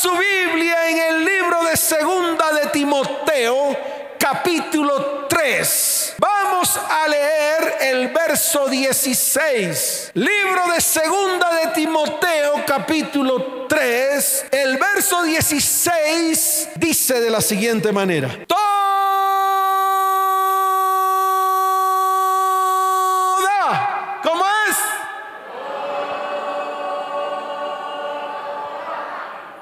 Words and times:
su 0.00 0.10
Biblia 0.12 0.88
en 0.88 0.98
el 0.98 1.24
libro 1.26 1.62
de 1.62 1.76
Segunda 1.76 2.50
de 2.54 2.70
Timoteo, 2.70 3.76
capítulo 4.18 5.26
3. 5.28 6.14
Vamos 6.16 6.80
a 6.88 7.06
leer 7.06 7.76
el 7.82 8.08
verso 8.08 8.66
16. 8.66 10.12
Libro 10.14 10.72
de 10.72 10.80
Segunda 10.80 11.54
de 11.54 11.66
Timoteo, 11.72 12.64
capítulo 12.66 13.66
3. 13.68 14.46
El 14.50 14.78
verso 14.78 15.22
16 15.22 16.68
dice 16.76 17.20
de 17.20 17.28
la 17.28 17.42
siguiente 17.42 17.92
manera. 17.92 18.30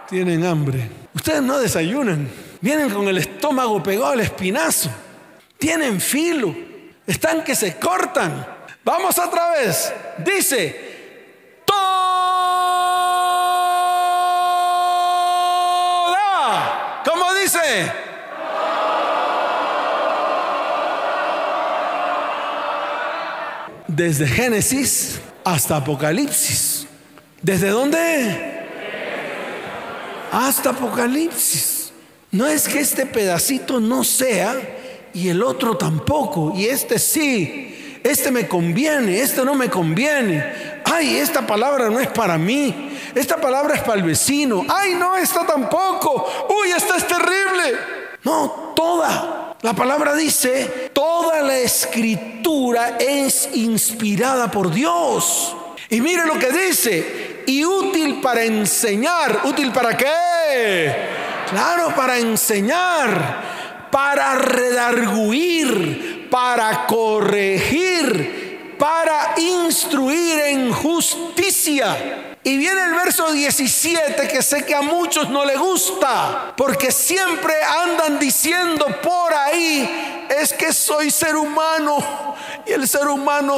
Tienen 0.08 0.44
hambre. 0.46 0.88
Ustedes 1.14 1.42
no 1.42 1.58
desayunan. 1.58 2.28
Vienen 2.62 2.88
con 2.88 3.06
el 3.08 3.18
estómago 3.18 3.82
pegado 3.82 4.12
al 4.12 4.20
espinazo. 4.20 4.90
Tienen 5.58 6.00
filo. 6.00 6.56
Están 7.06 7.44
que 7.44 7.54
se 7.54 7.76
cortan. 7.78 8.46
Vamos 8.84 9.18
otra 9.18 9.50
vez. 9.50 9.92
Dice, 10.24 11.62
toda. 11.66 12.22
¿Cómo 17.04 17.34
dice? 17.34 17.92
Desde 23.88 24.26
Génesis 24.26 25.20
hasta 25.44 25.76
Apocalipsis. 25.76 26.86
¿Desde 27.42 27.68
dónde? 27.68 28.57
Hasta 30.32 30.70
Apocalipsis. 30.70 31.92
No 32.30 32.46
es 32.46 32.68
que 32.68 32.80
este 32.80 33.06
pedacito 33.06 33.80
no 33.80 34.04
sea 34.04 34.56
y 35.14 35.28
el 35.28 35.42
otro 35.42 35.76
tampoco, 35.76 36.52
y 36.54 36.66
este 36.66 36.98
sí, 36.98 38.00
este 38.04 38.30
me 38.30 38.46
conviene, 38.46 39.20
este 39.20 39.44
no 39.44 39.54
me 39.54 39.70
conviene. 39.70 40.80
Ay, 40.84 41.16
esta 41.16 41.46
palabra 41.46 41.88
no 41.88 41.98
es 41.98 42.08
para 42.08 42.36
mí, 42.36 42.90
esta 43.14 43.36
palabra 43.36 43.74
es 43.74 43.80
para 43.80 43.94
el 43.94 44.02
vecino. 44.02 44.64
Ay, 44.68 44.94
no, 44.94 45.16
esta 45.16 45.46
tampoco. 45.46 46.26
Uy, 46.60 46.70
esta 46.70 46.96
es 46.96 47.06
terrible. 47.06 47.78
No, 48.24 48.72
toda. 48.76 49.56
La 49.62 49.72
palabra 49.72 50.14
dice, 50.14 50.90
toda 50.92 51.42
la 51.42 51.58
escritura 51.58 52.96
es 52.98 53.48
inspirada 53.54 54.50
por 54.50 54.72
Dios. 54.72 55.56
Y 55.90 56.00
mire 56.00 56.26
lo 56.26 56.38
que 56.38 56.52
dice, 56.52 57.27
y 57.48 57.64
útil 57.64 58.20
para 58.20 58.44
enseñar. 58.44 59.40
¿Útil 59.44 59.72
para 59.72 59.96
qué? 59.96 60.94
Claro, 61.48 61.94
para 61.96 62.18
enseñar, 62.18 63.88
para 63.90 64.34
redarguir, 64.34 66.28
para 66.30 66.84
corregir, 66.86 68.76
para 68.78 69.32
instruir 69.38 70.40
en 70.40 70.70
justicia. 70.74 72.36
Y 72.44 72.58
viene 72.58 72.82
el 72.82 72.92
verso 72.92 73.32
17 73.32 74.28
que 74.28 74.42
sé 74.42 74.66
que 74.66 74.74
a 74.74 74.82
muchos 74.82 75.30
no 75.30 75.46
le 75.46 75.56
gusta, 75.56 76.52
porque 76.54 76.92
siempre 76.92 77.54
andan 77.62 78.18
diciendo 78.18 78.86
por 79.02 79.32
ahí, 79.32 80.26
es 80.38 80.52
que 80.52 80.70
soy 80.70 81.10
ser 81.10 81.34
humano 81.34 82.36
y 82.66 82.72
el 82.72 82.86
ser 82.86 83.08
humano 83.08 83.56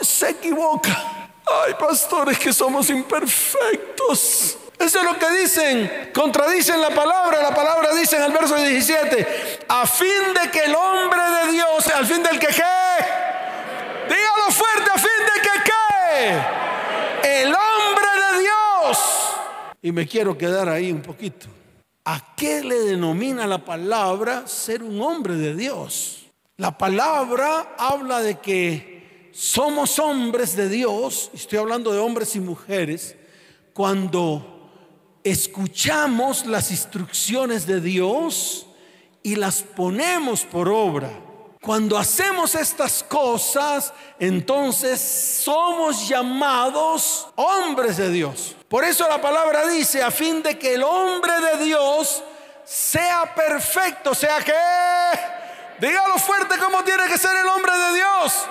se 0.00 0.30
equivoca. 0.30 1.17
Ay, 1.64 1.74
pastores, 1.78 2.38
que 2.38 2.52
somos 2.52 2.90
imperfectos. 2.90 4.58
Eso 4.78 4.98
es 4.98 5.04
lo 5.04 5.18
que 5.18 5.30
dicen. 5.30 6.10
Contradicen 6.14 6.80
la 6.80 6.90
palabra. 6.90 7.42
La 7.42 7.54
palabra 7.54 7.94
dice 7.94 8.16
en 8.16 8.24
el 8.24 8.32
verso 8.32 8.54
17, 8.54 9.66
a 9.68 9.86
fin 9.86 10.34
de 10.40 10.50
que 10.50 10.64
el 10.64 10.74
hombre 10.74 11.20
de 11.20 11.52
Dios, 11.52 11.86
al 11.88 12.06
fin 12.06 12.22
del 12.22 12.38
que 12.38 12.46
qué. 12.48 12.62
Dígalo 14.08 14.50
fuerte, 14.50 14.90
a 14.94 14.98
fin 14.98 15.10
de 15.26 15.40
que 15.42 15.50
qué. 15.64 17.40
El 17.42 17.48
hombre 17.48 18.06
de 18.32 18.40
Dios. 18.40 18.98
Y 19.82 19.92
me 19.92 20.06
quiero 20.06 20.36
quedar 20.38 20.68
ahí 20.68 20.92
un 20.92 21.02
poquito. 21.02 21.46
¿A 22.04 22.34
qué 22.36 22.62
le 22.62 22.78
denomina 22.80 23.46
la 23.46 23.58
palabra 23.58 24.46
ser 24.46 24.82
un 24.82 25.00
hombre 25.02 25.34
de 25.34 25.54
Dios? 25.54 26.26
La 26.56 26.76
palabra 26.78 27.74
habla 27.76 28.20
de 28.20 28.38
que 28.38 28.97
somos 29.38 30.00
hombres 30.00 30.56
de 30.56 30.68
Dios, 30.68 31.30
estoy 31.32 31.60
hablando 31.60 31.92
de 31.92 32.00
hombres 32.00 32.34
y 32.34 32.40
mujeres, 32.40 33.14
cuando 33.72 34.68
escuchamos 35.22 36.44
las 36.44 36.72
instrucciones 36.72 37.64
de 37.64 37.80
Dios 37.80 38.66
y 39.22 39.36
las 39.36 39.62
ponemos 39.62 40.42
por 40.42 40.68
obra. 40.68 41.10
Cuando 41.62 41.96
hacemos 41.96 42.56
estas 42.56 43.04
cosas, 43.04 43.92
entonces 44.18 45.00
somos 45.00 46.08
llamados 46.08 47.28
hombres 47.36 47.96
de 47.96 48.10
Dios. 48.10 48.56
Por 48.68 48.82
eso 48.82 49.08
la 49.08 49.20
palabra 49.20 49.68
dice, 49.68 50.02
a 50.02 50.10
fin 50.10 50.42
de 50.42 50.58
que 50.58 50.74
el 50.74 50.82
hombre 50.82 51.32
de 51.52 51.64
Dios 51.64 52.24
sea 52.64 53.32
perfecto, 53.36 54.14
sea 54.14 54.40
que... 54.40 54.52
Dígalo 55.78 56.18
fuerte 56.18 56.58
cómo 56.58 56.82
tiene 56.82 57.06
que 57.06 57.16
ser 57.16 57.36
el 57.36 57.46
hombre 57.46 57.72
de 57.72 57.94
Dios 57.94 58.48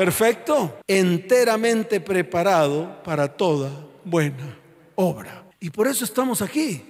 perfecto, 0.00 0.78
enteramente 0.86 2.00
preparado 2.00 3.02
para 3.04 3.28
toda 3.28 3.70
buena 4.02 4.58
obra. 4.94 5.44
Y 5.60 5.68
por 5.68 5.86
eso 5.86 6.06
estamos 6.06 6.40
aquí. 6.40 6.82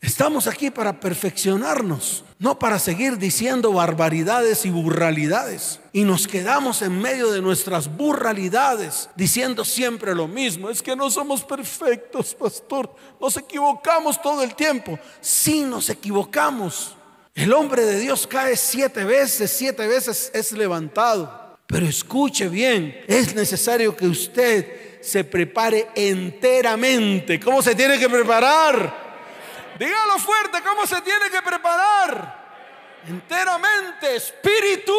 Estamos 0.00 0.46
aquí 0.46 0.70
para 0.70 0.98
perfeccionarnos, 0.98 2.24
no 2.38 2.58
para 2.58 2.78
seguir 2.78 3.18
diciendo 3.18 3.70
barbaridades 3.70 4.64
y 4.64 4.70
burralidades. 4.70 5.78
Y 5.92 6.04
nos 6.04 6.26
quedamos 6.26 6.80
en 6.80 6.98
medio 7.02 7.30
de 7.32 7.42
nuestras 7.42 7.94
burralidades 7.94 9.10
diciendo 9.14 9.62
siempre 9.62 10.14
lo 10.14 10.26
mismo. 10.26 10.70
Es 10.70 10.80
que 10.80 10.96
no 10.96 11.10
somos 11.10 11.44
perfectos, 11.44 12.34
pastor. 12.34 12.94
Nos 13.20 13.36
equivocamos 13.36 14.22
todo 14.22 14.42
el 14.42 14.54
tiempo. 14.54 14.98
Sí, 15.20 15.64
nos 15.64 15.90
equivocamos. 15.90 16.96
El 17.34 17.52
hombre 17.52 17.84
de 17.84 17.98
Dios 17.98 18.26
cae 18.26 18.56
siete 18.56 19.04
veces, 19.04 19.50
siete 19.50 19.86
veces 19.86 20.30
es 20.32 20.52
levantado. 20.52 21.43
Pero 21.66 21.86
escuche 21.86 22.48
bien, 22.48 23.04
es 23.06 23.34
necesario 23.34 23.96
que 23.96 24.06
usted 24.06 25.00
se 25.00 25.24
prepare 25.24 25.88
enteramente. 25.94 27.40
¿Cómo 27.40 27.62
se 27.62 27.74
tiene 27.74 27.98
que 27.98 28.08
preparar? 28.08 29.04
Dígalo 29.78 30.18
fuerte, 30.18 30.58
¿cómo 30.62 30.86
se 30.86 31.00
tiene 31.02 31.30
que 31.30 31.42
preparar? 31.42 32.44
Enteramente, 33.08 34.16
espíritu, 34.16 34.94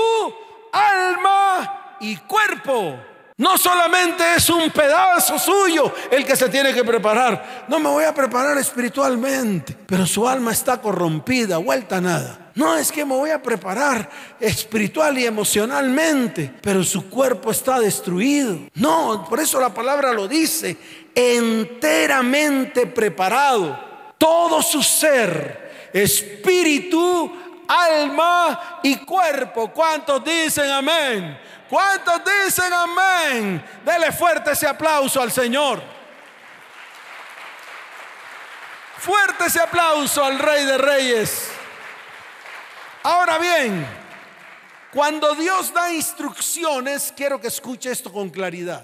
alma 0.71 1.97
y 1.99 2.17
cuerpo. 2.17 2.99
No 3.37 3.57
solamente 3.57 4.23
es 4.35 4.49
un 4.49 4.69
pedazo 4.69 5.37
suyo 5.37 5.93
el 6.09 6.25
que 6.25 6.35
se 6.35 6.49
tiene 6.49 6.73
que 6.73 6.83
preparar. 6.83 7.65
No 7.67 7.79
me 7.79 7.89
voy 7.89 8.05
a 8.05 8.13
preparar 8.13 8.57
espiritualmente, 8.57 9.75
pero 9.85 10.05
su 10.05 10.27
alma 10.27 10.51
está 10.51 10.81
corrompida, 10.81 11.57
vuelta 11.57 11.97
a 11.97 12.01
nada. 12.01 12.44
No 12.55 12.77
es 12.77 12.89
que 12.89 13.03
me 13.03 13.13
voy 13.13 13.31
a 13.31 13.43
preparar 13.43 14.09
espiritual 14.39 15.17
y 15.17 15.25
emocionalmente, 15.25 16.53
pero 16.61 16.85
su 16.85 17.09
cuerpo 17.09 17.51
está 17.51 17.81
destruido. 17.81 18.57
No, 18.75 19.25
por 19.29 19.41
eso 19.41 19.59
la 19.59 19.73
palabra 19.73 20.13
lo 20.13 20.25
dice, 20.25 20.77
enteramente 21.13 22.87
preparado. 22.87 23.77
Todo 24.17 24.61
su 24.61 24.81
ser, 24.81 25.89
espíritu, 25.91 27.29
alma 27.67 28.79
y 28.83 28.95
cuerpo. 28.99 29.69
¿Cuántos 29.73 30.23
dicen 30.23 30.69
amén? 30.69 31.37
¿Cuántos 31.69 32.21
dicen 32.45 32.71
amén? 32.71 33.65
Dele 33.83 34.13
fuerte 34.13 34.51
ese 34.51 34.65
aplauso 34.65 35.21
al 35.21 35.31
Señor. 35.31 35.83
Fuerte 38.97 39.45
ese 39.47 39.59
aplauso 39.59 40.23
al 40.23 40.39
Rey 40.39 40.63
de 40.63 40.77
Reyes. 40.77 41.49
Ahora 43.05 43.37
bien, 43.37 43.85
cuando 44.91 45.35
Dios 45.35 45.71
da 45.71 45.93
instrucciones, 45.93 47.13
quiero 47.15 47.39
que 47.39 47.49
escuche 47.49 47.91
esto 47.91 48.11
con 48.11 48.31
claridad. 48.31 48.83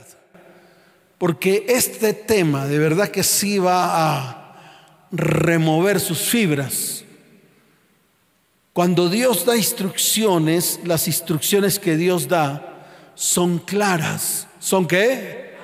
Porque 1.18 1.66
este 1.68 2.14
tema 2.14 2.68
de 2.68 2.78
verdad 2.78 3.10
que 3.10 3.24
sí 3.24 3.58
va 3.58 3.88
a 3.96 4.56
remover 5.12 6.00
sus 6.00 6.20
fibras. 6.20 7.04
Cuando 8.74 9.10
Dios 9.10 9.44
da 9.44 9.58
instrucciones, 9.58 10.80
las 10.84 11.08
instrucciones 11.08 11.80
que 11.80 11.98
Dios 11.98 12.28
da 12.28 12.86
son 13.16 13.58
claras. 13.58 14.46
¿Son 14.60 14.88
qué? 14.88 15.58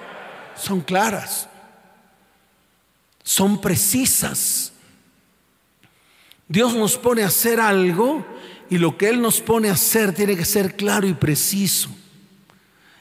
Son 0.56 0.82
claras. 0.82 1.48
Son 3.22 3.62
precisas. 3.62 4.74
Dios 6.48 6.74
nos 6.74 6.98
pone 6.98 7.22
a 7.22 7.28
hacer 7.28 7.60
algo 7.60 8.26
y 8.70 8.78
lo 8.78 8.98
que 8.98 9.10
Él 9.10 9.22
nos 9.22 9.40
pone 9.42 9.70
a 9.70 9.74
hacer 9.74 10.14
tiene 10.14 10.36
que 10.36 10.46
ser 10.46 10.76
claro 10.76 11.08
y 11.08 11.14
preciso. 11.14 11.90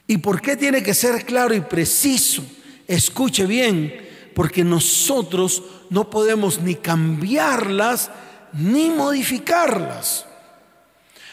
¿Y 0.07 0.19
por 0.19 0.41
qué 0.41 0.57
tiene 0.57 0.83
que 0.83 0.95
ser 0.95 1.25
claro 1.25 1.55
y 1.55 1.61
preciso? 1.61 2.45
Escuche 2.87 3.47
bien, 3.47 4.05
Porque 4.35 4.63
nosotros 4.63 5.63
no 5.89 6.11
podemos 6.11 6.61
ni 6.61 6.75
cambiarlas 6.75 8.11
ni 8.53 8.91
modificarlas. 8.91 10.27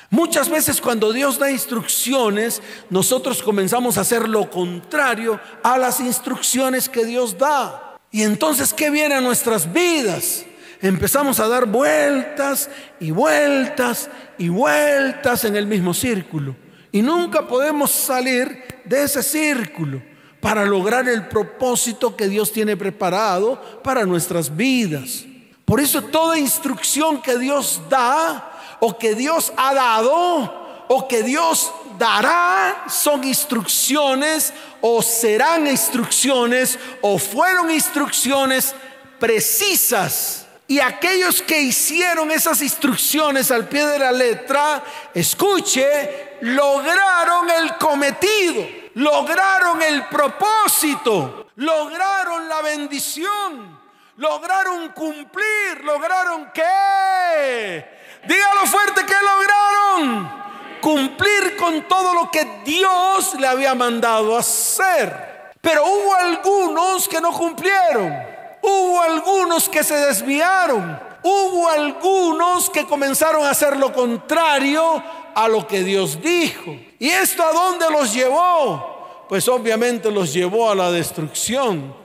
Muchas 0.10 0.48
veces 0.48 0.80
cuando 0.80 1.12
Dios 1.12 1.40
da 1.40 1.52
instrucciones, 1.52 2.62
nosotros 2.90 3.42
comenzamos 3.42 3.98
a 3.98 4.02
hacer 4.02 4.30
lo 4.30 4.50
contrario 4.50 5.40
a 5.64 5.78
las 5.78 6.00
instrucciones 6.00 6.88
que 6.88 7.04
Dios 7.04 7.38
da. 7.38 7.98
Y 8.12 8.22
entonces, 8.22 8.74
¿qué 8.74 8.92
viene 8.92 9.16
a 9.16 9.22
nuestras 9.22 9.74
vidas? 9.74 10.46
Empezamos 10.84 11.40
a 11.40 11.48
dar 11.48 11.66
vueltas 11.66 12.70
y 13.00 13.12
vueltas 13.12 14.10
y 14.38 14.50
vueltas 14.50 15.46
en 15.46 15.56
el 15.56 15.66
mismo 15.66 15.94
círculo. 15.94 16.58
Y 16.92 17.02
nunca 17.02 17.48
podemos 17.48 17.90
salir 17.90 18.82
de 18.84 19.04
ese 19.04 19.24
círculo 19.24 20.04
para 20.42 20.66
lograr 20.66 21.08
el 21.08 21.30
propósito 21.30 22.18
que 22.18 22.28
Dios 22.28 22.52
tiene 22.52 22.76
preparado 22.76 23.62
para 23.82 24.06
nuestras 24.06 24.54
vidas. 24.54 25.24
Por 25.64 25.80
eso 25.80 26.02
toda 26.02 26.38
instrucción 26.38 27.22
que 27.22 27.38
Dios 27.38 27.82
da 27.90 28.78
o 28.82 28.98
que 28.98 29.16
Dios 29.16 29.54
ha 29.56 29.74
dado 29.74 30.86
o 30.90 31.08
que 31.08 31.24
Dios 31.24 31.72
dará 31.98 32.84
son 32.90 33.24
instrucciones 33.24 34.54
o 34.82 35.02
serán 35.02 35.66
instrucciones 35.66 36.78
o 37.00 37.18
fueron 37.18 37.72
instrucciones 37.72 38.76
precisas. 39.18 40.43
Y 40.68 40.80
aquellos 40.80 41.42
que 41.42 41.60
hicieron 41.62 42.32
esas 42.32 42.62
instrucciones 42.62 43.52
al 43.52 43.68
pie 43.68 43.86
de 43.86 44.00
la 44.00 44.12
letra, 44.12 44.84
escuche, 45.14 46.38
lograron 46.42 47.50
el 47.50 47.78
cometido, 47.78 48.66
lograron 48.96 49.82
el 49.82 50.06
propósito, 50.08 51.48
lograron 51.56 52.48
la 52.48 52.62
bendición, 52.62 53.80
lograron 54.18 54.90
cumplir, 54.90 55.84
lograron 55.84 56.52
qué 56.54 58.04
Dígalo 58.26 58.66
fuerte 58.68 59.06
que 59.06 59.14
lograron 59.14 60.44
cumplir 60.82 61.58
con 61.58 61.88
todo 61.88 62.14
lo 62.14 62.32
que 62.32 62.62
Dios 62.66 63.36
le 63.38 63.48
había 63.48 63.76
mandado 63.76 64.38
hacer. 64.38 65.52
Pero 65.60 65.86
hubo 65.86 66.16
algunos 66.16 67.08
que 67.08 67.20
no 67.20 67.32
cumplieron. 67.32 68.33
Hubo 68.64 69.02
algunos 69.02 69.68
que 69.68 69.84
se 69.84 69.96
desviaron. 69.96 71.00
Hubo 71.22 71.70
algunos 71.70 72.70
que 72.70 72.86
comenzaron 72.86 73.46
a 73.46 73.50
hacer 73.50 73.78
lo 73.78 73.94
contrario 73.94 75.04
a 75.36 75.48
lo 75.48 75.68
que 75.68 75.84
Dios 75.84 76.22
dijo. 76.22 76.76
¿Y 76.98 77.10
esto 77.10 77.44
a 77.44 77.52
dónde 77.52 77.90
los 77.92 78.14
llevó? 78.14 79.26
Pues 79.28 79.48
obviamente 79.50 80.10
los 80.10 80.34
llevó 80.34 80.70
a 80.70 80.76
la 80.76 80.92
destrucción 80.92 82.03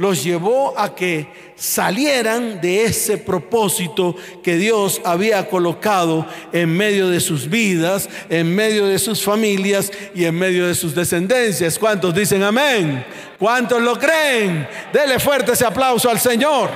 los 0.00 0.24
llevó 0.24 0.72
a 0.78 0.94
que 0.94 1.52
salieran 1.56 2.58
de 2.62 2.84
ese 2.84 3.18
propósito 3.18 4.16
que 4.42 4.56
Dios 4.56 4.98
había 5.04 5.46
colocado 5.46 6.26
en 6.54 6.74
medio 6.74 7.10
de 7.10 7.20
sus 7.20 7.50
vidas, 7.50 8.08
en 8.30 8.54
medio 8.54 8.86
de 8.86 8.98
sus 8.98 9.22
familias 9.22 9.92
y 10.14 10.24
en 10.24 10.38
medio 10.38 10.66
de 10.66 10.74
sus 10.74 10.94
descendencias. 10.94 11.78
¿Cuántos 11.78 12.14
dicen 12.14 12.42
amén? 12.42 13.04
¿Cuántos 13.38 13.82
lo 13.82 13.98
creen? 13.98 14.66
Dele 14.90 15.18
fuerte 15.18 15.52
ese 15.52 15.66
aplauso 15.66 16.08
al 16.08 16.18
Señor. 16.18 16.70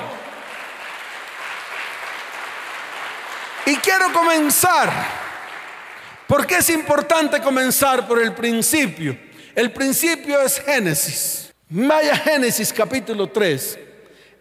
Y 3.65 3.75
quiero 3.77 4.13
comenzar, 4.13 4.93
porque 6.27 6.57
es 6.57 6.69
importante 6.69 7.41
comenzar 7.41 8.07
por 8.07 8.21
el 8.21 8.35
principio. 8.35 9.17
El 9.55 9.73
principio 9.73 10.43
es 10.43 10.61
Génesis. 10.61 11.44
Vaya 11.69 12.17
Génesis 12.17 12.73
capítulo 12.73 13.29
3. 13.29 13.79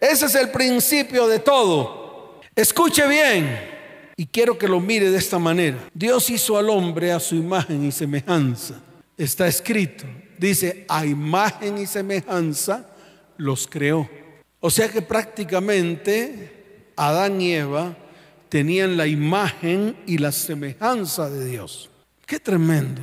Ese 0.00 0.26
es 0.26 0.34
el 0.34 0.50
principio 0.50 1.26
de 1.26 1.38
todo. 1.38 2.40
Escuche 2.54 3.06
bien. 3.08 3.72
Y 4.16 4.26
quiero 4.26 4.56
que 4.56 4.68
lo 4.68 4.78
mire 4.78 5.10
de 5.10 5.18
esta 5.18 5.38
manera. 5.38 5.78
Dios 5.92 6.30
hizo 6.30 6.56
al 6.56 6.68
hombre 6.68 7.12
a 7.12 7.18
su 7.18 7.34
imagen 7.34 7.84
y 7.84 7.90
semejanza. 7.90 8.80
Está 9.16 9.48
escrito. 9.48 10.04
Dice, 10.38 10.84
a 10.88 11.06
imagen 11.06 11.78
y 11.78 11.86
semejanza 11.86 12.86
los 13.36 13.66
creó. 13.66 14.08
O 14.60 14.70
sea 14.70 14.88
que 14.88 15.02
prácticamente 15.02 16.90
Adán 16.96 17.40
y 17.40 17.52
Eva 17.52 17.96
tenían 18.48 18.96
la 18.96 19.06
imagen 19.06 19.96
y 20.06 20.18
la 20.18 20.30
semejanza 20.30 21.28
de 21.30 21.46
Dios. 21.46 21.90
Qué 22.26 22.38
tremendo. 22.38 23.02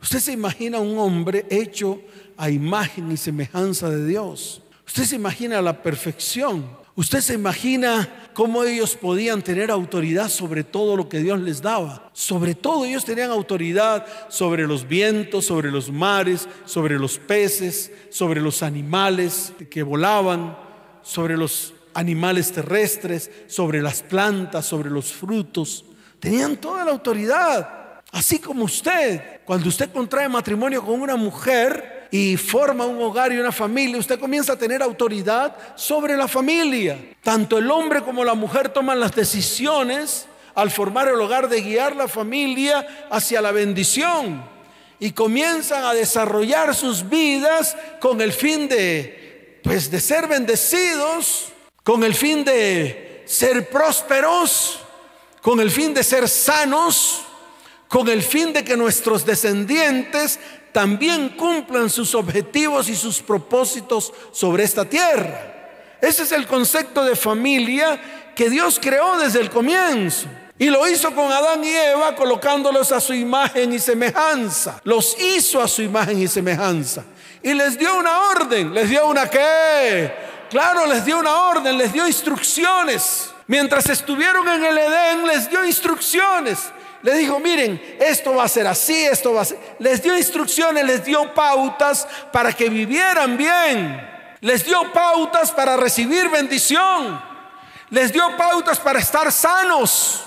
Usted 0.00 0.20
se 0.20 0.32
imagina 0.32 0.78
un 0.78 0.98
hombre 0.98 1.44
hecho 1.50 2.00
a 2.40 2.48
imagen 2.48 3.12
y 3.12 3.18
semejanza 3.18 3.90
de 3.90 4.06
Dios. 4.06 4.62
Usted 4.86 5.04
se 5.04 5.16
imagina 5.16 5.60
la 5.60 5.82
perfección. 5.82 6.64
Usted 6.96 7.20
se 7.20 7.34
imagina 7.34 8.30
cómo 8.32 8.64
ellos 8.64 8.96
podían 8.96 9.42
tener 9.42 9.70
autoridad 9.70 10.30
sobre 10.30 10.64
todo 10.64 10.96
lo 10.96 11.06
que 11.06 11.18
Dios 11.18 11.38
les 11.38 11.60
daba. 11.60 12.10
Sobre 12.14 12.54
todo 12.54 12.86
ellos 12.86 13.04
tenían 13.04 13.30
autoridad 13.30 14.06
sobre 14.30 14.66
los 14.66 14.88
vientos, 14.88 15.44
sobre 15.44 15.70
los 15.70 15.92
mares, 15.92 16.48
sobre 16.64 16.98
los 16.98 17.18
peces, 17.18 17.92
sobre 18.08 18.40
los 18.40 18.62
animales 18.62 19.52
que 19.70 19.82
volaban, 19.82 20.56
sobre 21.02 21.36
los 21.36 21.74
animales 21.92 22.52
terrestres, 22.52 23.30
sobre 23.48 23.82
las 23.82 24.02
plantas, 24.02 24.64
sobre 24.64 24.88
los 24.88 25.12
frutos. 25.12 25.84
Tenían 26.18 26.56
toda 26.56 26.86
la 26.86 26.92
autoridad. 26.92 28.00
Así 28.12 28.38
como 28.38 28.64
usted, 28.64 29.42
cuando 29.44 29.68
usted 29.68 29.92
contrae 29.92 30.26
matrimonio 30.26 30.82
con 30.82 31.02
una 31.02 31.16
mujer, 31.16 31.99
y 32.10 32.36
forma 32.36 32.86
un 32.86 33.00
hogar 33.00 33.32
y 33.32 33.38
una 33.38 33.52
familia, 33.52 33.98
usted 33.98 34.18
comienza 34.18 34.54
a 34.54 34.58
tener 34.58 34.82
autoridad 34.82 35.56
sobre 35.76 36.16
la 36.16 36.26
familia. 36.26 36.98
Tanto 37.22 37.58
el 37.58 37.70
hombre 37.70 38.02
como 38.02 38.24
la 38.24 38.34
mujer 38.34 38.68
toman 38.70 38.98
las 38.98 39.14
decisiones 39.14 40.26
al 40.54 40.70
formar 40.70 41.08
el 41.08 41.20
hogar 41.20 41.48
de 41.48 41.60
guiar 41.60 41.94
la 41.94 42.08
familia 42.08 43.06
hacia 43.10 43.40
la 43.40 43.52
bendición 43.52 44.42
y 44.98 45.12
comienzan 45.12 45.84
a 45.84 45.94
desarrollar 45.94 46.74
sus 46.74 47.08
vidas 47.08 47.76
con 48.00 48.20
el 48.20 48.32
fin 48.32 48.68
de 48.68 49.60
pues 49.62 49.90
de 49.90 50.00
ser 50.00 50.26
bendecidos, 50.26 51.48
con 51.84 52.02
el 52.02 52.14
fin 52.14 52.44
de 52.44 53.22
ser 53.26 53.68
prósperos, 53.68 54.80
con 55.42 55.60
el 55.60 55.70
fin 55.70 55.94
de 55.94 56.02
ser 56.02 56.28
sanos, 56.28 57.22
con 57.88 58.08
el 58.08 58.22
fin 58.22 58.52
de 58.52 58.64
que 58.64 58.76
nuestros 58.76 59.24
descendientes 59.24 60.38
también 60.72 61.30
cumplan 61.30 61.90
sus 61.90 62.14
objetivos 62.14 62.88
y 62.88 62.96
sus 62.96 63.20
propósitos 63.20 64.12
sobre 64.32 64.64
esta 64.64 64.84
tierra. 64.84 65.96
Ese 66.00 66.22
es 66.22 66.32
el 66.32 66.46
concepto 66.46 67.04
de 67.04 67.16
familia 67.16 68.00
que 68.34 68.48
Dios 68.48 68.78
creó 68.80 69.18
desde 69.18 69.40
el 69.40 69.50
comienzo. 69.50 70.26
Y 70.58 70.66
lo 70.68 70.86
hizo 70.88 71.14
con 71.14 71.32
Adán 71.32 71.64
y 71.64 71.70
Eva 71.70 72.14
colocándolos 72.14 72.92
a 72.92 73.00
su 73.00 73.14
imagen 73.14 73.72
y 73.72 73.78
semejanza. 73.78 74.80
Los 74.84 75.16
hizo 75.18 75.62
a 75.62 75.66
su 75.68 75.82
imagen 75.82 76.20
y 76.20 76.28
semejanza. 76.28 77.02
Y 77.42 77.54
les 77.54 77.78
dio 77.78 77.96
una 77.96 78.30
orden. 78.30 78.74
¿Les 78.74 78.88
dio 78.88 79.06
una 79.06 79.28
qué? 79.28 80.12
Claro, 80.50 80.86
les 80.86 81.04
dio 81.04 81.18
una 81.18 81.48
orden, 81.48 81.78
les 81.78 81.92
dio 81.92 82.06
instrucciones. 82.06 83.30
Mientras 83.46 83.88
estuvieron 83.88 84.46
en 84.48 84.64
el 84.64 84.78
Edén, 84.78 85.26
les 85.26 85.48
dio 85.48 85.64
instrucciones. 85.64 86.58
Le 87.02 87.14
dijo, 87.14 87.38
miren, 87.38 87.96
esto 87.98 88.34
va 88.34 88.44
a 88.44 88.48
ser 88.48 88.66
así, 88.66 89.04
esto 89.06 89.32
va 89.32 89.42
a 89.42 89.44
ser. 89.44 89.58
Les 89.78 90.02
dio 90.02 90.16
instrucciones, 90.16 90.84
les 90.84 91.04
dio 91.04 91.32
pautas 91.32 92.06
para 92.30 92.52
que 92.52 92.68
vivieran 92.68 93.36
bien. 93.36 94.08
Les 94.40 94.64
dio 94.64 94.92
pautas 94.92 95.50
para 95.50 95.76
recibir 95.76 96.28
bendición. 96.28 97.22
Les 97.88 98.12
dio 98.12 98.36
pautas 98.36 98.78
para 98.78 98.98
estar 98.98 99.32
sanos. 99.32 100.24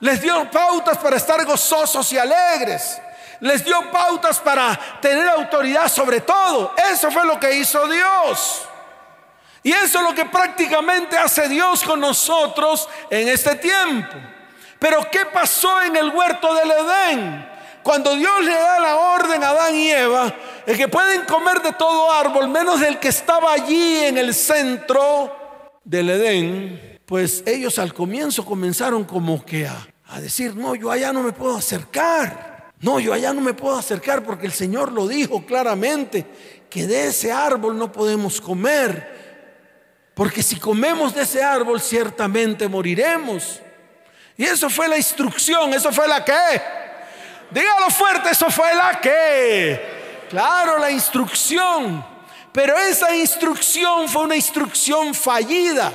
Les 0.00 0.20
dio 0.20 0.50
pautas 0.50 0.96
para 0.98 1.16
estar 1.16 1.44
gozosos 1.44 2.10
y 2.12 2.18
alegres. 2.18 3.00
Les 3.40 3.62
dio 3.62 3.90
pautas 3.90 4.38
para 4.38 4.78
tener 5.00 5.28
autoridad 5.28 5.88
sobre 5.88 6.22
todo. 6.22 6.74
Eso 6.90 7.10
fue 7.10 7.26
lo 7.26 7.38
que 7.38 7.52
hizo 7.56 7.86
Dios. 7.88 8.62
Y 9.62 9.72
eso 9.72 9.98
es 9.98 10.04
lo 10.04 10.14
que 10.14 10.24
prácticamente 10.24 11.18
hace 11.18 11.48
Dios 11.48 11.82
con 11.82 12.00
nosotros 12.00 12.88
en 13.10 13.28
este 13.28 13.56
tiempo. 13.56 14.16
Pero 14.78 15.06
¿qué 15.10 15.20
pasó 15.32 15.82
en 15.82 15.96
el 15.96 16.10
huerto 16.10 16.54
del 16.54 16.70
Edén? 16.70 17.48
Cuando 17.82 18.14
Dios 18.16 18.44
le 18.44 18.52
da 18.52 18.80
la 18.80 18.96
orden 18.96 19.42
a 19.44 19.50
Adán 19.50 19.74
y 19.74 19.90
Eva, 19.90 20.34
es 20.66 20.76
que 20.76 20.88
pueden 20.88 21.24
comer 21.24 21.62
de 21.62 21.72
todo 21.72 22.12
árbol, 22.12 22.48
menos 22.48 22.80
del 22.80 22.98
que 22.98 23.08
estaba 23.08 23.52
allí 23.52 23.98
en 23.98 24.18
el 24.18 24.34
centro 24.34 25.70
del 25.84 26.10
Edén, 26.10 27.00
pues 27.06 27.44
ellos 27.46 27.78
al 27.78 27.94
comienzo 27.94 28.44
comenzaron 28.44 29.04
como 29.04 29.44
que 29.44 29.68
a, 29.68 29.86
a 30.08 30.20
decir, 30.20 30.56
no, 30.56 30.74
yo 30.74 30.90
allá 30.90 31.12
no 31.12 31.22
me 31.22 31.32
puedo 31.32 31.56
acercar. 31.56 32.56
No, 32.80 33.00
yo 33.00 33.12
allá 33.12 33.32
no 33.32 33.40
me 33.40 33.54
puedo 33.54 33.76
acercar 33.76 34.22
porque 34.22 34.46
el 34.46 34.52
Señor 34.52 34.92
lo 34.92 35.08
dijo 35.08 35.46
claramente, 35.46 36.26
que 36.68 36.86
de 36.86 37.06
ese 37.06 37.32
árbol 37.32 37.78
no 37.78 37.90
podemos 37.90 38.40
comer. 38.40 40.10
Porque 40.14 40.42
si 40.42 40.56
comemos 40.56 41.14
de 41.14 41.22
ese 41.22 41.42
árbol 41.42 41.80
ciertamente 41.80 42.68
moriremos. 42.68 43.60
Y 44.36 44.44
eso 44.44 44.68
fue 44.68 44.88
la 44.88 44.96
instrucción, 44.96 45.72
eso 45.72 45.90
fue 45.92 46.06
la 46.06 46.24
que. 46.24 46.62
Dígalo 47.50 47.90
fuerte, 47.90 48.30
eso 48.30 48.50
fue 48.50 48.74
la 48.74 49.00
que. 49.00 49.80
Claro, 50.28 50.78
la 50.78 50.90
instrucción. 50.90 52.04
Pero 52.52 52.76
esa 52.76 53.14
instrucción 53.14 54.08
fue 54.08 54.22
una 54.22 54.36
instrucción 54.36 55.14
fallida. 55.14 55.92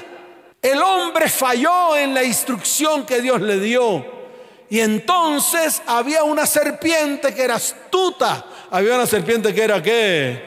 El 0.62 0.82
hombre 0.82 1.28
falló 1.28 1.98
en 1.98 2.14
la 2.14 2.24
instrucción 2.24 3.06
que 3.06 3.22
Dios 3.22 3.42
le 3.42 3.60
dio. 3.60 4.06
Y 4.70 4.80
entonces 4.80 5.82
había 5.86 6.24
una 6.24 6.46
serpiente 6.46 7.34
que 7.34 7.44
era 7.44 7.56
astuta. 7.56 8.46
Había 8.70 8.96
una 8.96 9.06
serpiente 9.06 9.54
que 9.54 9.64
era 9.64 9.82
qué? 9.82 10.42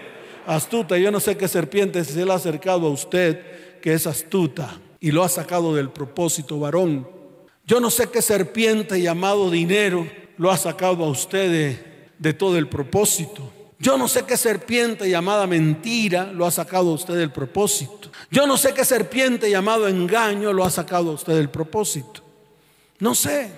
Astuta. 0.47 0.97
Yo 0.97 1.11
no 1.11 1.21
sé 1.21 1.37
qué 1.37 1.47
serpiente 1.47 2.03
se 2.05 2.25
le 2.25 2.33
ha 2.33 2.37
acercado 2.37 2.87
a 2.87 2.91
usted 2.91 3.81
que 3.81 3.93
es 3.93 4.07
astuta 4.07 4.79
y 4.99 5.11
lo 5.11 5.23
ha 5.23 5.29
sacado 5.29 5.75
del 5.75 5.91
propósito 5.91 6.59
varón. 6.59 7.14
Yo 7.67 7.81
no 7.81 7.91
sé 7.91 8.11
qué 8.11 8.21
serpiente 8.21 9.01
llamado 9.01 9.51
dinero 9.51 10.07
lo 10.37 10.51
ha 10.51 10.57
sacado 10.57 11.05
a 11.05 11.09
usted 11.09 11.79
de, 12.19 12.33
todo 12.35 12.59
el 12.59 12.69
propósito. 12.69 13.51
Yo 13.79 13.97
no 13.99 14.09
sé 14.09 14.25
qué 14.25 14.37
serpiente 14.37 15.09
llamada 15.09 15.47
mentira 15.47 16.33
lo 16.33 16.47
ha 16.47 16.51
sacado 16.51 16.91
a 16.91 16.95
usted 16.95 17.15
del 17.15 17.33
propósito. 17.33 18.11
Yo 18.31 18.47
no 18.47 18.57
sé 18.57 18.75
qué 18.75 18.85
serpiente 18.85 19.51
llamado 19.51 19.89
engaño 19.89 20.53
lo 20.53 20.65
ha 20.65 20.71
sacado 20.71 21.11
a 21.11 21.15
usted 21.15 21.35
del 21.35 21.51
propósito. 21.51 22.23
No 22.99 23.15
sé. 23.15 23.51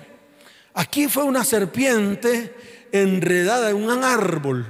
Aquí 0.73 1.07
fue 1.07 1.23
una 1.23 1.43
serpiente 1.43 2.55
enredada 2.91 3.69
en 3.69 3.77
un 3.77 4.03
árbol, 4.03 4.65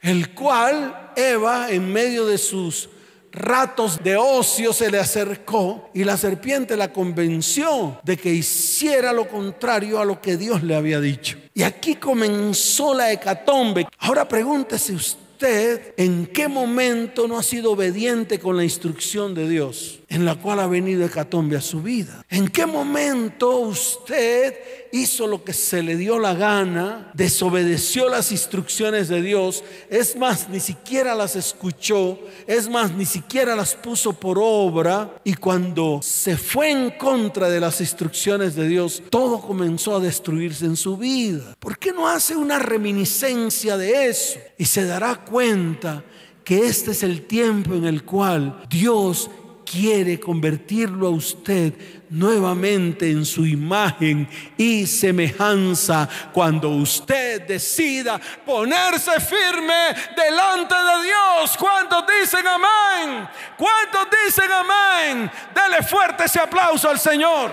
el 0.00 0.34
cual 0.34 1.12
Eva, 1.16 1.70
en 1.70 1.92
medio 1.92 2.26
de 2.26 2.38
sus 2.38 2.88
ratos 3.36 4.02
de 4.02 4.16
ocio 4.16 4.72
se 4.72 4.90
le 4.90 4.98
acercó 4.98 5.90
y 5.94 6.04
la 6.04 6.16
serpiente 6.16 6.76
la 6.76 6.92
convenció 6.92 8.00
de 8.02 8.16
que 8.16 8.32
hiciera 8.32 9.12
lo 9.12 9.28
contrario 9.28 10.00
a 10.00 10.04
lo 10.04 10.20
que 10.20 10.36
Dios 10.36 10.62
le 10.62 10.74
había 10.74 11.00
dicho. 11.00 11.38
Y 11.54 11.62
aquí 11.62 11.96
comenzó 11.96 12.94
la 12.94 13.12
hecatombe. 13.12 13.86
Ahora 13.98 14.26
pregúntese 14.26 14.94
usted 14.94 15.94
en 15.96 16.26
qué 16.26 16.48
momento 16.48 17.28
no 17.28 17.38
ha 17.38 17.42
sido 17.42 17.72
obediente 17.72 18.38
con 18.38 18.56
la 18.56 18.64
instrucción 18.64 19.34
de 19.34 19.48
Dios 19.48 20.00
en 20.08 20.24
la 20.24 20.36
cual 20.36 20.60
ha 20.60 20.66
venido 20.66 21.04
hecatombe 21.04 21.56
a 21.56 21.60
su 21.60 21.82
vida. 21.82 22.24
¿En 22.30 22.48
qué 22.48 22.64
momento 22.64 23.58
usted 23.58 24.54
hizo 24.92 25.26
lo 25.26 25.42
que 25.42 25.52
se 25.52 25.82
le 25.82 25.96
dio 25.96 26.18
la 26.18 26.34
gana, 26.34 27.10
desobedeció 27.14 28.08
las 28.08 28.30
instrucciones 28.30 29.08
de 29.08 29.20
Dios, 29.20 29.64
es 29.90 30.16
más, 30.16 30.48
ni 30.48 30.60
siquiera 30.60 31.14
las 31.14 31.36
escuchó, 31.36 32.18
es 32.46 32.68
más, 32.68 32.92
ni 32.92 33.04
siquiera 33.04 33.56
las 33.56 33.74
puso 33.74 34.12
por 34.12 34.38
obra 34.40 35.16
y 35.24 35.34
cuando 35.34 36.00
se 36.02 36.36
fue 36.36 36.70
en 36.70 36.90
contra 36.92 37.48
de 37.48 37.60
las 37.60 37.80
instrucciones 37.80 38.54
de 38.54 38.68
Dios, 38.68 39.02
todo 39.10 39.40
comenzó 39.40 39.96
a 39.96 40.00
destruirse 40.00 40.66
en 40.66 40.76
su 40.76 40.96
vida. 40.96 41.56
¿Por 41.58 41.78
qué 41.78 41.92
no 41.92 42.08
hace 42.08 42.36
una 42.36 42.58
reminiscencia 42.58 43.76
de 43.76 44.06
eso? 44.08 44.38
Y 44.56 44.64
se 44.66 44.84
dará 44.84 45.24
cuenta 45.24 46.04
que 46.44 46.66
este 46.66 46.92
es 46.92 47.02
el 47.02 47.26
tiempo 47.26 47.74
en 47.74 47.84
el 47.84 48.04
cual 48.04 48.62
Dios 48.70 49.28
quiere 49.70 50.18
convertirlo 50.18 51.08
a 51.08 51.10
usted 51.10 51.74
nuevamente 52.08 53.10
en 53.10 53.26
su 53.26 53.44
imagen 53.44 54.28
y 54.56 54.86
semejanza 54.86 56.08
cuando 56.32 56.70
usted 56.70 57.42
decida 57.42 58.20
ponerse 58.46 59.20
firme 59.20 59.94
delante 60.16 60.74
de 60.74 61.04
Dios. 61.04 61.56
¿Cuántos 61.58 62.04
dicen 62.20 62.46
amén? 62.46 63.28
¿Cuántos 63.56 64.06
dicen 64.24 64.50
amén? 64.50 65.30
Dele 65.54 65.82
fuerte 65.82 66.24
ese 66.24 66.40
aplauso 66.40 66.88
al 66.88 67.00
Señor. 67.00 67.52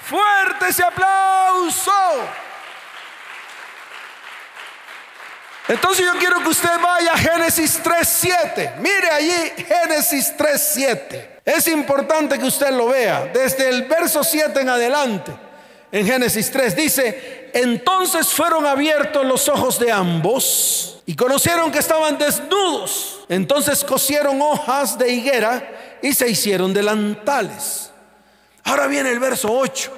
Fuerte 0.00 0.68
ese 0.68 0.84
aplauso. 0.84 1.92
Entonces 5.68 6.04
yo 6.04 6.18
quiero 6.18 6.42
que 6.42 6.48
usted 6.48 6.80
vaya 6.82 7.12
a 7.12 7.18
Génesis 7.18 7.80
3.7. 7.82 8.76
Mire 8.78 9.10
allí 9.10 9.64
Génesis 9.64 10.34
3.7. 10.36 11.28
Es 11.44 11.68
importante 11.68 12.38
que 12.38 12.46
usted 12.46 12.70
lo 12.70 12.88
vea. 12.88 13.30
Desde 13.32 13.68
el 13.68 13.84
verso 13.84 14.24
7 14.24 14.60
en 14.60 14.68
adelante. 14.68 15.32
En 15.92 16.06
Génesis 16.06 16.50
3 16.50 16.74
dice, 16.74 17.50
entonces 17.52 18.28
fueron 18.28 18.64
abiertos 18.66 19.26
los 19.26 19.46
ojos 19.48 19.78
de 19.78 19.92
ambos 19.92 21.02
y 21.04 21.14
conocieron 21.14 21.70
que 21.70 21.80
estaban 21.80 22.16
desnudos. 22.16 23.20
Entonces 23.28 23.84
cosieron 23.84 24.40
hojas 24.40 24.96
de 24.96 25.10
higuera 25.10 25.98
y 26.00 26.14
se 26.14 26.28
hicieron 26.28 26.72
delantales. 26.72 27.90
Ahora 28.64 28.86
viene 28.86 29.10
el 29.10 29.18
verso 29.18 29.52
8, 29.52 29.92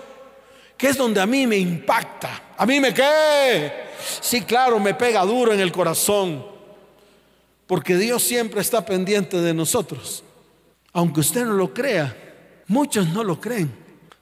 que 0.76 0.88
es 0.88 0.96
donde 0.96 1.20
a 1.20 1.26
mí 1.26 1.46
me 1.46 1.56
impacta. 1.56 2.42
A 2.56 2.66
mí 2.66 2.80
me 2.80 2.92
qué 2.92 3.83
Sí, 4.20 4.42
claro, 4.42 4.78
me 4.78 4.94
pega 4.94 5.22
duro 5.24 5.52
en 5.52 5.60
el 5.60 5.72
corazón. 5.72 6.44
Porque 7.66 7.96
Dios 7.96 8.22
siempre 8.22 8.60
está 8.60 8.84
pendiente 8.84 9.40
de 9.40 9.54
nosotros. 9.54 10.22
Aunque 10.92 11.20
usted 11.20 11.44
no 11.44 11.54
lo 11.54 11.72
crea, 11.72 12.16
muchos 12.66 13.08
no 13.08 13.24
lo 13.24 13.40
creen. 13.40 13.72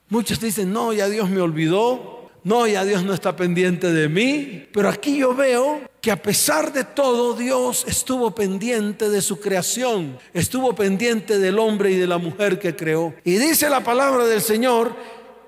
Muchos 0.09 0.39
dicen, 0.39 0.71
no, 0.71 0.93
ya 0.93 1.09
Dios 1.09 1.29
me 1.29 1.41
olvidó. 1.41 2.29
No, 2.43 2.67
ya 2.67 2.83
Dios 2.83 3.03
no 3.03 3.13
está 3.13 3.35
pendiente 3.35 3.91
de 3.91 4.09
mí. 4.09 4.67
Pero 4.73 4.89
aquí 4.89 5.17
yo 5.17 5.33
veo 5.33 5.81
que 6.01 6.11
a 6.11 6.21
pesar 6.21 6.73
de 6.73 6.83
todo, 6.83 7.35
Dios 7.35 7.85
estuvo 7.87 8.35
pendiente 8.35 9.09
de 9.09 9.21
su 9.21 9.39
creación. 9.39 10.17
Estuvo 10.33 10.75
pendiente 10.75 11.39
del 11.39 11.57
hombre 11.57 11.91
y 11.91 11.95
de 11.95 12.07
la 12.07 12.17
mujer 12.17 12.59
que 12.59 12.75
creó. 12.75 13.13
Y 13.23 13.37
dice 13.37 13.69
la 13.69 13.83
palabra 13.83 14.25
del 14.25 14.41
Señor 14.41 14.93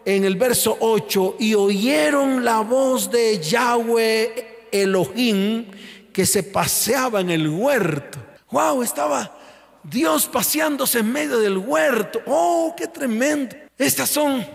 en 0.05 0.23
el 0.23 0.35
verso 0.35 0.77
8, 0.79 1.37
y 1.39 1.55
oyeron 1.55 2.45
la 2.45 2.59
voz 2.61 3.09
de 3.09 3.39
Yahweh 3.39 4.67
Elohim 4.71 5.65
que 6.13 6.25
se 6.25 6.43
paseaba 6.43 7.21
en 7.21 7.31
el 7.31 7.49
huerto. 7.49 8.19
Wow, 8.51 8.83
estaba 8.83 9.35
Dios 9.83 10.27
paseándose 10.27 10.99
en 10.99 11.11
medio 11.11 11.39
del 11.39 11.57
huerto. 11.57 12.21
Oh, 12.27 12.73
qué 12.77 12.87
tremendo. 12.87 13.55
Estas 13.77 14.09
son 14.09 14.45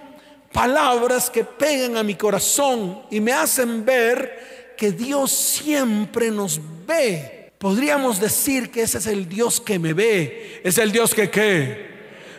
palabras 0.52 1.28
que 1.28 1.45
pegan 1.45 1.97
a 1.97 2.02
mi 2.04 2.14
corazón 2.14 3.02
y 3.11 3.21
me 3.21 3.33
hacen 3.33 3.85
ver 3.85 4.75
que 4.76 4.92
Dios 4.92 5.33
siempre 5.33 6.30
nos 6.30 6.61
ve. 6.87 7.52
Podríamos 7.59 8.21
decir 8.21 8.71
que 8.71 8.83
ese 8.83 8.99
es 8.99 9.07
el 9.07 9.28
Dios 9.28 9.61
que 9.61 9.78
me 9.78 9.92
ve. 9.92 10.61
Es 10.64 10.78
el 10.78 10.92
Dios 10.92 11.12
que 11.12 11.28
qué. 11.28 11.90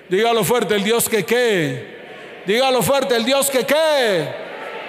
Dígalo 0.09 0.43
fuerte, 0.43 0.75
el 0.75 0.83
Dios 0.83 1.07
que 1.07 1.25
qué 1.25 2.00
Dígalo 2.45 2.81
fuerte, 2.81 3.15
el 3.15 3.25
Dios 3.25 3.49
que 3.49 3.65
qué. 3.65 4.33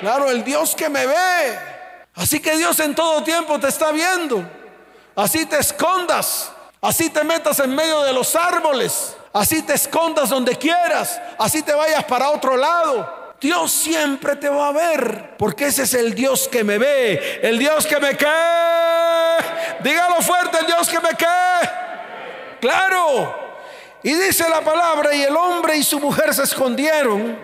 Claro, 0.01 0.31
el 0.31 0.43
Dios 0.43 0.75
que 0.75 0.89
me 0.89 1.07
ve. 1.07 1.59
Así 2.15 2.41
que 2.41 2.57
Dios 2.57 2.79
en 2.81 2.95
todo 2.95 3.23
tiempo 3.23 3.59
te 3.59 3.69
está 3.69 3.93
viendo. 3.93 4.45
Así 5.15 5.47
te 5.47 5.59
escondas. 5.59 6.51
Así 6.81 7.11
te 7.11 7.23
metas 7.23 7.61
en 7.61 7.75
medio 7.75 8.03
de 8.03 8.13
los 8.13 8.35
árboles. 8.35 9.15
Así 9.33 9.63
te 9.63 9.75
escondas 9.75 10.31
donde 10.31 10.57
quieras. 10.57 11.21
Así 11.39 11.63
te 11.63 11.73
vayas 11.73 12.05
para 12.05 12.31
otro 12.31 12.57
lado. 12.57 13.35
Dios 13.41 13.73
siempre 13.73 14.37
te 14.37 14.49
va 14.49 14.69
a 14.69 14.73
ver. 14.73 15.37
Porque 15.39 15.67
ese 15.67 15.83
es 15.83 15.95
el 15.95 16.15
Dios 16.15 16.49
que 16.49 16.65
me 16.65 16.79
ve. 16.79 17.41
El 17.43 17.59
Dios 17.59 17.87
que 17.87 17.99
me 18.01 18.17
qué. 18.17 18.27
Dígalo 19.81 20.21
fuerte, 20.23 20.59
el 20.59 20.67
Dios 20.67 20.89
que 20.89 21.01
me 21.01 21.11
qué. 21.11 21.71
Claro. 22.61 23.42
Y 24.03 24.15
dice 24.15 24.45
la 24.49 24.63
palabra, 24.63 25.15
y 25.15 25.23
el 25.23 25.37
hombre 25.37 25.77
y 25.77 25.83
su 25.83 26.01
mujer 26.01 26.35
se 26.35 26.43
escondieron 26.43 27.39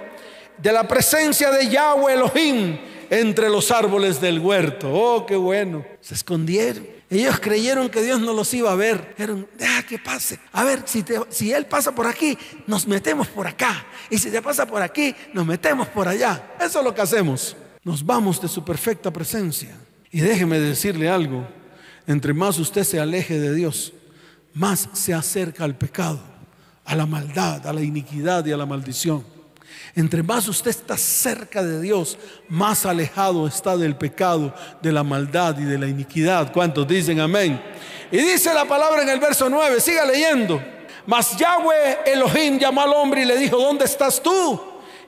de 0.56 0.72
la 0.72 0.86
presencia 0.86 1.50
de 1.52 1.68
Yahweh 1.68 2.14
Elohim 2.14 2.78
entre 3.10 3.48
los 3.48 3.70
árboles 3.70 4.20
del 4.20 4.40
huerto. 4.40 4.92
Oh, 4.92 5.24
qué 5.24 5.36
bueno. 5.36 5.84
Se 6.00 6.14
escondieron. 6.14 6.86
Ellos 7.10 7.38
creyeron 7.40 7.88
que 7.88 8.02
Dios 8.02 8.20
no 8.20 8.34
los 8.34 8.52
iba 8.52 8.72
a 8.72 8.74
ver. 8.74 9.14
Dijeron, 9.16 9.48
deja 9.56 9.82
que 9.84 9.98
pase. 9.98 10.38
A 10.52 10.64
ver, 10.64 10.82
si, 10.84 11.04
si 11.30 11.52
Él 11.52 11.64
pasa 11.66 11.94
por 11.94 12.06
aquí, 12.06 12.36
nos 12.66 12.86
metemos 12.86 13.28
por 13.28 13.46
acá. 13.46 13.86
Y 14.10 14.18
si 14.18 14.30
te 14.30 14.42
pasa 14.42 14.66
por 14.66 14.82
aquí, 14.82 15.14
nos 15.32 15.46
metemos 15.46 15.88
por 15.88 16.08
allá. 16.08 16.54
Eso 16.60 16.80
es 16.80 16.84
lo 16.84 16.94
que 16.94 17.00
hacemos. 17.00 17.56
Nos 17.84 18.04
vamos 18.04 18.42
de 18.42 18.48
su 18.48 18.64
perfecta 18.64 19.12
presencia. 19.12 19.74
Y 20.10 20.20
déjeme 20.20 20.58
decirle 20.58 21.08
algo. 21.08 21.46
Entre 22.06 22.34
más 22.34 22.58
usted 22.58 22.84
se 22.84 22.98
aleje 22.98 23.38
de 23.38 23.54
Dios, 23.54 23.92
más 24.54 24.88
se 24.92 25.14
acerca 25.14 25.64
al 25.64 25.76
pecado 25.76 26.20
a 26.88 26.96
la 26.96 27.04
maldad, 27.04 27.66
a 27.66 27.72
la 27.72 27.82
iniquidad 27.82 28.44
y 28.46 28.52
a 28.52 28.56
la 28.56 28.64
maldición. 28.64 29.22
Entre 29.94 30.22
más 30.22 30.48
usted 30.48 30.70
está 30.70 30.96
cerca 30.96 31.62
de 31.62 31.82
Dios, 31.82 32.16
más 32.48 32.86
alejado 32.86 33.46
está 33.46 33.76
del 33.76 33.94
pecado, 33.94 34.54
de 34.80 34.90
la 34.90 35.02
maldad 35.02 35.58
y 35.58 35.64
de 35.64 35.78
la 35.78 35.86
iniquidad. 35.86 36.50
¿Cuántos 36.50 36.88
dicen 36.88 37.20
amén? 37.20 37.60
Y 38.10 38.16
dice 38.16 38.54
la 38.54 38.64
palabra 38.64 39.02
en 39.02 39.10
el 39.10 39.20
verso 39.20 39.50
9, 39.50 39.80
siga 39.80 40.06
leyendo. 40.06 40.62
Mas 41.06 41.36
Yahweh 41.36 41.98
Elohim 42.06 42.58
llamó 42.58 42.80
al 42.80 42.92
hombre 42.94 43.22
y 43.22 43.26
le 43.26 43.36
dijo, 43.36 43.58
¿dónde 43.58 43.84
estás 43.84 44.22
tú? 44.22 44.58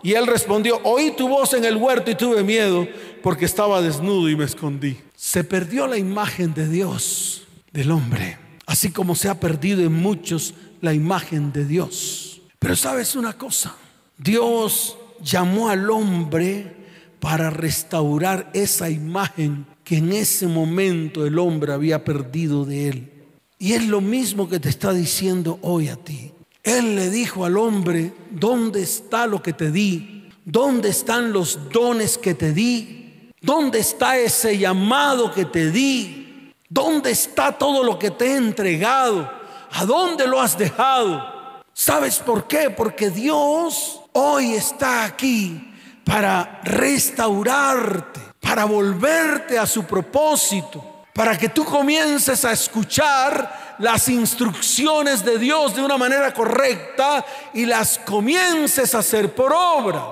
Y 0.02 0.12
él 0.12 0.26
respondió, 0.26 0.80
oí 0.84 1.12
tu 1.12 1.28
voz 1.28 1.54
en 1.54 1.64
el 1.64 1.76
huerto 1.76 2.10
y 2.10 2.14
tuve 2.14 2.42
miedo 2.42 2.86
porque 3.22 3.46
estaba 3.46 3.80
desnudo 3.80 4.28
y 4.28 4.36
me 4.36 4.44
escondí. 4.44 4.98
Se 5.14 5.44
perdió 5.44 5.86
la 5.86 5.96
imagen 5.96 6.52
de 6.52 6.68
Dios, 6.68 7.44
del 7.72 7.90
hombre, 7.90 8.38
así 8.66 8.90
como 8.92 9.14
se 9.14 9.30
ha 9.30 9.40
perdido 9.40 9.80
en 9.82 9.92
muchos 9.92 10.54
la 10.80 10.94
imagen 10.94 11.52
de 11.52 11.64
Dios. 11.64 12.42
Pero 12.58 12.76
sabes 12.76 13.16
una 13.16 13.34
cosa, 13.34 13.74
Dios 14.18 14.96
llamó 15.22 15.68
al 15.68 15.90
hombre 15.90 16.76
para 17.20 17.50
restaurar 17.50 18.50
esa 18.54 18.90
imagen 18.90 19.66
que 19.84 19.98
en 19.98 20.12
ese 20.12 20.46
momento 20.46 21.26
el 21.26 21.38
hombre 21.38 21.72
había 21.72 22.04
perdido 22.04 22.64
de 22.64 22.88
él. 22.88 23.12
Y 23.58 23.72
es 23.72 23.86
lo 23.86 24.00
mismo 24.00 24.48
que 24.48 24.60
te 24.60 24.68
está 24.68 24.92
diciendo 24.92 25.58
hoy 25.62 25.88
a 25.88 25.96
ti. 25.96 26.32
Él 26.62 26.96
le 26.96 27.10
dijo 27.10 27.44
al 27.44 27.56
hombre, 27.56 28.12
¿dónde 28.30 28.82
está 28.82 29.26
lo 29.26 29.42
que 29.42 29.52
te 29.52 29.70
di? 29.70 30.28
¿Dónde 30.44 30.90
están 30.90 31.32
los 31.32 31.70
dones 31.70 32.18
que 32.18 32.34
te 32.34 32.52
di? 32.52 33.30
¿Dónde 33.40 33.78
está 33.78 34.18
ese 34.18 34.58
llamado 34.58 35.32
que 35.32 35.44
te 35.44 35.70
di? 35.70 36.52
¿Dónde 36.68 37.10
está 37.10 37.56
todo 37.56 37.82
lo 37.82 37.98
que 37.98 38.10
te 38.10 38.26
he 38.26 38.36
entregado? 38.36 39.39
¿A 39.72 39.84
dónde 39.84 40.26
lo 40.26 40.40
has 40.40 40.56
dejado? 40.58 41.62
¿Sabes 41.72 42.18
por 42.18 42.46
qué? 42.46 42.70
Porque 42.70 43.10
Dios 43.10 44.00
hoy 44.12 44.54
está 44.54 45.04
aquí 45.04 45.72
para 46.04 46.60
restaurarte, 46.64 48.20
para 48.40 48.64
volverte 48.64 49.58
a 49.58 49.66
su 49.66 49.84
propósito, 49.84 51.04
para 51.14 51.38
que 51.38 51.48
tú 51.48 51.64
comiences 51.64 52.44
a 52.44 52.52
escuchar 52.52 53.76
las 53.78 54.08
instrucciones 54.08 55.24
de 55.24 55.38
Dios 55.38 55.74
de 55.74 55.82
una 55.82 55.96
manera 55.96 56.34
correcta 56.34 57.24
y 57.54 57.64
las 57.64 57.98
comiences 57.98 58.94
a 58.94 58.98
hacer 58.98 59.34
por 59.34 59.52
obra. 59.52 60.04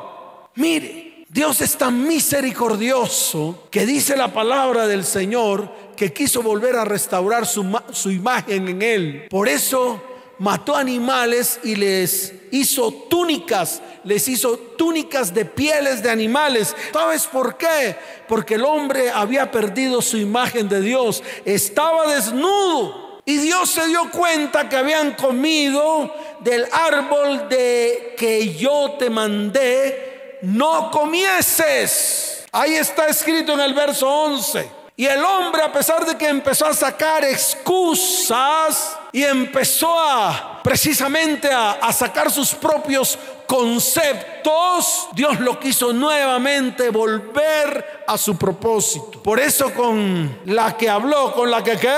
Mire, 0.55 1.08
Dios 1.31 1.61
es 1.61 1.77
tan 1.77 2.09
misericordioso 2.09 3.69
que 3.71 3.85
dice 3.85 4.17
la 4.17 4.33
palabra 4.33 4.87
del 4.87 5.05
Señor 5.05 5.71
que 5.95 6.11
quiso 6.11 6.43
volver 6.43 6.75
a 6.77 6.87
restaurar 6.87 7.47
su, 7.47 7.79
su 7.93 8.11
imagen 8.11 8.67
en 8.67 8.81
él. 8.81 9.27
Por 9.29 9.47
eso 9.47 10.01
mató 10.39 10.75
animales 10.75 11.61
y 11.63 11.75
les 11.77 12.33
hizo 12.51 12.91
túnicas, 13.11 13.83
les 14.05 14.27
hizo 14.27 14.57
túnicas 14.57 15.35
de 15.35 15.45
pieles 15.45 16.03
de 16.03 16.09
animales. 16.09 16.75
¿Sabes 16.95 17.27
por 17.27 17.59
qué? 17.59 17.95
Porque 18.27 18.55
el 18.55 18.65
hombre 18.65 19.11
había 19.11 19.51
perdido 19.51 20.01
su 20.01 20.17
imagen 20.17 20.67
de 20.67 20.81
Dios, 20.81 21.23
estaba 21.45 22.15
desnudo. 22.15 23.21
Y 23.27 23.37
Dios 23.37 23.69
se 23.69 23.87
dio 23.89 24.11
cuenta 24.11 24.71
que 24.71 24.77
habían 24.77 25.13
comido 25.13 26.11
del 26.41 26.65
árbol 26.73 27.47
de 27.51 28.15
que 28.17 28.55
yo 28.55 28.97
te 28.99 29.11
mandé, 29.11 30.18
no 30.43 30.91
comieses. 30.91 32.45
Ahí 32.53 32.75
está 32.75 33.07
escrito 33.07 33.53
en 33.53 33.61
el 33.61 33.75
verso 33.75 34.09
11. 34.09 34.79
Y 34.97 35.07
el 35.07 35.23
hombre, 35.25 35.63
a 35.63 35.73
pesar 35.73 36.05
de 36.05 36.17
que 36.17 36.29
empezó 36.29 36.67
a 36.67 36.75
sacar 36.75 37.23
excusas 37.25 38.99
y 39.13 39.23
empezó 39.23 39.97
a 39.97 40.61
precisamente 40.63 41.49
a, 41.53 41.93
sacar 41.93 42.31
sus 42.31 42.53
propios 42.53 43.19
conceptos, 43.47 45.09
Dios 45.13 45.39
lo 45.41 45.59
quiso 45.61 45.93
nuevamente 45.93 46.91
volver 46.91 48.03
a 48.07 48.19
su 48.19 48.37
propósito. 48.37 49.23
Por 49.23 49.39
eso 49.39 49.73
con 49.73 50.41
la 50.47 50.77
que 50.77 50.91
habló, 50.91 51.33
con 51.33 51.49
la 51.49 51.63
que 51.63 51.77
qué, 51.79 51.97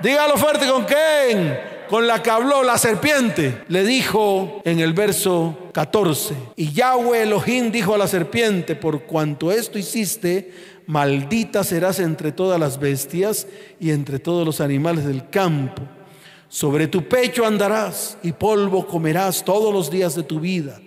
dígalo 0.00 0.36
fuerte, 0.36 0.68
con 0.68 0.84
quién, 0.84 1.75
con 1.88 2.06
la 2.06 2.22
que 2.22 2.30
habló 2.30 2.62
la 2.62 2.78
serpiente, 2.78 3.62
le 3.68 3.84
dijo 3.84 4.62
en 4.64 4.80
el 4.80 4.92
verso 4.92 5.70
14, 5.72 6.34
y 6.56 6.72
Yahweh 6.72 7.22
Elohim 7.22 7.70
dijo 7.70 7.94
a 7.94 7.98
la 7.98 8.08
serpiente, 8.08 8.74
por 8.76 9.02
cuanto 9.02 9.52
esto 9.52 9.78
hiciste, 9.78 10.52
maldita 10.86 11.64
serás 11.64 12.00
entre 12.00 12.32
todas 12.32 12.58
las 12.58 12.78
bestias 12.78 13.46
y 13.80 13.90
entre 13.90 14.18
todos 14.18 14.46
los 14.46 14.60
animales 14.60 15.04
del 15.04 15.28
campo. 15.30 15.82
Sobre 16.48 16.86
tu 16.86 17.08
pecho 17.08 17.44
andarás 17.44 18.18
y 18.22 18.32
polvo 18.32 18.86
comerás 18.86 19.44
todos 19.44 19.72
los 19.72 19.90
días 19.90 20.14
de 20.14 20.22
tu 20.22 20.40
vida. 20.40 20.80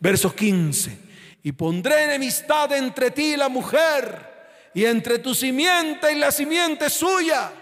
Verso 0.00 0.34
15. 0.34 0.98
Y 1.42 1.52
pondré 1.52 2.04
enemistad 2.04 2.72
entre 2.72 3.10
ti 3.10 3.34
y 3.34 3.36
la 3.36 3.48
mujer, 3.48 4.30
y 4.74 4.84
entre 4.84 5.18
tu 5.18 5.34
simiente 5.34 6.12
y 6.12 6.18
la 6.18 6.30
simiente 6.30 6.88
suya. 6.88 7.52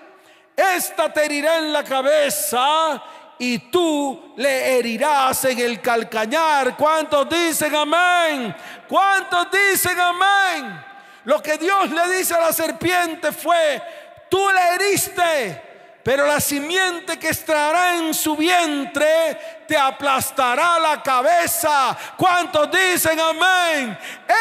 Esta 0.61 1.13
te 1.13 1.25
herirá 1.25 1.59
en 1.59 1.73
la 1.73 1.83
cabeza 1.83 3.03
y 3.39 3.59
tú 3.71 4.35
le 4.37 4.79
herirás 4.79 5.45
en 5.47 5.59
el 5.59 5.81
calcañar. 5.81 6.77
¿Cuántos 6.77 7.29
dicen 7.29 7.75
amén? 7.75 8.55
¿Cuántos 8.87 9.49
dicen 9.51 9.99
amén? 9.99 10.85
Lo 11.25 11.43
que 11.43 11.57
Dios 11.57 11.91
le 11.91 12.19
dice 12.19 12.35
a 12.35 12.41
la 12.41 12.53
serpiente 12.53 13.33
fue, 13.33 13.83
tú 14.29 14.47
le 14.51 14.75
heriste, 14.75 15.70
pero 16.03 16.27
la 16.27 16.41
simiente 16.41 17.19
que 17.19 17.29
extraerá 17.29 17.97
en 17.97 18.15
su 18.15 18.35
vientre 18.35 19.65
te 19.69 19.77
aplastará 19.77 20.79
la 20.79 21.03
cabeza. 21.03 21.97
¿Cuántos 22.17 22.71
dicen 22.71 23.21
amén? 23.21 23.99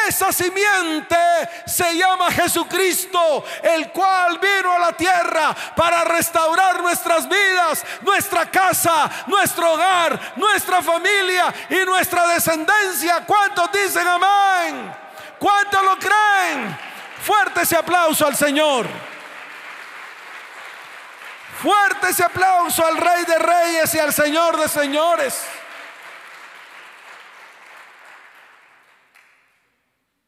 Esa 0.07 0.31
simiente 0.31 1.17
se 1.65 1.95
llama 1.97 2.31
Jesucristo, 2.31 3.43
el 3.61 3.91
cual 3.91 4.39
vino 4.39 4.71
a 4.71 4.79
la 4.79 4.93
tierra 4.93 5.55
para 5.75 6.05
restaurar 6.05 6.81
nuestras 6.81 7.27
vidas, 7.27 7.85
nuestra 8.01 8.49
casa, 8.49 9.09
nuestro 9.27 9.73
hogar, 9.73 10.33
nuestra 10.37 10.81
familia 10.81 11.53
y 11.69 11.85
nuestra 11.85 12.25
descendencia. 12.27 13.25
¿Cuántos 13.25 13.69
dicen 13.71 14.07
amén? 14.07 14.95
¿Cuántos 15.37 15.83
lo 15.83 15.97
creen? 15.97 16.77
Fuerte 17.21 17.61
ese 17.61 17.75
aplauso 17.75 18.25
al 18.25 18.35
Señor. 18.35 18.87
Fuerte 21.61 22.07
ese 22.09 22.23
aplauso 22.23 22.85
al 22.85 22.95
Rey 22.95 23.25
de 23.27 23.37
Reyes 23.37 23.93
y 23.93 23.99
al 23.99 24.13
Señor 24.13 24.57
de 24.57 24.69
Señores. 24.69 25.35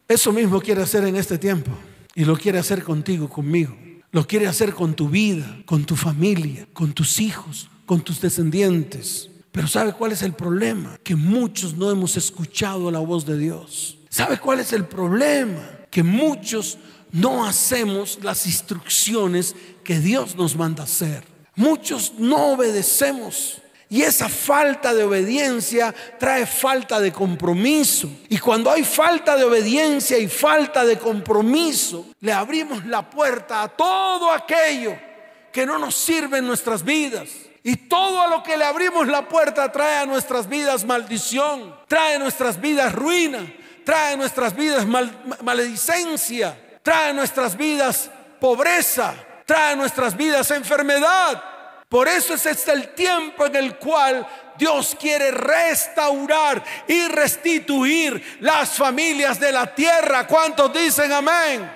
Eso 0.09 0.33
mismo 0.33 0.59
quiere 0.59 0.81
hacer 0.81 1.05
en 1.05 1.15
este 1.15 1.37
tiempo. 1.37 1.71
Y 2.15 2.25
lo 2.25 2.35
quiere 2.35 2.59
hacer 2.59 2.83
contigo, 2.83 3.29
conmigo. 3.29 3.77
Lo 4.11 4.27
quiere 4.27 4.45
hacer 4.45 4.73
con 4.73 4.93
tu 4.93 5.07
vida, 5.07 5.61
con 5.65 5.85
tu 5.85 5.95
familia, 5.95 6.67
con 6.73 6.91
tus 6.91 7.21
hijos, 7.21 7.69
con 7.85 8.01
tus 8.01 8.19
descendientes. 8.19 9.29
Pero 9.53 9.67
¿sabe 9.67 9.93
cuál 9.93 10.11
es 10.11 10.23
el 10.23 10.33
problema? 10.33 10.99
Que 11.01 11.15
muchos 11.15 11.75
no 11.75 11.89
hemos 11.89 12.17
escuchado 12.17 12.91
la 12.91 12.99
voz 12.99 13.25
de 13.25 13.37
Dios. 13.37 13.99
¿Sabe 14.09 14.37
cuál 14.37 14.59
es 14.59 14.73
el 14.73 14.83
problema? 14.83 15.61
Que 15.89 16.03
muchos 16.03 16.77
no 17.13 17.45
hacemos 17.45 18.19
las 18.21 18.45
instrucciones 18.45 19.55
que 19.91 19.99
Dios 19.99 20.37
nos 20.37 20.55
manda 20.55 20.85
hacer. 20.85 21.21
Muchos 21.53 22.13
no 22.17 22.53
obedecemos. 22.53 23.61
Y 23.89 24.03
esa 24.03 24.29
falta 24.29 24.93
de 24.93 25.03
obediencia 25.03 25.93
trae 26.17 26.45
falta 26.45 27.01
de 27.01 27.11
compromiso. 27.11 28.09
Y 28.29 28.37
cuando 28.37 28.71
hay 28.71 28.85
falta 28.85 29.35
de 29.35 29.43
obediencia 29.43 30.17
y 30.17 30.29
falta 30.29 30.85
de 30.85 30.97
compromiso, 30.97 32.05
le 32.21 32.31
abrimos 32.31 32.85
la 32.85 33.09
puerta 33.09 33.63
a 33.63 33.67
todo 33.67 34.31
aquello 34.31 34.97
que 35.51 35.65
no 35.65 35.77
nos 35.77 35.93
sirve 35.93 36.37
en 36.37 36.47
nuestras 36.47 36.85
vidas. 36.85 37.27
Y 37.61 37.75
todo 37.75 38.21
a 38.21 38.29
lo 38.29 38.43
que 38.43 38.55
le 38.55 38.63
abrimos 38.63 39.09
la 39.09 39.27
puerta 39.27 39.69
trae 39.73 39.97
a 39.97 40.05
nuestras 40.05 40.47
vidas 40.47 40.85
maldición, 40.85 41.75
trae 41.89 42.15
a 42.15 42.19
nuestras 42.19 42.61
vidas 42.61 42.93
ruina, 42.93 43.45
trae 43.83 44.13
a 44.13 44.15
nuestras 44.15 44.55
vidas 44.55 44.85
maledicencia, 45.43 46.57
trae 46.81 47.09
a 47.09 47.13
nuestras 47.13 47.57
vidas 47.57 48.09
pobreza, 48.39 49.15
trae 49.51 49.73
a 49.73 49.75
nuestras 49.75 50.15
vidas 50.15 50.49
enfermedad. 50.51 51.43
Por 51.89 52.07
eso 52.07 52.35
es 52.35 52.45
este 52.45 52.71
el 52.71 52.95
tiempo 52.95 53.45
en 53.45 53.57
el 53.57 53.77
cual 53.77 54.25
Dios 54.57 54.95
quiere 54.97 55.29
restaurar 55.29 56.63
y 56.87 57.05
restituir 57.09 58.37
las 58.39 58.77
familias 58.77 59.41
de 59.41 59.51
la 59.51 59.75
tierra. 59.75 60.25
¿Cuántos 60.25 60.71
dicen 60.71 61.11
amén? 61.11 61.69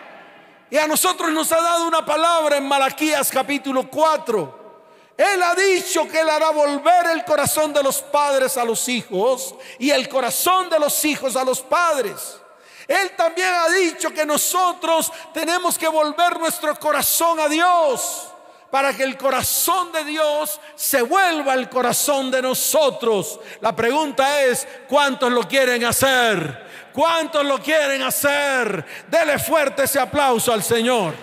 Y 0.69 0.77
a 0.77 0.88
nosotros 0.88 1.29
nos 1.31 1.51
ha 1.51 1.59
dado 1.59 1.85
una 1.85 2.05
palabra 2.05 2.55
en 2.55 2.65
Malaquías 2.65 3.29
capítulo 3.29 3.89
4 3.89 4.63
él 5.17 5.41
ha 5.43 5.55
dicho 5.55 6.05
que 6.09 6.19
Él 6.19 6.29
hará 6.29 6.49
volver 6.49 7.05
el 7.13 7.23
corazón 7.23 7.71
de 7.71 7.81
los 7.81 8.01
padres 8.01 8.57
a 8.57 8.65
los 8.65 8.89
hijos 8.89 9.55
y 9.79 9.89
el 9.89 10.09
corazón 10.09 10.69
de 10.69 10.77
los 10.77 11.05
hijos 11.05 11.38
a 11.38 11.45
los 11.45 11.61
padres. 11.61 12.41
Él 12.88 13.12
también 13.15 13.54
ha 13.54 13.69
dicho 13.69 14.13
que 14.13 14.26
nosotros 14.26 15.12
tenemos 15.34 15.78
que 15.78 15.88
volver 15.88 16.39
nuestro 16.39 16.76
corazón 16.80 17.39
a 17.39 17.48
Dios 17.48 18.30
para 18.69 18.93
que 18.93 19.04
el 19.04 19.17
corazón 19.17 19.91
de 19.91 20.04
Dios 20.04 20.60
se 20.76 21.02
vuelva 21.02 21.54
el 21.54 21.69
corazón 21.69 22.30
de 22.30 22.41
nosotros. 22.41 23.39
La 23.62 23.76
pregunta 23.76 24.43
es, 24.43 24.67
¿cuántos 24.88 25.32
lo 25.32 25.48
quieren 25.48 25.86
hacer? 25.86 26.91
¿Cuántos 26.93 27.43
lo 27.45 27.58
quieren 27.60 28.02
hacer? 28.04 28.86
Dele 29.08 29.39
fuerte 29.39 29.84
ese 29.84 30.00
aplauso 30.00 30.54
al 30.54 30.63
Señor. 30.63 31.13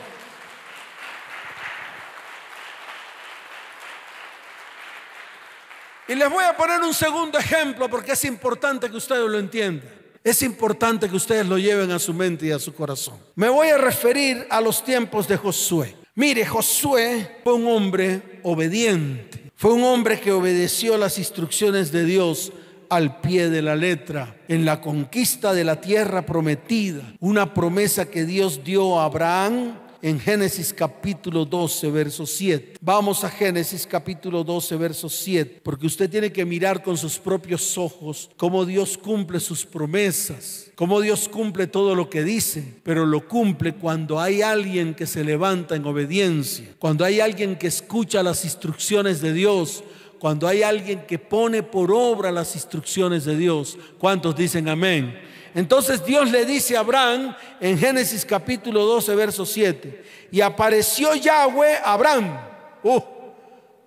Y 6.09 6.14
les 6.14 6.29
voy 6.29 6.44
a 6.44 6.57
poner 6.57 6.81
un 6.81 6.92
segundo 6.92 7.38
ejemplo 7.38 7.88
porque 7.88 8.12
es 8.12 8.25
importante 8.25 8.90
que 8.90 8.96
ustedes 8.96 9.29
lo 9.29 9.38
entiendan. 9.38 10.01
Es 10.24 10.42
importante 10.42 11.08
que 11.08 11.16
ustedes 11.16 11.46
lo 11.46 11.58
lleven 11.58 11.90
a 11.90 11.98
su 11.98 12.14
mente 12.14 12.46
y 12.46 12.50
a 12.52 12.58
su 12.58 12.72
corazón. 12.72 13.16
Me 13.35 13.48
voy 13.48 13.68
a 13.68 13.78
referir 13.78 14.46
a 14.50 14.61
los 14.61 14.85
tiempos 14.85 15.26
de 15.26 15.37
Josué. 15.37 15.96
Mire, 16.14 16.46
Josué 16.46 17.40
fue 17.42 17.54
un 17.54 17.66
hombre 17.66 18.40
obediente. 18.44 19.50
Fue 19.56 19.72
un 19.72 19.82
hombre 19.82 20.20
que 20.20 20.30
obedeció 20.30 20.96
las 20.96 21.18
instrucciones 21.18 21.90
de 21.90 22.04
Dios 22.04 22.52
al 22.88 23.20
pie 23.20 23.48
de 23.48 23.62
la 23.62 23.74
letra 23.74 24.37
en 24.48 24.64
la 24.64 24.80
conquista 24.80 25.54
de 25.54 25.64
la 25.64 25.80
tierra 25.80 26.26
prometida, 26.26 27.02
una 27.20 27.54
promesa 27.54 28.11
que 28.11 28.24
Dios 28.26 28.62
dio 28.64 29.00
a 29.00 29.06
Abraham 29.06 29.78
en 30.02 30.18
Génesis 30.18 30.74
capítulo 30.74 31.44
12, 31.44 31.88
verso 31.92 32.26
7. 32.26 32.74
Vamos 32.80 33.22
a 33.22 33.30
Génesis 33.30 33.86
capítulo 33.86 34.42
12, 34.42 34.76
verso 34.76 35.08
7, 35.08 35.60
porque 35.62 35.86
usted 35.86 36.10
tiene 36.10 36.32
que 36.32 36.44
mirar 36.44 36.82
con 36.82 36.96
sus 36.96 37.20
propios 37.20 37.78
ojos 37.78 38.28
cómo 38.36 38.66
Dios 38.66 38.98
cumple 38.98 39.38
sus 39.38 39.64
promesas, 39.64 40.72
cómo 40.74 41.00
Dios 41.00 41.28
cumple 41.28 41.68
todo 41.68 41.94
lo 41.94 42.10
que 42.10 42.24
dice, 42.24 42.74
pero 42.82 43.06
lo 43.06 43.28
cumple 43.28 43.74
cuando 43.74 44.18
hay 44.18 44.42
alguien 44.42 44.94
que 44.94 45.06
se 45.06 45.22
levanta 45.22 45.76
en 45.76 45.86
obediencia, 45.86 46.66
cuando 46.80 47.04
hay 47.04 47.20
alguien 47.20 47.56
que 47.56 47.68
escucha 47.68 48.24
las 48.24 48.44
instrucciones 48.44 49.20
de 49.20 49.32
Dios, 49.32 49.84
cuando 50.18 50.48
hay 50.48 50.64
alguien 50.64 51.06
que 51.06 51.20
pone 51.20 51.62
por 51.62 51.92
obra 51.92 52.32
las 52.32 52.56
instrucciones 52.56 53.24
de 53.24 53.36
Dios. 53.36 53.78
¿Cuántos 53.98 54.34
dicen 54.34 54.68
amén? 54.68 55.32
Entonces 55.54 56.04
Dios 56.04 56.30
le 56.30 56.46
dice 56.46 56.76
a 56.76 56.80
Abraham 56.80 57.34
en 57.60 57.78
Génesis 57.78 58.24
capítulo 58.24 58.84
12, 58.84 59.14
verso 59.14 59.44
7, 59.44 60.04
y 60.30 60.40
apareció 60.40 61.14
Yahweh 61.14 61.76
a 61.84 61.92
Abraham. 61.92 62.38
¡Uh! 62.82 63.00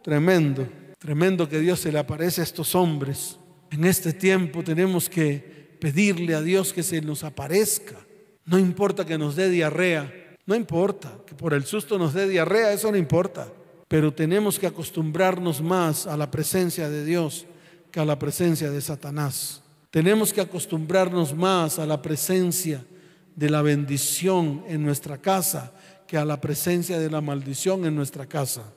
Tremendo, 0.03 0.67
tremendo 0.99 1.49
que 1.49 1.59
Dios 1.59 1.79
se 1.79 1.91
le 1.91 1.97
aparece 1.97 2.41
a 2.41 2.43
estos 2.43 2.75
hombres. 2.75 3.37
En 3.71 3.83
este 3.85 4.13
tiempo 4.13 4.63
tenemos 4.63 5.09
que 5.09 5.77
pedirle 5.79 6.35
a 6.35 6.41
Dios 6.41 6.71
que 6.71 6.83
se 6.83 7.01
nos 7.01 7.23
aparezca. 7.23 7.95
No 8.45 8.59
importa 8.59 9.05
que 9.05 9.17
nos 9.17 9.35
dé 9.35 9.49
diarrea, 9.49 10.13
no 10.45 10.53
importa 10.53 11.11
que 11.25 11.33
por 11.33 11.55
el 11.55 11.65
susto 11.65 11.97
nos 11.97 12.13
dé 12.13 12.29
diarrea, 12.29 12.71
eso 12.71 12.91
no 12.91 12.97
importa. 12.97 13.47
Pero 13.87 14.13
tenemos 14.13 14.59
que 14.59 14.67
acostumbrarnos 14.67 15.61
más 15.61 16.05
a 16.05 16.15
la 16.15 16.29
presencia 16.29 16.89
de 16.89 17.03
Dios 17.03 17.47
que 17.91 17.99
a 17.99 18.05
la 18.05 18.19
presencia 18.19 18.69
de 18.69 18.81
Satanás. 18.81 19.64
Tenemos 19.95 20.33
que 20.33 20.41
acostumbrarnos 20.41 21.33
más 21.33 21.79
a 21.79 21.85
la 21.85 22.01
presencia 22.01 22.83
de 23.33 23.49
la 23.49 23.61
bendición 23.61 24.61
en 24.67 24.83
nuestra 24.83 25.17
casa 25.17 25.73
que 26.05 26.17
a 26.17 26.25
la 26.25 26.41
presencia 26.41 26.99
de 26.99 27.09
la 27.09 27.21
maldición 27.21 27.85
en 27.85 27.95
nuestra 27.95 28.25
casa. 28.25 28.73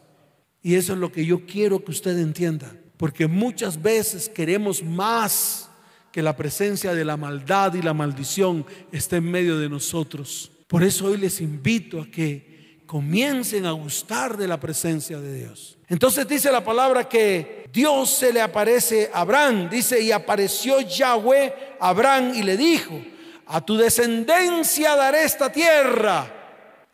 Y 0.62 0.76
eso 0.76 0.92
es 0.92 1.00
lo 1.00 1.10
que 1.10 1.26
yo 1.26 1.44
quiero 1.44 1.84
que 1.84 1.90
usted 1.90 2.16
entienda, 2.20 2.72
porque 2.96 3.26
muchas 3.26 3.82
veces 3.82 4.28
queremos 4.28 4.80
más 4.84 5.68
que 6.12 6.22
la 6.22 6.36
presencia 6.36 6.94
de 6.94 7.04
la 7.04 7.16
maldad 7.16 7.74
y 7.74 7.82
la 7.82 7.94
maldición 7.94 8.64
esté 8.92 9.16
en 9.16 9.28
medio 9.28 9.58
de 9.58 9.68
nosotros. 9.68 10.52
Por 10.68 10.84
eso 10.84 11.06
hoy 11.06 11.16
les 11.16 11.40
invito 11.40 12.00
a 12.00 12.06
que 12.06 12.57
comiencen 12.88 13.66
a 13.66 13.72
gustar 13.72 14.38
de 14.38 14.48
la 14.48 14.58
presencia 14.58 15.20
de 15.20 15.34
Dios. 15.34 15.76
Entonces 15.88 16.26
dice 16.26 16.50
la 16.50 16.64
palabra 16.64 17.06
que 17.06 17.68
Dios 17.70 18.10
se 18.10 18.32
le 18.32 18.40
aparece 18.40 19.10
a 19.12 19.20
Abraham, 19.20 19.68
dice, 19.68 20.00
y 20.00 20.10
apareció 20.10 20.80
Yahweh 20.80 21.76
a 21.78 21.90
Abraham 21.90 22.32
y 22.34 22.42
le 22.42 22.56
dijo, 22.56 22.98
a 23.46 23.60
tu 23.60 23.76
descendencia 23.76 24.96
daré 24.96 25.24
esta 25.24 25.52
tierra. 25.52 26.34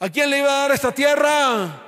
¿A 0.00 0.08
quién 0.10 0.30
le 0.30 0.38
iba 0.38 0.48
a 0.48 0.62
dar 0.62 0.72
esta 0.72 0.92
tierra? 0.92 1.80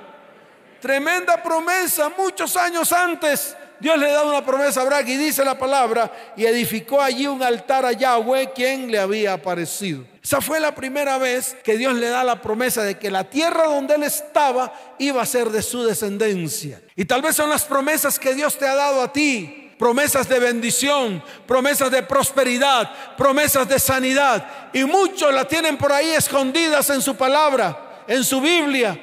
Tremenda 0.79 1.43
promesa, 1.43 2.09
muchos 2.17 2.55
años 2.55 2.93
antes 2.93 3.57
Dios 3.79 3.97
le 3.97 4.11
da 4.11 4.23
una 4.23 4.45
promesa 4.45 4.79
a 4.79 4.83
Abraham 4.83 5.07
y 5.07 5.17
dice 5.17 5.45
la 5.45 5.57
palabra, 5.57 6.11
y 6.35 6.45
edificó 6.45 7.01
allí 7.01 7.27
un 7.27 7.43
altar 7.43 7.85
a 7.85 7.91
Yahweh, 7.91 8.51
quien 8.53 8.91
le 8.91 8.99
había 8.99 9.33
aparecido. 9.33 10.03
Esa 10.23 10.41
fue 10.41 10.59
la 10.59 10.75
primera 10.75 11.17
vez 11.17 11.55
que 11.63 11.77
Dios 11.77 11.93
le 11.95 12.09
da 12.09 12.23
la 12.23 12.41
promesa 12.41 12.83
de 12.83 12.97
que 12.97 13.09
la 13.09 13.23
tierra 13.23 13.67
donde 13.67 13.95
él 13.95 14.03
estaba 14.03 14.73
iba 14.97 15.21
a 15.21 15.25
ser 15.25 15.49
de 15.49 15.61
su 15.61 15.83
descendencia. 15.83 16.81
Y 16.95 17.05
tal 17.05 17.21
vez 17.21 17.35
son 17.35 17.49
las 17.49 17.63
promesas 17.63 18.19
que 18.19 18.33
Dios 18.33 18.57
te 18.57 18.67
ha 18.67 18.75
dado 18.75 19.01
a 19.01 19.13
ti. 19.13 19.71
Promesas 19.79 20.27
de 20.27 20.39
bendición, 20.39 21.23
promesas 21.45 21.91
de 21.91 22.03
prosperidad, 22.03 23.15
promesas 23.15 23.69
de 23.69 23.79
sanidad. 23.79 24.69
Y 24.73 24.83
muchos 24.83 25.33
la 25.33 25.47
tienen 25.47 25.77
por 25.77 25.93
ahí 25.93 26.09
escondidas 26.09 26.89
en 26.89 27.01
su 27.01 27.15
palabra, 27.15 28.03
en 28.07 28.23
su 28.23 28.41
Biblia. 28.41 28.99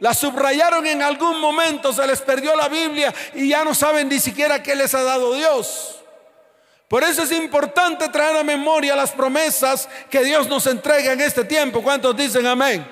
La 0.00 0.12
subrayaron 0.12 0.86
en 0.86 1.02
algún 1.02 1.40
momento, 1.40 1.92
se 1.92 2.06
les 2.06 2.20
perdió 2.20 2.54
la 2.56 2.68
Biblia 2.68 3.14
y 3.34 3.48
ya 3.48 3.64
no 3.64 3.74
saben 3.74 4.08
ni 4.08 4.18
siquiera 4.18 4.62
qué 4.62 4.74
les 4.74 4.94
ha 4.94 5.02
dado 5.02 5.34
Dios. 5.34 6.00
Por 6.88 7.02
eso 7.02 7.22
es 7.22 7.32
importante 7.32 8.08
traer 8.08 8.36
a 8.36 8.42
memoria 8.42 8.94
las 8.94 9.12
promesas 9.12 9.88
que 10.10 10.22
Dios 10.22 10.48
nos 10.48 10.66
entrega 10.66 11.12
en 11.12 11.20
este 11.20 11.44
tiempo. 11.44 11.82
¿Cuántos 11.82 12.16
dicen 12.16 12.46
amén? 12.46 12.86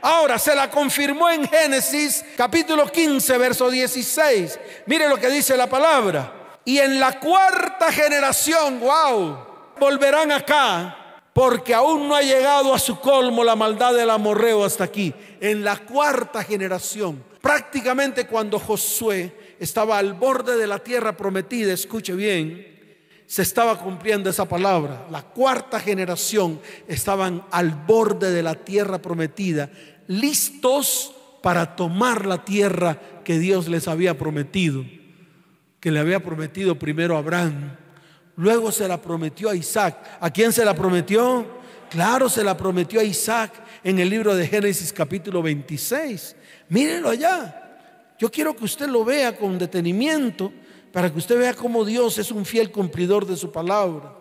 Ahora 0.00 0.38
se 0.38 0.54
la 0.54 0.70
confirmó 0.70 1.30
en 1.30 1.48
Génesis 1.48 2.24
capítulo 2.36 2.90
15, 2.90 3.38
verso 3.38 3.70
16. 3.70 4.58
Mire 4.86 5.08
lo 5.08 5.18
que 5.18 5.28
dice 5.28 5.56
la 5.56 5.66
palabra. 5.66 6.32
Y 6.64 6.78
en 6.78 6.98
la 6.98 7.18
cuarta 7.20 7.92
generación, 7.92 8.80
wow, 8.80 9.46
volverán 9.78 10.32
acá 10.32 11.03
porque 11.34 11.74
aún 11.74 12.06
no 12.08 12.14
ha 12.14 12.22
llegado 12.22 12.72
a 12.72 12.78
su 12.78 13.00
colmo 13.00 13.42
la 13.42 13.56
maldad 13.56 13.92
del 13.92 14.08
amorreo 14.08 14.64
hasta 14.64 14.84
aquí. 14.84 15.12
En 15.40 15.64
la 15.64 15.78
cuarta 15.78 16.44
generación, 16.44 17.22
prácticamente 17.42 18.28
cuando 18.28 18.60
Josué 18.60 19.56
estaba 19.58 19.98
al 19.98 20.14
borde 20.14 20.56
de 20.56 20.68
la 20.68 20.78
tierra 20.78 21.16
prometida, 21.16 21.72
escuche 21.72 22.14
bien, 22.14 22.72
se 23.26 23.42
estaba 23.42 23.76
cumpliendo 23.80 24.30
esa 24.30 24.48
palabra. 24.48 25.08
La 25.10 25.22
cuarta 25.22 25.80
generación 25.80 26.60
estaban 26.86 27.44
al 27.50 27.82
borde 27.84 28.30
de 28.30 28.42
la 28.44 28.54
tierra 28.54 29.02
prometida, 29.02 29.70
listos 30.06 31.16
para 31.42 31.74
tomar 31.74 32.26
la 32.26 32.44
tierra 32.44 32.96
que 33.24 33.40
Dios 33.40 33.66
les 33.66 33.88
había 33.88 34.16
prometido, 34.16 34.84
que 35.80 35.90
le 35.90 35.98
había 35.98 36.22
prometido 36.22 36.78
primero 36.78 37.16
a 37.16 37.18
Abraham 37.18 37.83
Luego 38.36 38.72
se 38.72 38.88
la 38.88 39.00
prometió 39.00 39.50
a 39.50 39.54
Isaac. 39.54 40.18
¿A 40.20 40.30
quién 40.30 40.52
se 40.52 40.64
la 40.64 40.74
prometió? 40.74 41.46
Claro, 41.90 42.28
se 42.28 42.42
la 42.42 42.56
prometió 42.56 43.00
a 43.00 43.04
Isaac 43.04 43.52
en 43.84 43.98
el 43.98 44.10
libro 44.10 44.34
de 44.34 44.46
Génesis 44.46 44.92
capítulo 44.92 45.42
26. 45.42 46.34
Mírenlo 46.68 47.10
allá. 47.10 47.60
Yo 48.18 48.30
quiero 48.30 48.56
que 48.56 48.64
usted 48.64 48.88
lo 48.88 49.04
vea 49.04 49.36
con 49.36 49.58
detenimiento 49.58 50.52
para 50.92 51.10
que 51.10 51.18
usted 51.18 51.38
vea 51.38 51.54
cómo 51.54 51.84
Dios 51.84 52.18
es 52.18 52.30
un 52.30 52.44
fiel 52.44 52.70
cumplidor 52.70 53.26
de 53.26 53.36
su 53.36 53.52
palabra. 53.52 54.12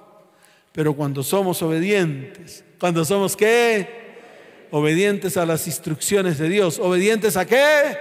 Pero 0.71 0.95
cuando 0.95 1.23
somos 1.23 1.61
obedientes, 1.61 2.63
cuando 2.79 3.05
somos 3.05 3.35
qué? 3.35 4.03
Obedientes 4.71 5.37
a 5.37 5.45
las 5.45 5.67
instrucciones 5.67 6.39
de 6.39 6.49
Dios. 6.49 6.79
¿Obedientes 6.79 7.37
a 7.37 7.45
qué? 7.45 7.97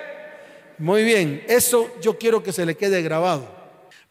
Muy 0.78 1.04
bien, 1.04 1.44
eso 1.48 1.94
yo 2.00 2.18
quiero 2.18 2.42
que 2.42 2.52
se 2.52 2.66
le 2.66 2.74
quede 2.74 3.02
grabado. 3.02 3.61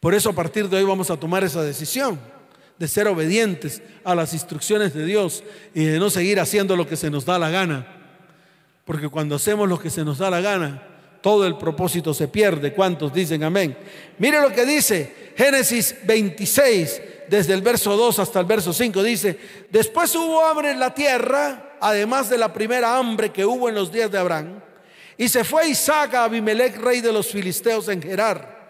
Por 0.01 0.15
eso 0.15 0.31
a 0.31 0.33
partir 0.33 0.67
de 0.67 0.77
hoy 0.77 0.83
vamos 0.83 1.11
a 1.11 1.17
tomar 1.17 1.43
esa 1.43 1.61
decisión 1.61 2.19
de 2.79 2.87
ser 2.87 3.07
obedientes 3.07 3.83
a 4.03 4.15
las 4.15 4.33
instrucciones 4.33 4.95
de 4.95 5.05
Dios 5.05 5.43
y 5.75 5.85
de 5.85 5.99
no 5.99 6.09
seguir 6.09 6.39
haciendo 6.39 6.75
lo 6.75 6.87
que 6.87 6.97
se 6.97 7.11
nos 7.11 7.23
da 7.23 7.37
la 7.37 7.51
gana. 7.51 7.85
Porque 8.83 9.09
cuando 9.09 9.35
hacemos 9.35 9.69
lo 9.69 9.79
que 9.79 9.91
se 9.91 10.03
nos 10.03 10.17
da 10.17 10.31
la 10.31 10.41
gana, 10.41 10.81
todo 11.21 11.45
el 11.45 11.55
propósito 11.55 12.15
se 12.15 12.27
pierde. 12.27 12.73
¿Cuántos 12.73 13.13
dicen 13.13 13.43
amén? 13.43 13.77
Mire 14.17 14.41
lo 14.41 14.51
que 14.51 14.65
dice 14.65 15.33
Génesis 15.37 15.95
26, 16.03 17.01
desde 17.29 17.53
el 17.53 17.61
verso 17.61 17.95
2 17.95 18.17
hasta 18.17 18.39
el 18.39 18.47
verso 18.47 18.73
5. 18.73 19.03
Dice, 19.03 19.37
después 19.69 20.15
hubo 20.15 20.43
hambre 20.43 20.71
en 20.71 20.79
la 20.79 20.95
tierra, 20.95 21.75
además 21.79 22.27
de 22.27 22.39
la 22.39 22.51
primera 22.51 22.97
hambre 22.97 23.29
que 23.29 23.45
hubo 23.45 23.69
en 23.69 23.75
los 23.75 23.91
días 23.91 24.09
de 24.09 24.17
Abraham. 24.17 24.61
Y 25.15 25.29
se 25.29 25.43
fue 25.43 25.69
Isaac 25.69 26.15
a 26.15 26.23
Abimelech, 26.23 26.75
rey 26.77 27.01
de 27.01 27.13
los 27.13 27.27
filisteos 27.27 27.87
en 27.87 28.01
Gerar 28.01 28.61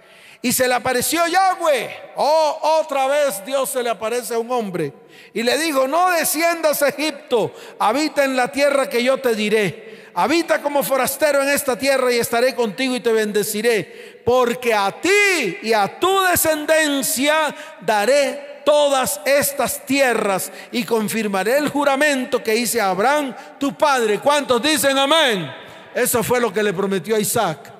y 0.41 0.51
se 0.51 0.67
le 0.67 0.73
apareció 0.73 1.27
Yahweh. 1.27 2.13
Oh, 2.15 2.79
otra 2.81 3.07
vez 3.07 3.45
Dios 3.45 3.69
se 3.69 3.83
le 3.83 3.89
aparece 3.89 4.33
a 4.33 4.39
un 4.39 4.51
hombre. 4.51 4.93
Y 5.33 5.43
le 5.43 5.57
dijo, 5.57 5.87
no 5.87 6.09
desciendas 6.11 6.81
a 6.81 6.89
Egipto, 6.89 7.53
habita 7.77 8.23
en 8.23 8.35
la 8.35 8.51
tierra 8.51 8.89
que 8.89 9.03
yo 9.03 9.19
te 9.19 9.35
diré. 9.35 10.09
Habita 10.13 10.61
como 10.61 10.83
forastero 10.83 11.41
en 11.41 11.49
esta 11.49 11.77
tierra 11.77 12.11
y 12.11 12.17
estaré 12.17 12.53
contigo 12.53 12.95
y 12.95 12.99
te 12.99 13.13
bendeciré. 13.13 14.21
Porque 14.25 14.73
a 14.73 14.91
ti 14.91 15.59
y 15.61 15.73
a 15.73 15.99
tu 15.99 16.21
descendencia 16.23 17.55
daré 17.79 18.61
todas 18.65 19.21
estas 19.25 19.85
tierras 19.85 20.51
y 20.71 20.83
confirmaré 20.83 21.57
el 21.57 21.69
juramento 21.69 22.43
que 22.43 22.55
hice 22.55 22.81
a 22.81 22.89
Abraham, 22.89 23.33
tu 23.59 23.77
padre. 23.77 24.19
¿Cuántos 24.19 24.61
dicen 24.61 24.97
amén? 24.97 25.49
Eso 25.93 26.23
fue 26.23 26.41
lo 26.41 26.51
que 26.51 26.63
le 26.63 26.73
prometió 26.73 27.15
a 27.15 27.19
Isaac. 27.19 27.71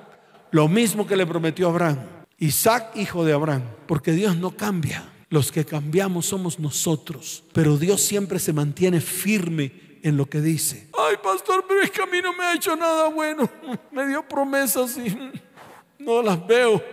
Lo 0.52 0.67
mismo 0.67 1.06
que 1.08 1.15
le 1.15 1.26
prometió 1.26 1.67
a 1.67 1.69
Abraham. 1.71 2.11
Isaac, 2.41 2.95
hijo 2.95 3.23
de 3.23 3.34
Abraham, 3.34 3.62
porque 3.86 4.13
Dios 4.13 4.36
no 4.36 4.49
cambia. 4.58 5.08
Los 5.30 5.51
que 5.51 5.63
cambiamos 5.63 6.25
somos 6.25 6.60
nosotros, 6.60 7.43
pero 7.54 7.77
Dios 7.77 8.01
siempre 8.01 8.39
se 8.39 8.51
mantiene 8.51 8.99
firme 8.99 9.99
en 10.01 10.17
lo 10.17 10.25
que 10.25 10.41
dice. 10.41 10.88
Ay, 10.97 11.17
pastor, 11.23 11.63
pero 11.67 11.82
es 11.82 11.91
que 11.91 12.01
a 12.01 12.08
mí 12.08 12.17
no 12.19 12.34
me 12.34 12.43
ha 12.43 12.56
hecho 12.56 12.75
nada 12.75 13.10
bueno. 13.10 13.47
Me 13.91 14.08
dio 14.08 14.27
promesas 14.27 14.97
y 14.97 15.15
no 16.04 16.23
las 16.23 16.45
veo. 16.47 16.84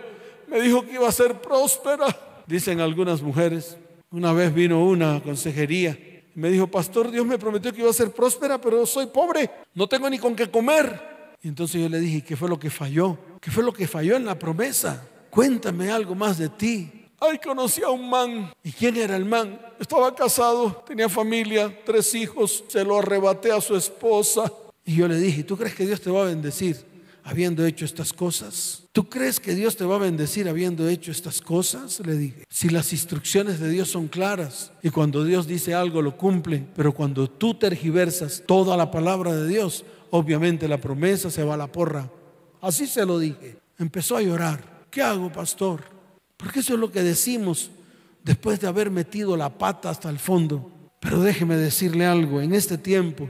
Me 0.47 0.61
dijo 0.61 0.85
que 0.85 0.93
iba 0.93 1.09
a 1.09 1.11
ser 1.11 1.41
próspera. 1.41 2.05
Dicen 2.45 2.79
algunas 2.79 3.19
mujeres. 3.23 3.75
Una 4.11 4.31
vez 4.33 4.53
vino 4.53 4.85
una 4.85 5.19
consejería 5.19 5.97
y 6.35 6.39
me 6.39 6.51
dijo, 6.51 6.67
pastor, 6.67 7.09
Dios 7.09 7.25
me 7.25 7.39
prometió 7.39 7.73
que 7.73 7.81
iba 7.81 7.89
a 7.89 7.93
ser 7.93 8.11
próspera, 8.11 8.61
pero 8.61 8.85
soy 8.85 9.07
pobre. 9.07 9.49
No 9.73 9.87
tengo 9.87 10.07
ni 10.11 10.19
con 10.19 10.35
qué 10.35 10.49
comer. 10.49 11.37
Y 11.41 11.47
entonces 11.47 11.81
yo 11.81 11.89
le 11.89 11.99
dije, 11.99 12.23
¿qué 12.23 12.35
fue 12.35 12.47
lo 12.47 12.59
que 12.59 12.69
falló? 12.69 13.17
¿Qué 13.41 13.49
fue 13.49 13.63
lo 13.63 13.73
que 13.73 13.87
falló 13.87 14.15
en 14.15 14.25
la 14.25 14.37
promesa? 14.37 15.07
Cuéntame 15.29 15.91
algo 15.91 16.15
más 16.15 16.37
de 16.37 16.49
ti. 16.49 16.91
Ay, 17.19 17.37
conocí 17.37 17.81
a 17.81 17.89
un 17.89 18.09
man. 18.09 18.51
¿Y 18.63 18.71
quién 18.71 18.95
era 18.95 19.15
el 19.15 19.25
man? 19.25 19.59
Estaba 19.79 20.13
casado, 20.15 20.83
tenía 20.87 21.09
familia, 21.09 21.77
tres 21.85 22.15
hijos, 22.15 22.63
se 22.67 22.83
lo 22.83 22.97
arrebaté 22.97 23.51
a 23.51 23.59
su 23.59 23.75
esposa. 23.75 24.51
Y 24.85 24.95
yo 24.95 25.07
le 25.07 25.17
dije, 25.17 25.43
¿tú 25.43 25.57
crees 25.57 25.75
que 25.75 25.85
Dios 25.85 26.01
te 26.01 26.09
va 26.09 26.21
a 26.21 26.25
bendecir 26.25 26.77
habiendo 27.23 27.65
hecho 27.65 27.85
estas 27.85 28.13
cosas? 28.13 28.83
¿Tú 28.91 29.07
crees 29.07 29.39
que 29.39 29.53
Dios 29.53 29.75
te 29.75 29.85
va 29.85 29.97
a 29.97 29.99
bendecir 29.99 30.49
habiendo 30.49 30.87
hecho 30.87 31.11
estas 31.11 31.41
cosas? 31.41 31.99
Le 31.99 32.15
dije, 32.15 32.43
si 32.49 32.69
las 32.69 32.91
instrucciones 32.93 33.59
de 33.59 33.69
Dios 33.69 33.89
son 33.89 34.07
claras 34.07 34.71
y 34.81 34.89
cuando 34.89 35.23
Dios 35.23 35.45
dice 35.45 35.75
algo 35.75 36.01
lo 36.01 36.17
cumple, 36.17 36.65
pero 36.75 36.93
cuando 36.93 37.29
tú 37.29 37.53
tergiversas 37.53 38.43
toda 38.47 38.75
la 38.77 38.89
palabra 38.89 39.35
de 39.35 39.47
Dios, 39.47 39.83
obviamente 40.09 40.67
la 40.67 40.79
promesa 40.79 41.29
se 41.29 41.43
va 41.43 41.53
a 41.53 41.57
la 41.57 41.71
porra. 41.71 42.09
Así 42.61 42.87
se 42.87 43.05
lo 43.05 43.19
dije. 43.19 43.57
Empezó 43.77 44.17
a 44.17 44.21
llorar. 44.21 44.78
¿Qué 44.89 45.01
hago, 45.01 45.31
pastor? 45.31 45.81
Porque 46.37 46.59
eso 46.59 46.73
es 46.73 46.79
lo 46.79 46.91
que 46.91 47.03
decimos 47.03 47.69
después 48.23 48.59
de 48.59 48.67
haber 48.67 48.89
metido 48.89 49.37
la 49.37 49.57
pata 49.57 49.89
hasta 49.89 50.09
el 50.09 50.19
fondo. 50.19 50.71
Pero 50.99 51.21
déjeme 51.21 51.55
decirle 51.55 52.05
algo, 52.05 52.41
en 52.41 52.53
este 52.53 52.77
tiempo 52.77 53.29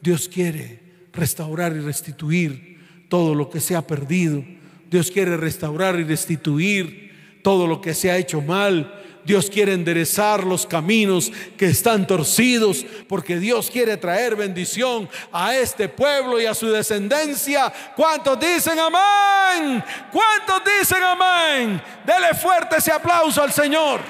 Dios 0.00 0.28
quiere 0.28 0.80
restaurar 1.12 1.76
y 1.76 1.80
restituir 1.80 3.06
todo 3.08 3.34
lo 3.34 3.50
que 3.50 3.60
se 3.60 3.76
ha 3.76 3.86
perdido. 3.86 4.44
Dios 4.90 5.10
quiere 5.10 5.36
restaurar 5.36 5.98
y 5.98 6.04
restituir 6.04 7.40
todo 7.42 7.66
lo 7.66 7.80
que 7.80 7.94
se 7.94 8.10
ha 8.10 8.16
hecho 8.16 8.40
mal. 8.40 9.01
Dios 9.24 9.48
quiere 9.48 9.72
enderezar 9.72 10.44
los 10.44 10.66
caminos 10.66 11.30
que 11.56 11.66
están 11.66 12.06
torcidos, 12.06 12.84
porque 13.08 13.38
Dios 13.38 13.70
quiere 13.70 13.96
traer 13.96 14.36
bendición 14.36 15.08
a 15.32 15.54
este 15.54 15.88
pueblo 15.88 16.40
y 16.40 16.46
a 16.46 16.54
su 16.54 16.68
descendencia. 16.68 17.72
¿Cuántos 17.94 18.38
dicen 18.40 18.78
amén? 18.78 19.84
¿Cuántos 20.10 20.62
dicen 20.78 21.02
amén? 21.02 21.82
Dele 22.04 22.34
fuerte 22.34 22.76
ese 22.76 22.92
aplauso 22.92 23.42
al 23.42 23.52
Señor. 23.52 24.00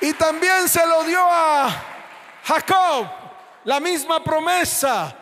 Y 0.00 0.12
también 0.12 0.68
se 0.68 0.86
lo 0.86 1.02
dio 1.04 1.20
a 1.20 1.84
Jacob 2.44 3.06
la 3.64 3.80
misma 3.80 4.22
promesa 4.22 5.14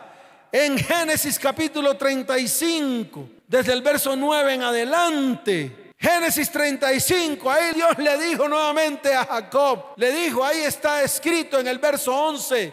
en 0.51 0.77
Génesis 0.77 1.37
capítulo 1.37 1.95
35, 1.97 3.29
desde 3.47 3.73
el 3.73 3.81
verso 3.81 4.15
9 4.15 4.53
en 4.53 4.63
adelante. 4.63 5.86
Génesis 5.99 6.51
35, 6.51 7.49
ahí 7.49 7.73
Dios 7.73 7.97
le 7.97 8.17
dijo 8.19 8.47
nuevamente 8.47 9.13
a 9.15 9.25
Jacob, 9.25 9.93
le 9.97 10.11
dijo, 10.11 10.45
ahí 10.45 10.59
está 10.59 11.01
escrito 11.01 11.59
en 11.59 11.67
el 11.67 11.79
verso 11.79 12.13
11, 12.15 12.71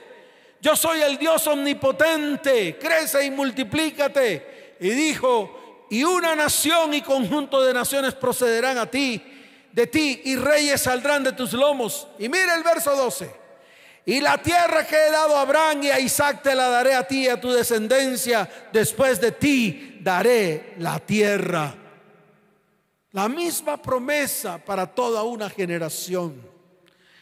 yo 0.60 0.76
soy 0.76 1.00
el 1.00 1.16
Dios 1.16 1.46
omnipotente, 1.46 2.78
crece 2.78 3.24
y 3.24 3.30
multiplícate. 3.30 4.76
Y 4.80 4.90
dijo, 4.90 5.86
y 5.90 6.04
una 6.04 6.34
nación 6.34 6.94
y 6.94 7.02
conjunto 7.02 7.62
de 7.62 7.74
naciones 7.74 8.14
procederán 8.14 8.78
a 8.78 8.90
ti, 8.90 9.22
de 9.72 9.86
ti, 9.86 10.22
y 10.24 10.36
reyes 10.36 10.82
saldrán 10.82 11.22
de 11.22 11.32
tus 11.32 11.52
lomos. 11.52 12.08
Y 12.18 12.28
mira 12.28 12.54
el 12.54 12.62
verso 12.62 12.96
12. 12.96 13.30
Y 14.06 14.20
la 14.20 14.38
tierra 14.38 14.86
que 14.86 14.96
he 14.96 15.10
dado 15.10 15.36
a 15.36 15.42
Abraham 15.42 15.82
y 15.82 15.90
a 15.90 16.00
Isaac 16.00 16.42
te 16.42 16.54
la 16.54 16.68
daré 16.68 16.94
a 16.94 17.06
ti 17.06 17.24
y 17.24 17.28
a 17.28 17.40
tu 17.40 17.50
descendencia. 17.50 18.48
Después 18.72 19.20
de 19.20 19.32
ti 19.32 19.98
daré 20.00 20.74
la 20.78 20.98
tierra. 20.98 21.83
La 23.14 23.28
misma 23.28 23.76
promesa 23.76 24.58
para 24.58 24.92
toda 24.92 25.22
una 25.22 25.48
generación. 25.48 26.50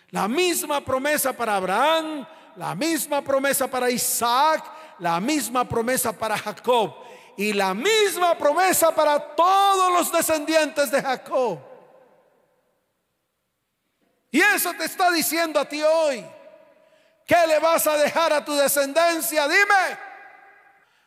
La 0.09 0.27
misma 0.27 0.83
promesa 0.83 1.35
para 1.35 1.57
Abraham, 1.57 2.27
la 2.57 2.75
misma 2.75 3.21
promesa 3.21 3.71
para 3.71 3.91
Isaac, 3.91 4.65
la 5.01 5.21
misma 5.21 5.69
promesa 5.69 6.11
para 6.11 6.39
Jacob 6.39 6.95
y 7.37 7.53
la 7.53 7.75
misma 7.75 8.39
promesa 8.39 8.95
para 8.95 9.21
todos 9.21 9.93
los 9.93 10.11
descendientes 10.11 10.91
de 10.91 11.03
Jacob. 11.03 11.59
Y 14.31 14.41
eso 14.41 14.73
te 14.73 14.87
está 14.87 15.11
diciendo 15.11 15.61
a 15.61 15.69
ti 15.69 15.83
hoy. 15.83 16.25
¿Qué 17.27 17.47
le 17.47 17.59
vas 17.59 17.87
a 17.87 17.99
dejar 17.99 18.33
a 18.33 18.43
tu 18.43 18.55
descendencia? 18.55 19.47
Dime. 19.47 19.99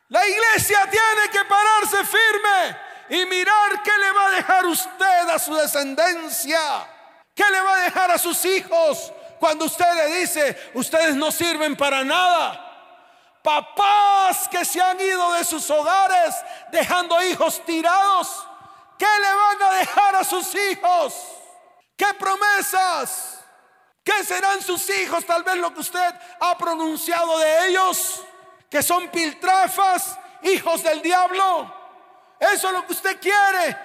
La 0.09 0.27
iglesia 0.27 0.87
tiene 0.91 1.31
que 1.31 1.43
pararse 1.43 2.05
firme 2.05 2.85
y 3.09 3.25
mirar 3.25 3.83
qué 3.83 3.97
le 3.97 4.11
va 4.11 4.27
a 4.27 4.31
dejar 4.31 4.65
usted 4.65 5.29
a 5.29 5.39
su 5.39 5.53
descendencia. 5.55 6.87
¿Qué 7.33 7.43
le 7.51 7.61
va 7.61 7.73
a 7.73 7.83
dejar 7.83 8.11
a 8.11 8.17
sus 8.17 8.43
hijos 8.45 9.11
cuando 9.39 9.65
usted 9.65 9.93
le 9.93 10.19
dice, 10.19 10.71
ustedes 10.73 11.15
no 11.15 11.31
sirven 11.31 11.75
para 11.75 12.03
nada? 12.03 12.61
Papás 13.43 14.47
que 14.49 14.65
se 14.65 14.81
han 14.81 14.99
ido 14.99 15.33
de 15.33 15.43
sus 15.43 15.69
hogares 15.69 16.33
dejando 16.71 17.21
hijos 17.23 17.63
tirados. 17.65 18.47
¿Qué 18.97 19.05
le 19.05 19.35
van 19.35 19.61
a 19.61 19.75
dejar 19.75 20.15
a 20.15 20.23
sus 20.23 20.55
hijos? 20.55 21.13
¿Qué 21.97 22.07
promesas? 22.17 23.39
¿Qué 24.03 24.23
serán 24.23 24.61
sus 24.61 24.89
hijos? 24.89 25.25
Tal 25.25 25.43
vez 25.43 25.57
lo 25.57 25.73
que 25.73 25.81
usted 25.81 26.15
ha 26.39 26.57
pronunciado 26.57 27.37
de 27.39 27.67
ellos, 27.67 28.23
que 28.69 28.81
son 28.81 29.09
piltrafas, 29.09 30.17
hijos 30.43 30.83
del 30.83 31.01
diablo. 31.01 31.74
Eso 32.39 32.67
es 32.67 32.73
lo 32.73 32.85
que 32.85 32.93
usted 32.93 33.19
quiere, 33.19 33.77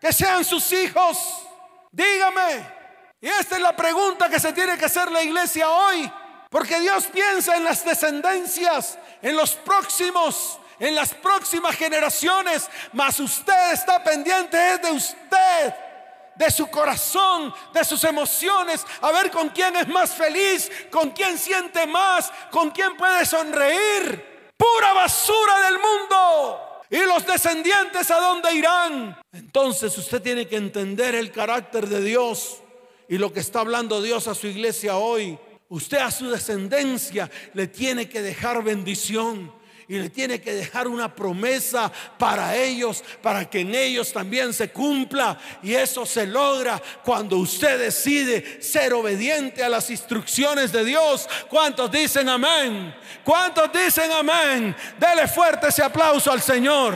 que 0.00 0.12
sean 0.12 0.44
sus 0.44 0.72
hijos. 0.72 1.18
Dígame. 1.90 2.80
Y 3.20 3.28
esta 3.28 3.56
es 3.56 3.62
la 3.62 3.76
pregunta 3.76 4.28
que 4.28 4.40
se 4.40 4.52
tiene 4.52 4.78
que 4.78 4.86
hacer 4.86 5.10
la 5.10 5.22
iglesia 5.22 5.68
hoy. 5.68 6.10
Porque 6.48 6.80
Dios 6.80 7.06
piensa 7.06 7.56
en 7.56 7.64
las 7.64 7.84
descendencias, 7.84 8.98
en 9.22 9.36
los 9.36 9.54
próximos, 9.54 10.58
en 10.78 10.94
las 10.94 11.14
próximas 11.14 11.76
generaciones. 11.76 12.68
Mas 12.92 13.20
usted 13.20 13.72
está 13.72 14.02
pendiente 14.02 14.56
de 14.78 14.90
usted, 14.90 15.74
de 16.34 16.50
su 16.50 16.68
corazón, 16.68 17.54
de 17.72 17.84
sus 17.84 18.02
emociones. 18.04 18.84
A 19.02 19.12
ver 19.12 19.30
con 19.30 19.50
quién 19.50 19.76
es 19.76 19.86
más 19.88 20.10
feliz, 20.10 20.70
con 20.90 21.10
quién 21.10 21.38
siente 21.38 21.86
más, 21.86 22.32
con 22.50 22.70
quién 22.70 22.96
puede 22.96 23.26
sonreír. 23.26 24.52
Pura 24.56 24.92
basura 24.94 25.60
del 25.60 25.78
mundo. 25.78 26.69
¿Y 26.90 26.98
los 26.98 27.24
descendientes 27.24 28.10
a 28.10 28.20
dónde 28.20 28.52
irán? 28.52 29.16
Entonces 29.32 29.96
usted 29.96 30.20
tiene 30.20 30.48
que 30.48 30.56
entender 30.56 31.14
el 31.14 31.30
carácter 31.30 31.88
de 31.88 32.02
Dios 32.02 32.60
y 33.08 33.16
lo 33.16 33.32
que 33.32 33.38
está 33.38 33.60
hablando 33.60 34.02
Dios 34.02 34.26
a 34.26 34.34
su 34.34 34.48
iglesia 34.48 34.96
hoy. 34.96 35.38
Usted 35.68 35.98
a 35.98 36.10
su 36.10 36.28
descendencia 36.28 37.30
le 37.54 37.68
tiene 37.68 38.08
que 38.08 38.22
dejar 38.22 38.64
bendición 38.64 39.52
y 39.90 39.98
le 39.98 40.08
tiene 40.08 40.40
que 40.40 40.54
dejar 40.54 40.86
una 40.86 41.12
promesa 41.12 41.90
para 42.16 42.54
ellos, 42.54 43.02
para 43.20 43.50
que 43.50 43.62
en 43.62 43.74
ellos 43.74 44.12
también 44.12 44.54
se 44.54 44.70
cumpla. 44.70 45.36
Y 45.64 45.74
eso 45.74 46.06
se 46.06 46.28
logra 46.28 46.80
cuando 47.02 47.38
usted 47.38 47.76
decide 47.76 48.62
ser 48.62 48.92
obediente 48.92 49.64
a 49.64 49.68
las 49.68 49.90
instrucciones 49.90 50.70
de 50.70 50.84
Dios. 50.84 51.28
¿Cuántos 51.48 51.90
dicen 51.90 52.28
amén? 52.28 52.94
¿Cuántos 53.24 53.68
dicen 53.72 54.12
amén? 54.12 54.76
Dele 54.96 55.26
fuerte 55.26 55.66
ese 55.66 55.82
aplauso 55.82 56.30
al 56.30 56.40
Señor. 56.40 56.94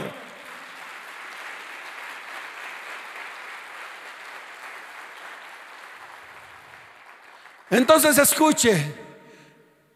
Entonces 7.70 8.16
escuche, 8.18 8.94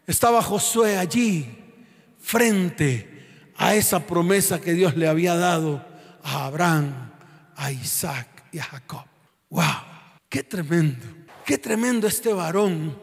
estaba 0.05 0.41
Josué 0.41 0.97
allí 0.97 1.58
frente 2.29 3.51
a 3.55 3.73
esa 3.73 4.05
promesa 4.05 4.61
que 4.61 4.75
Dios 4.75 4.95
le 4.95 5.07
había 5.07 5.35
dado 5.35 5.83
a 6.21 6.45
Abraham, 6.45 7.11
a 7.55 7.71
Isaac 7.71 8.45
y 8.51 8.59
a 8.59 8.65
Jacob. 8.65 9.05
¡Wow! 9.49 9.63
¡Qué 10.29 10.43
tremendo! 10.43 11.07
¡Qué 11.43 11.57
tremendo 11.57 12.05
este 12.05 12.31
varón 12.31 12.95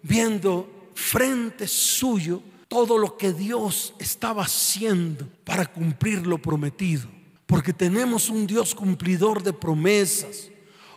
viendo 0.00 0.90
frente 0.94 1.68
suyo 1.68 2.42
todo 2.66 2.96
lo 2.96 3.18
que 3.18 3.34
Dios 3.34 3.92
estaba 3.98 4.44
haciendo 4.44 5.28
para 5.44 5.66
cumplir 5.66 6.26
lo 6.26 6.38
prometido! 6.38 7.06
Porque 7.44 7.74
tenemos 7.74 8.30
un 8.30 8.46
Dios 8.46 8.74
cumplidor 8.74 9.42
de 9.42 9.52
promesas, 9.52 10.48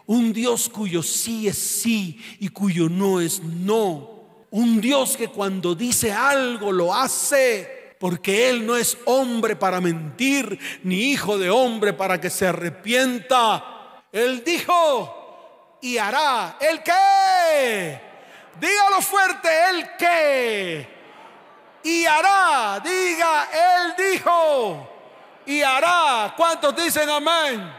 un 0.05 0.31
Dios 0.31 0.69
cuyo 0.69 1.03
sí 1.03 1.49
es 1.49 1.57
sí 1.57 2.21
y 2.39 2.47
cuyo 2.47 2.87
no 2.87 3.19
es 3.19 3.43
no 3.43 4.16
un 4.51 4.79
Dios 4.79 5.17
que 5.17 5.27
cuando 5.27 5.75
dice 5.75 6.11
algo 6.11 6.71
lo 6.71 6.93
hace, 6.93 7.95
porque 7.99 8.49
Él 8.49 8.65
no 8.65 8.75
es 8.75 8.97
hombre 9.05 9.55
para 9.55 9.81
mentir, 9.81 10.59
ni 10.83 11.11
hijo 11.11 11.37
de 11.37 11.49
hombre 11.49 11.93
para 11.93 12.21
que 12.21 12.29
se 12.29 12.47
arrepienta. 12.47 14.03
Él 14.11 14.43
dijo 14.43 15.79
y 15.81 15.97
hará. 15.97 16.57
¿El 16.59 16.81
qué? 16.83 18.01
Dígalo 18.59 19.01
fuerte, 19.01 19.49
¿el 19.69 19.89
qué? 19.97 20.97
Y 21.83 22.05
hará, 22.05 22.79
diga, 22.83 23.47
Él 23.51 24.11
dijo 24.11 24.89
y 25.45 25.61
hará. 25.61 26.33
¿Cuántos 26.35 26.75
dicen 26.75 27.09
amén? 27.09 27.73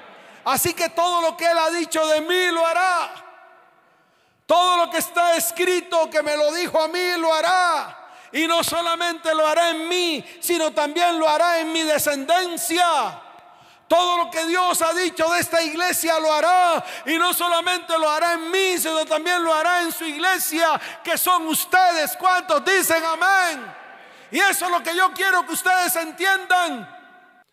Así 0.45 0.73
que 0.73 0.89
todo 0.91 1.21
lo 1.21 1.37
que 1.37 1.45
Él 1.45 1.59
ha 1.59 1.71
dicho 1.71 2.07
de 2.07 2.21
mí 2.21 2.47
lo 2.53 2.65
hará. 2.67 3.28
Todo 4.49 4.79
lo 4.79 4.91
que 4.91 4.97
está 4.97 5.37
escrito 5.37 6.09
que 6.09 6.23
me 6.23 6.35
lo 6.35 6.51
dijo 6.55 6.81
a 6.81 6.89
mí 6.89 7.19
lo 7.19 7.35
hará. 7.35 8.09
Y 8.33 8.47
no 8.47 8.65
solamente 8.65 9.35
lo 9.35 9.47
hará 9.47 9.69
en 9.69 9.87
mí, 9.87 10.25
sino 10.41 10.71
también 10.71 11.19
lo 11.19 11.29
hará 11.29 11.61
en 11.61 11.71
mi 11.71 11.83
descendencia. 11.83 13.21
Todo 13.87 14.25
lo 14.25 14.31
que 14.31 14.47
Dios 14.47 14.81
ha 14.81 14.95
dicho 14.95 15.29
de 15.29 15.41
esta 15.41 15.61
iglesia 15.61 16.19
lo 16.19 16.33
hará. 16.33 16.83
Y 17.05 17.19
no 17.19 17.35
solamente 17.35 17.99
lo 17.99 18.09
hará 18.09 18.33
en 18.33 18.51
mí, 18.51 18.79
sino 18.79 19.05
también 19.05 19.45
lo 19.45 19.53
hará 19.53 19.83
en 19.83 19.93
su 19.93 20.07
iglesia, 20.07 20.81
que 21.05 21.19
son 21.19 21.47
ustedes. 21.47 22.17
¿Cuántos 22.19 22.65
dicen 22.65 23.05
amén? 23.05 23.71
Y 24.31 24.39
eso 24.39 24.65
es 24.65 24.71
lo 24.71 24.83
que 24.83 24.97
yo 24.97 25.13
quiero 25.13 25.45
que 25.47 25.53
ustedes 25.53 25.95
entiendan. 25.97 26.89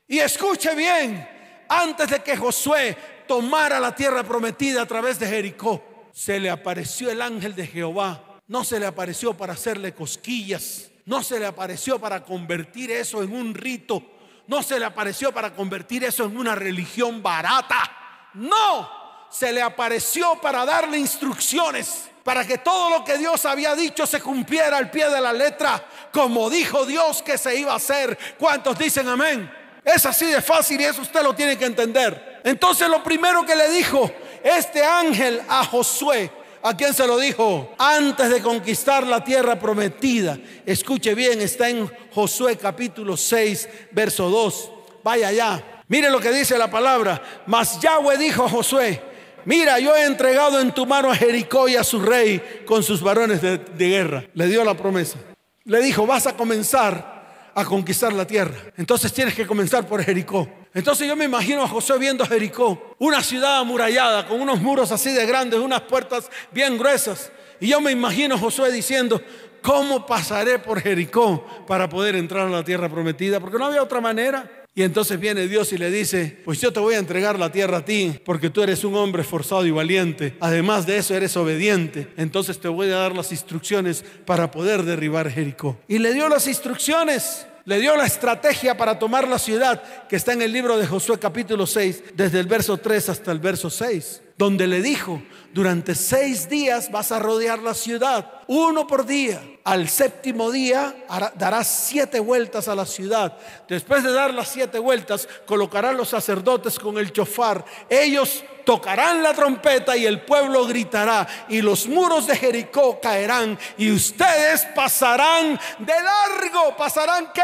Y 0.08 0.20
escuche 0.20 0.74
bien, 0.74 1.66
antes 1.68 2.10
de 2.10 2.24
que 2.24 2.38
Josué 2.38 3.26
tomara 3.28 3.82
la 3.82 3.94
tierra 3.94 4.24
prometida 4.24 4.84
a 4.84 4.86
través 4.86 5.20
de 5.20 5.28
Jericó, 5.28 5.95
se 6.15 6.39
le 6.39 6.49
apareció 6.49 7.12
el 7.12 7.21
ángel 7.21 7.54
de 7.56 7.67
Jehová. 7.67 8.23
No 8.47 8.63
se 8.63 8.80
le 8.80 8.86
apareció 8.86 9.34
para 9.34 9.51
hacerle 9.51 9.93
cosquillas. 9.93 10.89
No 11.04 11.21
se 11.21 11.38
le 11.38 11.45
apareció 11.45 11.99
para 11.99 12.23
convertir 12.23 12.89
eso 12.89 13.21
en 13.21 13.34
un 13.34 13.54
rito. 13.54 14.01
No 14.47 14.63
se 14.63 14.80
le 14.80 14.86
apareció 14.86 15.34
para 15.34 15.54
convertir 15.54 16.06
eso 16.06 16.23
en 16.23 16.38
una 16.38 16.56
religión 16.56 17.21
barata. 17.21 18.32
No, 18.34 18.89
se 19.30 19.51
le 19.51 19.62
apareció 19.62 20.39
para 20.41 20.63
darle 20.65 20.97
instrucciones 20.97 22.10
para 22.23 22.47
que 22.47 22.60
todo 22.60 22.89
lo 22.91 23.04
que 23.04 23.17
Dios 23.17 23.45
había 23.45 23.75
dicho 23.75 24.08
se 24.08 24.21
cumpliera 24.21 24.78
al 24.78 24.89
pie 24.89 25.10
de 25.10 25.19
la 25.19 25.34
letra, 25.34 25.86
como 26.13 26.49
dijo 26.49 26.86
Dios 26.86 27.21
que 27.21 27.38
se 27.38 27.60
iba 27.60 27.73
a 27.73 27.75
hacer. 27.75 28.17
¿Cuántos 28.39 28.80
dicen 28.80 29.10
amén? 29.10 29.51
Es 29.84 30.06
así 30.06 30.25
de 30.25 30.41
fácil 30.41 30.80
y 30.80 30.86
eso 30.86 31.01
usted 31.01 31.21
lo 31.21 31.36
tiene 31.36 31.58
que 31.58 31.65
entender. 31.65 32.41
Entonces 32.45 32.88
lo 32.88 33.04
primero 33.04 33.45
que 33.45 33.56
le 33.56 33.69
dijo 33.69 34.10
este 34.46 34.84
ángel 34.84 35.42
a 35.50 35.66
Josué, 35.66 36.30
¿a 36.62 36.78
quién 36.78 36.94
se 36.94 37.08
lo 37.08 37.18
dijo? 37.18 37.74
Antes 37.80 38.30
de 38.30 38.44
conquistar 38.44 39.06
la 39.08 39.24
tierra 39.24 39.58
prometida. 39.58 40.38
Escuche 40.68 41.16
bien, 41.16 41.42
está 41.42 41.68
en 41.68 41.92
Josué 42.14 42.56
capítulo 42.56 43.18
6, 43.18 43.68
verso 43.92 44.30
2. 44.30 44.72
Vaya 45.04 45.30
allá. 45.30 45.64
Mire 45.88 46.12
lo 46.12 46.20
que 46.20 46.32
dice 46.32 46.60
la 46.60 46.70
palabra. 46.70 47.22
Mas 47.48 47.80
Yahweh 47.80 48.20
dijo 48.20 48.46
a 48.46 48.50
Josué, 48.50 49.02
mira, 49.46 49.80
yo 49.80 49.96
he 49.96 50.06
entregado 50.06 50.60
en 50.60 50.72
tu 50.72 50.86
mano 50.86 51.10
a 51.10 51.16
Jericó 51.16 51.68
y 51.68 51.76
a 51.76 51.84
su 51.84 52.00
rey 52.00 52.64
con 52.68 52.84
sus 52.84 53.02
varones 53.02 53.42
de, 53.42 53.58
de 53.58 53.90
guerra. 53.90 54.24
Le 54.36 54.46
dio 54.46 54.64
la 54.64 54.76
promesa. 54.76 55.18
Le 55.64 55.82
dijo, 55.82 56.06
vas 56.06 56.28
a 56.28 56.38
comenzar 56.38 57.14
a 57.56 57.63
conquistar 57.63 58.12
la 58.13 58.28
tierra. 58.28 58.54
Entonces 58.78 59.12
tienes 59.13 59.34
que 59.34 59.48
comenzar 59.48 59.88
por 59.88 60.04
Jericó. 60.04 60.48
Entonces 60.74 61.08
yo 61.08 61.15
me 61.15 61.24
imagino 61.24 61.63
a 61.63 61.68
José 61.68 61.98
viendo 61.98 62.26
Jericó, 62.26 62.96
una 63.00 63.24
ciudad 63.24 63.60
amurallada, 63.60 64.28
con 64.28 64.41
unos 64.41 64.62
muros 64.62 64.91
así 64.91 65.13
de 65.13 65.26
grandes, 65.26 65.60
unas 65.60 65.82
puertas 65.82 66.30
bien 66.52 66.78
gruesas. 66.78 67.32
Y 67.62 67.68
yo 67.70 67.80
me 67.80 67.91
imagino 67.91 68.36
a 68.36 68.38
Josué 68.38 68.74
diciendo, 68.74 69.22
¿cómo 69.62 70.06
pasaré 70.06 70.60
por 70.60 70.82
Jericó 70.82 71.46
para 71.65 71.88
poder 71.88 72.18
entrar 72.18 72.46
a 72.46 72.50
la 72.50 72.63
tierra 72.63 72.89
prometida? 72.89 73.39
Porque 73.39 73.58
no 73.58 73.68
había 73.68 73.82
otra 73.82 74.02
manera. 74.02 74.64
Y 74.78 74.84
entonces 74.84 75.18
viene 75.18 75.48
Dios 75.48 75.72
y 75.72 75.78
le 75.78 75.90
dice, 75.90 76.38
pues 76.44 76.60
yo 76.60 76.74
te 76.74 76.82
voy 76.82 76.96
a 76.96 77.00
entregar 77.00 77.40
la 77.40 77.50
tierra 77.50 77.78
a 77.78 77.86
ti, 77.86 78.20
porque 78.26 78.50
tú 78.50 78.62
eres 78.62 78.84
un 78.84 78.94
hombre 78.96 79.22
esforzado 79.22 79.66
y 79.66 79.72
valiente. 79.72 80.36
Además 80.42 80.86
de 80.86 80.98
eso, 80.98 81.16
eres 81.16 81.38
obediente. 81.38 82.10
Entonces 82.18 82.60
te 82.60 82.68
voy 82.68 82.92
a 82.92 82.98
dar 82.98 83.16
las 83.16 83.32
instrucciones 83.32 84.04
para 84.26 84.52
poder 84.52 84.84
derribar 84.84 85.32
Jericó. 85.32 85.80
Y 85.88 86.00
le 86.00 86.14
dio 86.14 86.28
las 86.28 86.46
instrucciones. 86.48 87.48
Le 87.64 87.80
dio 87.80 87.96
la 87.96 88.06
estrategia 88.06 88.76
para 88.76 89.00
tomar 89.00 89.28
la 89.28 89.40
ciudad 89.40 89.82
que 90.10 90.18
está 90.18 90.34
en 90.34 90.42
el 90.42 90.52
libro 90.52 90.78
de 90.78 90.86
Josué 90.86 91.18
capítulo 91.18 91.66
6, 91.66 92.04
desde 92.14 92.42
el 92.42 92.46
verso 92.46 92.78
3 92.78 93.10
hasta 93.10 93.32
el 93.32 93.40
verso 93.40 93.70
6 93.70 94.24
donde 94.38 94.67
le 94.67 94.82
dijo, 94.82 95.21
durante 95.54 95.95
seis 95.95 96.50
días 96.50 96.91
vas 96.91 97.13
a 97.13 97.19
rodear 97.19 97.60
la 97.60 97.74
ciudad, 97.74 98.41
uno 98.48 98.86
por 98.86 99.06
día. 99.06 99.41
Al 99.63 99.88
séptimo 99.88 100.52
día 100.52 100.93
darás 101.36 101.67
siete 101.67 102.19
vueltas 102.19 102.67
a 102.67 102.76
la 102.76 102.86
ciudad. 102.86 103.38
Después 103.69 104.04
de 104.04 104.12
dar 104.12 104.34
las 104.34 104.50
siete 104.50 104.78
vueltas, 104.78 105.30
colocarán 105.45 105.95
los 105.95 106.10
sacerdotes 106.10 106.78
con 106.78 106.98
el 106.98 107.13
chofar. 107.13 107.63
Ellos 107.89 108.43
tocarán 108.65 109.24
la 109.24 109.34
trompeta 109.34 109.95
y 109.95 110.06
el 110.06 110.21
pueblo 110.21 110.65
gritará 110.65 111.26
y 111.48 111.62
los 111.62 111.88
muros 111.88 112.28
de 112.28 112.36
Jericó 112.36 113.00
caerán 113.00 113.58
y 113.78 113.91
ustedes 113.91 114.67
pasarán 114.76 115.58
de 115.80 115.93
largo. 115.93 116.76
¿Pasarán 116.76 117.32
qué? 117.34 117.41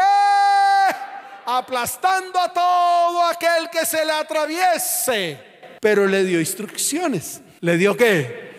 Aplastando 1.46 2.38
a 2.38 2.52
todo 2.52 3.24
aquel 3.24 3.70
que 3.70 3.86
se 3.86 4.04
le 4.04 4.12
atraviese 4.12 5.51
pero 5.82 6.06
le 6.06 6.24
dio 6.24 6.38
instrucciones. 6.38 7.40
¿Le 7.58 7.76
dio 7.76 7.96
qué? 7.96 8.52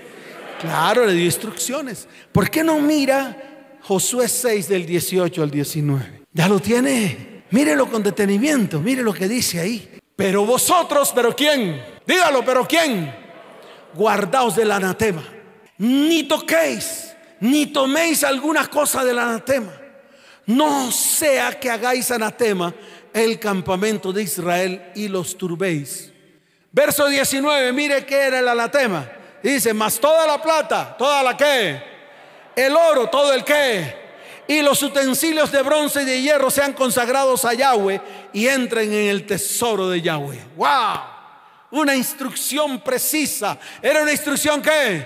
Claro, 0.60 1.06
le 1.06 1.14
dio 1.14 1.24
instrucciones. 1.24 2.06
¿Por 2.34 2.50
qué 2.50 2.66
no 2.66 2.82
mira 2.82 3.78
Josué 3.82 4.28
6 4.28 4.68
del 4.68 4.86
18 4.86 5.42
al 5.42 5.50
19? 5.50 6.26
Ya 6.34 6.50
lo 6.50 6.60
tiene. 6.60 7.44
Mírelo 7.52 7.90
con 7.90 8.04
detenimiento, 8.04 8.82
mire 8.82 9.04
lo 9.04 9.14
que 9.14 9.30
dice 9.30 9.62
ahí. 9.62 10.02
Pero 10.18 10.46
vosotros, 10.46 11.14
pero 11.16 11.34
¿quién? 11.34 11.82
Dígalo, 12.06 12.44
pero 12.44 12.68
¿quién? 12.68 13.16
Guardaos 13.94 14.58
del 14.58 14.72
anatema. 14.72 15.24
Ni 15.78 16.24
toquéis, 16.24 17.16
ni 17.40 17.68
toméis 17.68 18.26
alguna 18.26 18.68
cosa 18.68 19.06
del 19.06 19.20
anatema. 19.20 19.72
No 20.46 20.92
sea 20.92 21.58
que 21.58 21.70
hagáis 21.70 22.12
anatema 22.12 22.76
el 23.14 23.40
campamento 23.40 24.12
de 24.12 24.24
Israel 24.24 24.92
y 24.94 25.08
los 25.08 25.38
turbéis 25.38 26.12
Verso 26.76 27.08
19, 27.08 27.72
mire 27.72 28.04
qué 28.04 28.16
era 28.16 28.40
el 28.40 28.48
anatema. 28.48 29.08
Dice, 29.44 29.76
más 29.76 30.00
toda 30.00 30.26
la 30.26 30.42
plata, 30.42 30.96
toda 30.98 31.22
la 31.22 31.38
que, 31.38 31.80
el 32.56 32.76
oro, 32.76 33.08
todo 33.12 33.32
el 33.32 33.44
que, 33.44 33.96
y 34.48 34.64
los 34.64 34.82
utensilios 34.82 35.52
de 35.52 35.62
bronce 35.62 36.02
y 36.02 36.06
de 36.06 36.22
hierro 36.22 36.50
sean 36.50 36.74
consagrados 36.74 37.46
a 37.46 37.54
Yahweh 37.54 38.02
y 38.34 38.48
entren 38.48 38.92
en 38.92 39.10
el 39.10 39.28
tesoro 39.28 39.88
de 39.88 40.02
Yahweh. 40.02 40.40
¡Wow! 40.56 41.00
Una 41.70 41.96
instrucción 41.96 42.82
precisa. 42.82 43.60
Era 43.80 44.02
una 44.02 44.12
instrucción 44.12 44.60
que, 44.60 45.06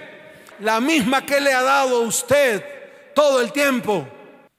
la 0.60 0.80
misma 0.80 1.25
que 1.25 1.41
le 1.41 1.51
ha 1.51 1.63
dado 1.63 1.97
a 1.97 2.08
usted 2.08 2.63
todo 3.13 3.41
el 3.41 3.51
tiempo. 3.51 4.08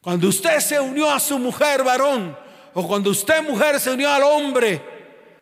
Cuando 0.02 0.28
usted 0.28 0.60
se 0.60 0.78
unió 0.78 1.10
a 1.10 1.18
su 1.20 1.38
mujer 1.38 1.82
varón, 1.82 2.36
o 2.74 2.86
cuando 2.86 3.10
usted 3.10 3.42
mujer 3.42 3.80
se 3.80 3.92
unió 3.92 4.12
al 4.12 4.24
hombre, 4.24 4.97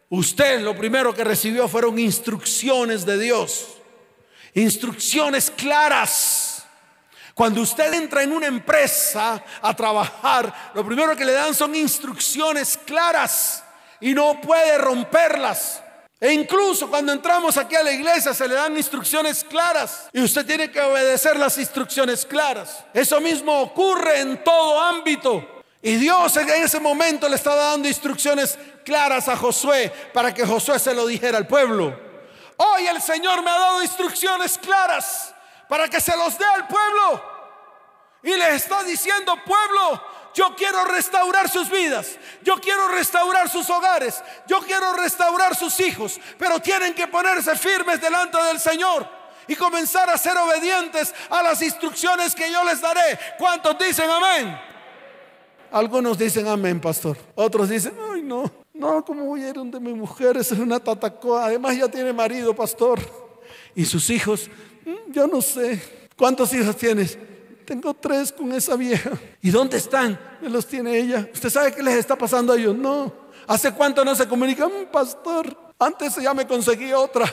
Usted 0.08 0.60
lo 0.60 0.76
primero 0.76 1.14
que 1.14 1.24
recibió 1.24 1.66
fueron 1.68 1.98
instrucciones 1.98 3.04
de 3.04 3.18
Dios. 3.18 3.78
Instrucciones 4.54 5.50
claras. 5.50 6.64
Cuando 7.34 7.60
usted 7.60 7.92
entra 7.92 8.22
en 8.22 8.32
una 8.32 8.46
empresa 8.46 9.42
a 9.60 9.76
trabajar, 9.76 10.72
lo 10.74 10.86
primero 10.86 11.14
que 11.16 11.24
le 11.24 11.32
dan 11.32 11.54
son 11.54 11.74
instrucciones 11.74 12.78
claras 12.86 13.62
y 14.00 14.14
no 14.14 14.40
puede 14.40 14.78
romperlas. 14.78 15.82
E 16.18 16.32
incluso 16.32 16.88
cuando 16.88 17.12
entramos 17.12 17.58
aquí 17.58 17.74
a 17.74 17.82
la 17.82 17.92
iglesia 17.92 18.32
se 18.32 18.48
le 18.48 18.54
dan 18.54 18.74
instrucciones 18.74 19.44
claras 19.44 20.08
y 20.12 20.22
usted 20.22 20.46
tiene 20.46 20.70
que 20.70 20.80
obedecer 20.80 21.38
las 21.38 21.58
instrucciones 21.58 22.24
claras. 22.24 22.84
Eso 22.94 23.20
mismo 23.20 23.60
ocurre 23.60 24.20
en 24.20 24.42
todo 24.42 24.80
ámbito. 24.80 25.55
Y 25.86 25.98
Dios 25.98 26.36
en 26.36 26.48
ese 26.48 26.80
momento 26.80 27.28
le 27.28 27.36
estaba 27.36 27.66
dando 27.66 27.86
instrucciones 27.86 28.58
claras 28.84 29.28
a 29.28 29.36
Josué 29.36 29.88
para 30.12 30.34
que 30.34 30.44
Josué 30.44 30.80
se 30.80 30.92
lo 30.92 31.06
dijera 31.06 31.38
al 31.38 31.46
pueblo. 31.46 31.96
Hoy 32.56 32.88
el 32.88 33.00
Señor 33.00 33.40
me 33.40 33.50
ha 33.52 33.56
dado 33.56 33.80
instrucciones 33.80 34.58
claras 34.58 35.32
para 35.68 35.86
que 35.88 36.00
se 36.00 36.16
los 36.16 36.36
dé 36.36 36.44
al 36.44 36.66
pueblo. 36.66 37.22
Y 38.24 38.34
le 38.34 38.56
está 38.56 38.82
diciendo, 38.82 39.38
pueblo, 39.44 40.02
yo 40.34 40.56
quiero 40.56 40.86
restaurar 40.86 41.48
sus 41.48 41.70
vidas, 41.70 42.18
yo 42.42 42.60
quiero 42.60 42.88
restaurar 42.88 43.48
sus 43.48 43.70
hogares, 43.70 44.24
yo 44.48 44.58
quiero 44.62 44.92
restaurar 44.94 45.54
sus 45.54 45.78
hijos, 45.78 46.18
pero 46.36 46.58
tienen 46.58 46.94
que 46.94 47.06
ponerse 47.06 47.54
firmes 47.54 48.00
delante 48.00 48.42
del 48.42 48.58
Señor 48.58 49.08
y 49.46 49.54
comenzar 49.54 50.10
a 50.10 50.18
ser 50.18 50.36
obedientes 50.36 51.14
a 51.30 51.44
las 51.44 51.62
instrucciones 51.62 52.34
que 52.34 52.50
yo 52.50 52.64
les 52.64 52.80
daré. 52.80 53.16
¿Cuántos 53.38 53.78
dicen 53.78 54.10
amén? 54.10 54.75
Algunos 55.76 56.16
dicen 56.16 56.48
amén, 56.48 56.80
pastor. 56.80 57.18
Otros 57.34 57.68
dicen, 57.68 57.92
ay 58.10 58.22
no, 58.22 58.50
no, 58.72 59.04
¿cómo 59.04 59.26
voy 59.26 59.42
a 59.42 59.50
ir 59.50 59.56
donde 59.56 59.78
mi 59.78 59.92
mujer 59.92 60.38
es 60.38 60.50
una 60.52 60.80
tatacoa? 60.80 61.44
Además 61.44 61.76
ya 61.76 61.86
tiene 61.86 62.14
marido, 62.14 62.56
pastor. 62.56 62.98
Y 63.74 63.84
sus 63.84 64.08
hijos, 64.08 64.48
mm, 64.86 65.12
yo 65.12 65.26
no 65.26 65.42
sé. 65.42 65.82
¿Cuántos 66.16 66.54
hijos 66.54 66.74
tienes? 66.78 67.18
Tengo 67.66 67.92
tres 67.92 68.32
con 68.32 68.50
esa 68.52 68.74
vieja. 68.74 69.10
¿Y 69.42 69.50
dónde 69.50 69.76
están? 69.76 70.18
Me 70.40 70.48
los 70.48 70.66
tiene 70.66 70.96
ella. 70.96 71.28
¿Usted 71.30 71.50
sabe 71.50 71.74
qué 71.74 71.82
les 71.82 71.96
está 71.96 72.16
pasando 72.16 72.54
a 72.54 72.56
ellos? 72.56 72.74
No. 72.74 73.12
¿Hace 73.46 73.70
cuánto 73.72 74.02
no 74.02 74.14
se 74.14 74.26
comunican? 74.26 74.70
Mm, 74.70 74.86
pastor, 74.90 75.54
antes 75.78 76.16
ya 76.16 76.32
me 76.34 76.46
conseguí 76.46 76.92
otra 76.92 77.32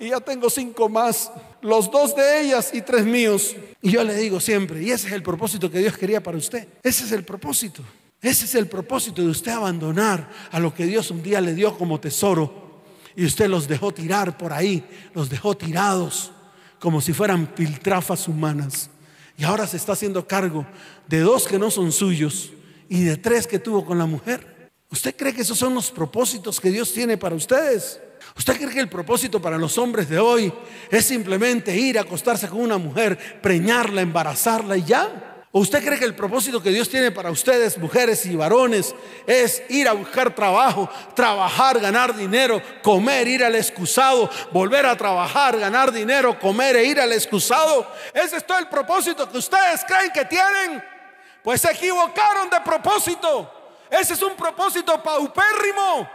y 0.00 0.08
ya 0.08 0.20
tengo 0.20 0.50
cinco 0.50 0.88
más, 0.88 1.30
los 1.60 1.90
dos 1.90 2.14
de 2.16 2.40
ellas 2.40 2.70
y 2.72 2.82
tres 2.82 3.04
míos. 3.04 3.54
Y 3.80 3.90
yo 3.92 4.02
le 4.02 4.14
digo 4.16 4.40
siempre, 4.40 4.82
y 4.82 4.90
ese 4.90 5.08
es 5.08 5.12
el 5.12 5.22
propósito 5.22 5.70
que 5.70 5.78
Dios 5.78 5.96
quería 5.96 6.22
para 6.22 6.36
usted. 6.36 6.66
Ese 6.82 7.04
es 7.04 7.12
el 7.12 7.24
propósito. 7.24 7.82
Ese 8.20 8.46
es 8.46 8.54
el 8.54 8.66
propósito 8.66 9.22
de 9.22 9.28
usted 9.28 9.52
abandonar 9.52 10.30
a 10.50 10.58
lo 10.58 10.72
que 10.74 10.86
Dios 10.86 11.10
un 11.10 11.22
día 11.22 11.40
le 11.40 11.54
dio 11.54 11.76
como 11.76 12.00
tesoro 12.00 12.82
y 13.14 13.24
usted 13.24 13.48
los 13.48 13.68
dejó 13.68 13.92
tirar 13.92 14.38
por 14.38 14.52
ahí, 14.52 14.82
los 15.12 15.28
dejó 15.28 15.56
tirados 15.56 16.32
como 16.78 17.00
si 17.00 17.12
fueran 17.12 17.46
piltrafas 17.46 18.26
humanas. 18.26 18.90
Y 19.36 19.44
ahora 19.44 19.66
se 19.66 19.76
está 19.76 19.92
haciendo 19.92 20.26
cargo 20.26 20.66
de 21.06 21.20
dos 21.20 21.46
que 21.46 21.58
no 21.58 21.70
son 21.70 21.92
suyos 21.92 22.50
y 22.88 23.04
de 23.04 23.16
tres 23.16 23.46
que 23.46 23.58
tuvo 23.58 23.84
con 23.84 23.98
la 23.98 24.06
mujer. 24.06 24.53
¿Usted 24.94 25.16
cree 25.16 25.34
que 25.34 25.42
esos 25.42 25.58
son 25.58 25.74
los 25.74 25.90
propósitos 25.90 26.60
que 26.60 26.70
Dios 26.70 26.94
tiene 26.94 27.16
para 27.16 27.34
ustedes? 27.34 28.00
¿Usted 28.36 28.56
cree 28.56 28.72
que 28.72 28.78
el 28.78 28.88
propósito 28.88 29.42
para 29.42 29.58
los 29.58 29.76
hombres 29.76 30.08
de 30.08 30.20
hoy 30.20 30.52
es 30.88 31.04
simplemente 31.04 31.76
ir 31.76 31.98
a 31.98 32.02
acostarse 32.02 32.46
con 32.46 32.60
una 32.60 32.78
mujer, 32.78 33.40
preñarla, 33.42 34.02
embarazarla 34.02 34.76
y 34.76 34.84
ya? 34.84 35.46
¿O 35.50 35.58
usted 35.58 35.84
cree 35.84 35.98
que 35.98 36.04
el 36.04 36.14
propósito 36.14 36.62
que 36.62 36.70
Dios 36.70 36.88
tiene 36.88 37.10
para 37.10 37.32
ustedes, 37.32 37.76
mujeres 37.76 38.24
y 38.26 38.36
varones, 38.36 38.94
es 39.26 39.64
ir 39.68 39.88
a 39.88 39.94
buscar 39.94 40.32
trabajo, 40.32 40.88
trabajar, 41.16 41.80
ganar 41.80 42.14
dinero, 42.14 42.62
comer, 42.80 43.26
ir 43.26 43.42
al 43.42 43.56
excusado, 43.56 44.30
volver 44.52 44.86
a 44.86 44.96
trabajar, 44.96 45.58
ganar 45.58 45.90
dinero, 45.90 46.38
comer 46.38 46.76
e 46.76 46.84
ir 46.84 47.00
al 47.00 47.10
excusado? 47.10 47.84
¿Ese 48.14 48.36
es 48.36 48.46
todo 48.46 48.60
el 48.60 48.68
propósito 48.68 49.28
que 49.28 49.38
ustedes 49.38 49.84
creen 49.88 50.12
que 50.12 50.24
tienen? 50.24 50.84
Pues 51.42 51.62
se 51.62 51.72
equivocaron 51.72 52.48
de 52.48 52.60
propósito. 52.60 53.63
Ese 54.00 54.14
es 54.14 54.22
un 54.22 54.34
propósito 54.34 55.02
paupérrimo. 55.02 56.08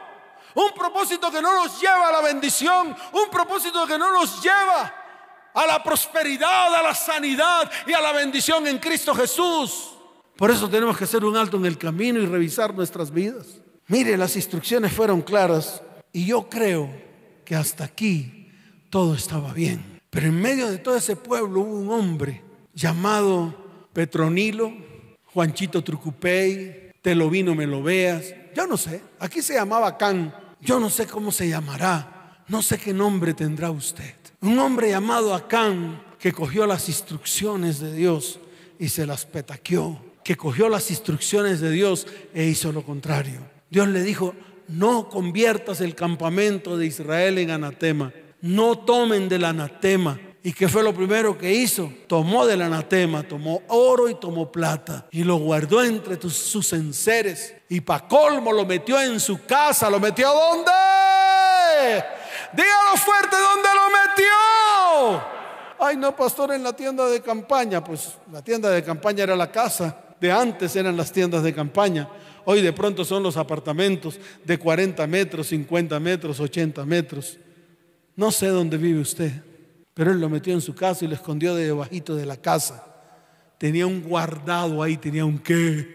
Un 0.56 0.72
propósito 0.74 1.32
que 1.32 1.42
no 1.42 1.54
nos 1.54 1.80
lleva 1.80 2.10
a 2.10 2.12
la 2.12 2.22
bendición. 2.22 2.96
Un 3.14 3.30
propósito 3.32 3.86
que 3.88 3.98
no 3.98 4.12
nos 4.12 4.42
lleva 4.42 4.94
a 5.54 5.66
la 5.66 5.82
prosperidad, 5.84 6.76
a 6.76 6.84
la 6.84 6.96
sanidad 6.96 7.72
y 7.88 7.94
a 7.94 8.02
la 8.02 8.12
bendición 8.12 8.68
en 8.68 8.80
Cristo 8.80 9.14
Jesús. 9.16 9.92
Por 10.36 10.52
eso 10.52 10.70
tenemos 10.70 10.98
que 10.98 11.04
hacer 11.04 11.24
un 11.26 11.36
alto 11.36 11.58
en 11.58 11.66
el 11.66 11.78
camino 11.78 12.20
y 12.20 12.26
revisar 12.26 12.74
nuestras 12.74 13.12
vidas. 13.12 13.46
Mire, 13.88 14.16
las 14.18 14.36
instrucciones 14.36 14.94
fueron 14.94 15.22
claras 15.22 15.82
y 16.14 16.26
yo 16.26 16.50
creo 16.50 16.90
que 17.44 17.56
hasta 17.56 17.84
aquí 17.84 18.52
todo 18.90 19.16
estaba 19.16 19.54
bien. 19.54 20.02
Pero 20.10 20.28
en 20.28 20.42
medio 20.42 20.70
de 20.70 20.78
todo 20.78 20.96
ese 20.96 21.16
pueblo 21.16 21.62
hubo 21.62 21.76
un 21.76 21.90
hombre 21.92 22.44
llamado 22.74 23.54
Petronilo, 23.94 24.72
Juanchito 25.34 25.84
Trucupey, 25.84 26.79
te 27.02 27.16
lo 27.16 27.30
vino, 27.30 27.56
me 27.56 27.68
lo 27.68 27.82
veas. 27.82 28.34
Yo 28.56 28.68
no 28.68 28.78
sé, 28.78 29.02
aquí 29.20 29.42
se 29.42 29.54
llamaba 29.54 29.98
Can. 29.98 30.34
Yo 30.62 30.80
no 30.80 30.90
sé 30.90 31.08
cómo 31.08 31.32
se 31.32 31.48
llamará, 31.48 32.44
no 32.48 32.62
sé 32.62 32.78
qué 32.78 32.94
nombre 32.94 33.34
tendrá 33.34 33.72
usted. 33.72 34.16
Un 34.42 34.60
hombre 34.60 34.90
llamado 34.90 35.34
Acán 35.34 36.02
que 36.20 36.34
cogió 36.34 36.66
las 36.66 36.90
instrucciones 36.90 37.80
de 37.80 37.94
Dios 37.94 38.40
y 38.78 38.90
se 38.90 39.06
las 39.06 39.26
petaqueó, 39.26 40.02
que 40.24 40.36
cogió 40.36 40.68
las 40.68 40.90
instrucciones 40.92 41.62
de 41.62 41.72
Dios 41.72 42.08
e 42.34 42.46
hizo 42.46 42.72
lo 42.72 42.84
contrario. 42.84 43.40
Dios 43.70 43.88
le 43.88 44.04
dijo, 44.04 44.36
no 44.68 45.10
conviertas 45.10 45.82
el 45.82 45.96
campamento 45.96 46.78
de 46.78 46.86
Israel 46.86 47.38
en 47.38 47.52
anatema, 47.52 48.12
no 48.42 48.78
tomen 48.80 49.30
del 49.30 49.46
anatema. 49.46 50.20
¿Y 50.42 50.54
qué 50.54 50.70
fue 50.70 50.84
lo 50.84 50.94
primero 50.94 51.38
que 51.38 51.52
hizo? 51.52 51.92
Tomó 52.08 52.46
del 52.46 52.62
anatema, 52.62 53.24
tomó 53.24 53.62
oro 53.68 54.08
y 54.08 54.16
tomó 54.16 54.50
plata 54.50 55.06
y 55.12 55.24
lo 55.24 55.36
guardó 55.36 55.84
entre 55.84 56.18
sus 56.30 56.72
enseres. 56.72 57.54
Y 57.68 57.82
para 57.82 58.08
colmo 58.08 58.54
lo 58.54 58.66
metió 58.66 59.02
en 59.02 59.20
su 59.20 59.46
casa, 59.46 59.90
lo 59.90 60.00
metió 60.00 60.30
¿dónde? 60.30 60.72
Dígalo 62.54 62.98
fuerte, 62.98 63.36
¿dónde 63.36 63.70
lo 63.76 63.90
metió? 63.90 65.24
Ay, 65.82 65.98
no, 65.98 66.16
pastor, 66.16 66.54
en 66.54 66.64
la 66.64 66.74
tienda 66.74 67.08
de 67.08 67.22
campaña. 67.22 67.84
Pues 67.84 68.18
la 68.32 68.42
tienda 68.42 68.70
de 68.70 68.84
campaña 68.84 69.24
era 69.24 69.36
la 69.36 69.52
casa. 69.52 69.96
De 70.20 70.32
antes 70.32 70.76
eran 70.76 70.98
las 70.98 71.12
tiendas 71.12 71.44
de 71.44 71.54
campaña. 71.54 72.10
Hoy 72.46 72.62
de 72.62 72.74
pronto 72.74 73.06
son 73.06 73.24
los 73.24 73.38
apartamentos 73.38 74.20
de 74.44 74.58
40 74.58 75.06
metros, 75.08 75.48
50 75.48 76.00
metros, 76.00 76.40
80 76.40 76.86
metros. 76.86 77.38
No 78.16 78.32
sé 78.32 78.48
dónde 78.48 78.78
vive 78.78 79.00
usted, 79.00 79.32
pero 80.00 80.14
él 80.14 80.22
lo 80.22 80.30
metió 80.30 80.54
en 80.54 80.62
su 80.62 80.74
casa 80.74 81.04
y 81.04 81.10
lo 81.10 81.16
escondió 81.16 81.54
debajito 81.56 82.16
de 82.16 82.26
la 82.26 82.38
casa. 82.38 82.86
Tenía 83.58 83.86
un 83.86 84.02
guardado 84.02 84.82
ahí, 84.82 84.96
tenía 84.96 85.26
un 85.26 85.38
qué. 85.38 85.94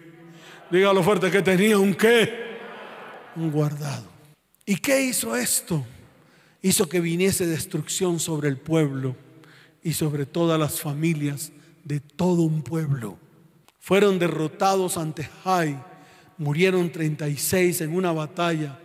Dígalo 0.70 1.02
fuerte 1.02 1.30
que 1.30 1.40
tenía 1.40 1.78
un 1.78 1.94
qué. 1.94 2.30
Un 3.34 3.50
guardado. 3.50 4.04
¿Y 4.66 4.76
qué 4.76 5.00
hizo 5.00 5.34
esto? 5.34 5.86
hizo 6.60 6.86
que 6.86 7.00
viniese 7.00 7.46
destrucción 7.46 8.20
sobre 8.20 8.50
el 8.50 8.58
pueblo 8.58 9.16
y 9.82 9.94
sobre 9.94 10.26
todas 10.26 10.60
las 10.60 10.82
familias 10.82 11.50
de 11.82 12.00
todo 12.00 12.42
un 12.42 12.60
pueblo. 12.60 13.16
Fueron 13.80 14.18
derrotados 14.18 14.98
ante 14.98 15.24
Jai, 15.44 15.82
murieron 16.36 16.92
36 16.92 17.80
en 17.80 17.96
una 17.96 18.12
batalla 18.12 18.78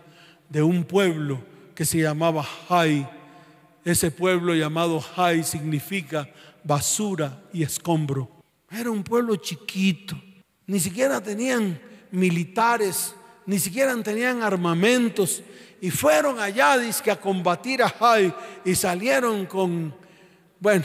de 0.48 0.62
un 0.62 0.84
pueblo 0.84 1.44
que 1.74 1.84
se 1.84 1.98
llamaba 1.98 2.42
Jai. 2.42 3.19
Ese 3.84 4.10
pueblo 4.10 4.54
llamado 4.54 5.00
Jai 5.00 5.42
significa 5.42 6.28
basura 6.62 7.42
y 7.52 7.62
escombro. 7.62 8.28
Era 8.70 8.90
un 8.90 9.02
pueblo 9.02 9.36
chiquito, 9.36 10.20
ni 10.66 10.78
siquiera 10.78 11.20
tenían 11.20 11.80
militares, 12.10 13.14
ni 13.46 13.58
siquiera 13.58 13.94
tenían 14.02 14.42
armamentos, 14.42 15.42
y 15.80 15.90
fueron 15.90 16.38
allá 16.38 16.76
que 17.02 17.10
a 17.10 17.20
combatir 17.20 17.82
a 17.82 17.88
Jai 17.88 18.32
y 18.64 18.74
salieron 18.74 19.46
con, 19.46 19.94
bueno, 20.60 20.84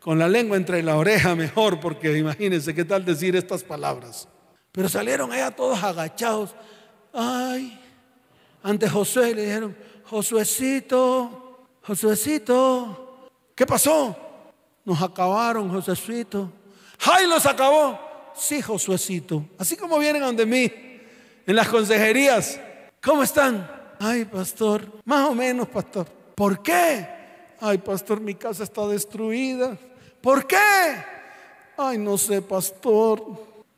con 0.00 0.18
la 0.18 0.28
lengua 0.28 0.56
entre 0.56 0.82
la 0.82 0.96
oreja 0.96 1.34
mejor, 1.34 1.80
porque 1.80 2.16
imagínense 2.16 2.74
qué 2.74 2.84
tal 2.84 3.04
decir 3.04 3.34
estas 3.34 3.64
palabras. 3.64 4.28
Pero 4.70 4.88
salieron 4.88 5.32
allá 5.32 5.50
todos 5.50 5.82
agachados. 5.82 6.54
Ay, 7.12 7.80
ante 8.62 8.88
Josué 8.88 9.34
le 9.34 9.42
dijeron, 9.46 9.76
Josuecito, 10.04 11.45
Josuecito, 11.86 13.28
¿qué 13.54 13.64
pasó? 13.64 14.16
Nos 14.84 15.00
acabaron, 15.00 15.70
Josuecito. 15.70 16.50
Jai 16.98 17.28
los 17.28 17.46
acabó. 17.46 17.96
Sí, 18.34 18.60
Josuecito. 18.60 19.44
Así 19.56 19.76
como 19.76 19.96
vienen 19.98 20.24
ante 20.24 20.44
mí 20.44 20.72
en 21.46 21.54
las 21.54 21.68
consejerías. 21.68 22.58
¿Cómo 23.00 23.22
están? 23.22 23.70
Ay, 24.00 24.24
pastor, 24.24 25.00
más 25.04 25.28
o 25.28 25.34
menos, 25.34 25.68
pastor. 25.68 26.08
¿Por 26.34 26.60
qué? 26.60 27.06
Ay, 27.60 27.78
pastor, 27.78 28.20
mi 28.20 28.34
casa 28.34 28.64
está 28.64 28.84
destruida. 28.88 29.78
¿Por 30.20 30.44
qué? 30.44 30.56
Ay, 31.76 31.98
no 31.98 32.18
sé, 32.18 32.42
pastor. 32.42 33.22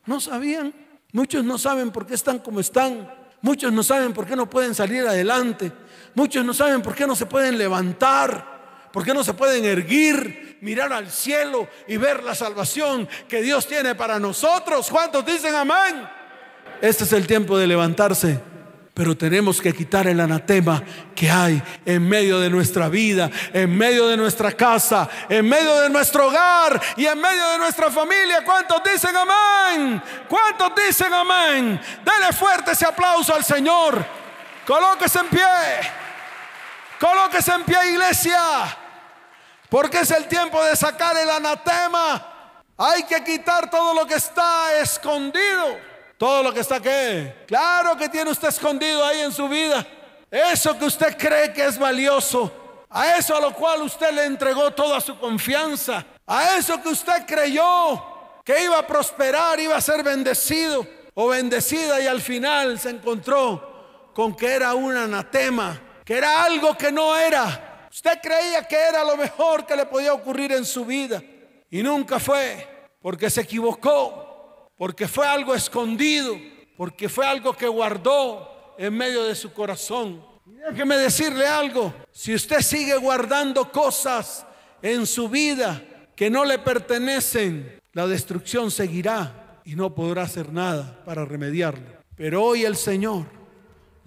No 0.07 0.19
sabían. 0.19 0.73
Muchos 1.11 1.43
no 1.43 1.59
saben 1.59 1.91
por 1.91 2.07
qué 2.07 2.15
están 2.15 2.39
como 2.39 2.59
están. 2.59 3.07
Muchos 3.41 3.71
no 3.71 3.83
saben 3.83 4.13
por 4.13 4.25
qué 4.25 4.35
no 4.35 4.49
pueden 4.49 4.73
salir 4.73 5.07
adelante. 5.07 5.71
Muchos 6.15 6.43
no 6.45 6.53
saben 6.53 6.81
por 6.81 6.95
qué 6.95 7.07
no 7.07 7.15
se 7.15 7.25
pueden 7.25 7.57
levantar. 7.57 8.59
Por 8.91 9.03
qué 9.03 9.13
no 9.13 9.23
se 9.23 9.33
pueden 9.33 9.65
erguir, 9.65 10.57
mirar 10.61 10.91
al 10.91 11.11
cielo 11.11 11.67
y 11.87 11.97
ver 11.97 12.23
la 12.23 12.33
salvación 12.33 13.07
que 13.27 13.41
Dios 13.41 13.67
tiene 13.67 13.93
para 13.93 14.19
nosotros. 14.19 14.89
¿Cuántos 14.89 15.25
dicen 15.25 15.53
amén? 15.53 16.07
Este 16.81 17.03
es 17.03 17.13
el 17.13 17.27
tiempo 17.27 17.57
de 17.57 17.67
levantarse 17.67 18.39
pero 18.99 19.15
tenemos 19.15 19.61
que 19.61 19.71
quitar 19.71 20.07
el 20.07 20.19
anatema 20.19 20.83
que 21.15 21.31
hay 21.31 21.63
en 21.85 22.05
medio 22.05 22.37
de 22.37 22.49
nuestra 22.49 22.89
vida, 22.89 23.31
en 23.53 23.73
medio 23.77 24.09
de 24.09 24.17
nuestra 24.17 24.51
casa, 24.51 25.07
en 25.29 25.47
medio 25.47 25.79
de 25.79 25.89
nuestro 25.89 26.27
hogar 26.27 26.81
y 26.97 27.05
en 27.05 27.17
medio 27.17 27.47
de 27.51 27.59
nuestra 27.59 27.89
familia. 27.89 28.43
¿Cuántos 28.43 28.81
dicen 28.83 29.15
amén? 29.15 30.03
¿Cuántos 30.27 30.73
dicen 30.85 31.13
amén? 31.13 31.79
Dale 32.03 32.33
fuerte 32.33 32.73
ese 32.73 32.85
aplauso 32.85 33.33
al 33.33 33.45
Señor. 33.45 34.05
Colóquese 34.67 35.19
en 35.19 35.27
pie. 35.27 35.98
Colóquese 36.99 37.53
en 37.53 37.63
pie, 37.63 37.91
iglesia. 37.91 38.77
Porque 39.69 39.99
es 39.99 40.11
el 40.11 40.27
tiempo 40.27 40.63
de 40.63 40.75
sacar 40.75 41.15
el 41.17 41.29
anatema. 41.29 42.25
Hay 42.77 43.03
que 43.03 43.23
quitar 43.23 43.69
todo 43.69 43.93
lo 43.93 44.05
que 44.05 44.15
está 44.15 44.75
escondido. 44.79 45.77
Todo 46.17 46.43
lo 46.43 46.53
que 46.53 46.59
está 46.59 46.75
aquí. 46.75 47.31
Claro 47.47 47.95
que 47.95 48.09
tiene 48.09 48.31
usted 48.31 48.49
escondido 48.49 49.05
ahí 49.05 49.21
en 49.21 49.31
su 49.31 49.47
vida. 49.47 49.85
Eso 50.29 50.77
que 50.77 50.85
usted 50.85 51.17
cree 51.17 51.53
que 51.53 51.65
es 51.65 51.77
valioso. 51.77 52.51
A 52.89 53.15
eso 53.17 53.35
a 53.35 53.41
lo 53.41 53.53
cual 53.53 53.83
usted 53.83 54.11
le 54.11 54.25
entregó 54.25 54.71
toda 54.71 54.99
su 54.99 55.17
confianza. 55.17 56.03
A 56.25 56.57
eso 56.57 56.81
que 56.81 56.89
usted 56.89 57.25
creyó 57.25 58.03
que 58.43 58.63
iba 58.63 58.79
a 58.79 58.87
prosperar, 58.87 59.59
iba 59.59 59.75
a 59.75 59.81
ser 59.81 60.03
bendecido 60.03 60.85
o 61.13 61.27
bendecida 61.27 62.01
y 62.01 62.07
al 62.07 62.19
final 62.19 62.79
se 62.79 62.89
encontró 62.89 64.09
con 64.13 64.35
que 64.35 64.47
era 64.47 64.73
un 64.73 64.95
anatema, 64.95 65.79
que 66.09 66.17
era 66.17 66.43
algo 66.43 66.75
que 66.75 66.91
no 66.91 67.15
era. 67.15 67.87
Usted 67.91 68.17
creía 68.19 68.67
que 68.67 68.75
era 68.75 69.03
lo 69.03 69.15
mejor 69.15 69.63
que 69.63 69.75
le 69.75 69.85
podía 69.85 70.11
ocurrir 70.11 70.51
en 70.53 70.65
su 70.65 70.83
vida 70.83 71.21
y 71.69 71.83
nunca 71.83 72.19
fue 72.19 72.67
porque 72.99 73.29
se 73.29 73.41
equivocó 73.41 74.71
porque 74.75 75.07
fue 75.07 75.27
algo 75.27 75.53
escondido, 75.53 76.35
porque 76.75 77.09
fue 77.09 77.27
algo 77.27 77.53
que 77.53 77.67
guardó 77.67 78.73
en 78.79 78.97
medio 78.97 79.23
de 79.23 79.35
su 79.35 79.53
corazón. 79.53 80.25
Déjeme 80.71 80.97
decirle 80.97 81.45
algo, 81.45 81.93
si 82.11 82.33
usted 82.33 82.61
sigue 82.61 82.97
guardando 82.97 83.71
cosas 83.71 84.47
en 84.81 85.05
su 85.05 85.29
vida 85.29 85.79
que 86.15 86.31
no 86.31 86.43
le 86.43 86.57
pertenecen, 86.57 87.79
la 87.93 88.07
destrucción 88.07 88.71
seguirá 88.71 89.61
y 89.63 89.75
no 89.75 89.93
podrá 89.93 90.23
hacer 90.23 90.51
nada 90.51 91.03
para 91.05 91.23
remediarlo. 91.23 91.99
Pero 92.15 92.43
hoy 92.43 92.65
el 92.65 92.77
Señor 92.77 93.38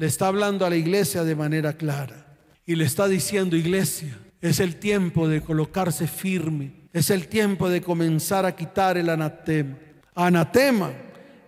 le 0.03 0.09
está 0.09 0.27
hablando 0.27 0.67
a 0.67 0.69
la 0.69 0.75
iglesia 0.75 1.23
de 1.23 1.37
manera 1.37 1.75
clara 1.75 2.27
y 2.67 2.75
le 2.75 2.83
está 2.83 3.07
diciendo, 3.07 3.55
iglesia, 3.55 4.19
es 4.41 4.59
el 4.59 4.75
tiempo 4.75 5.29
de 5.29 5.43
colocarse 5.43 6.09
firme, 6.09 6.73
es 6.93 7.11
el 7.11 7.29
tiempo 7.29 7.69
de 7.69 7.83
comenzar 7.83 8.45
a 8.45 8.57
quitar 8.57 8.99
el 8.99 9.09
anatema. 9.09 9.77
Anatema 10.17 10.91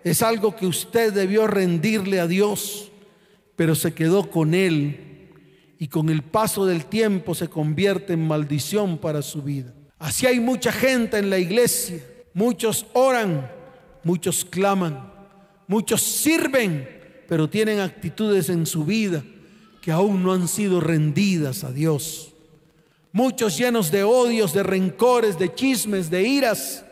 es 0.04 0.22
algo 0.22 0.54
que 0.54 0.68
usted 0.68 1.12
debió 1.12 1.48
rendirle 1.48 2.20
a 2.20 2.28
Dios, 2.28 2.92
pero 3.56 3.74
se 3.74 3.92
quedó 3.92 4.30
con 4.30 4.54
Él 4.54 5.32
y 5.80 5.88
con 5.88 6.08
el 6.08 6.22
paso 6.22 6.64
del 6.64 6.86
tiempo 6.86 7.34
se 7.34 7.48
convierte 7.48 8.12
en 8.12 8.24
maldición 8.24 8.98
para 8.98 9.22
su 9.22 9.42
vida. 9.42 9.74
Así 9.98 10.28
hay 10.28 10.38
mucha 10.38 10.70
gente 10.70 11.18
en 11.18 11.28
la 11.28 11.38
iglesia, 11.38 11.98
muchos 12.32 12.86
oran, 12.92 13.50
muchos 14.04 14.44
claman, 14.44 15.12
muchos 15.66 16.02
sirven, 16.02 17.02
pero 17.28 17.48
tienen 17.48 17.80
actitudes 17.80 18.48
en 18.48 18.66
su 18.66 18.84
vida 18.84 19.22
que 19.80 19.92
aún 19.92 20.22
no 20.22 20.32
han 20.32 20.48
sido 20.48 20.80
rendidas 20.80 21.62
a 21.62 21.70
Dios. 21.70 22.32
Muchos 23.12 23.56
llenos 23.58 23.90
de 23.90 24.02
odios, 24.02 24.52
de 24.52 24.62
rencores, 24.62 25.38
de 25.38 25.54
chismes, 25.54 26.10
de 26.10 26.22
iras, 26.22 26.84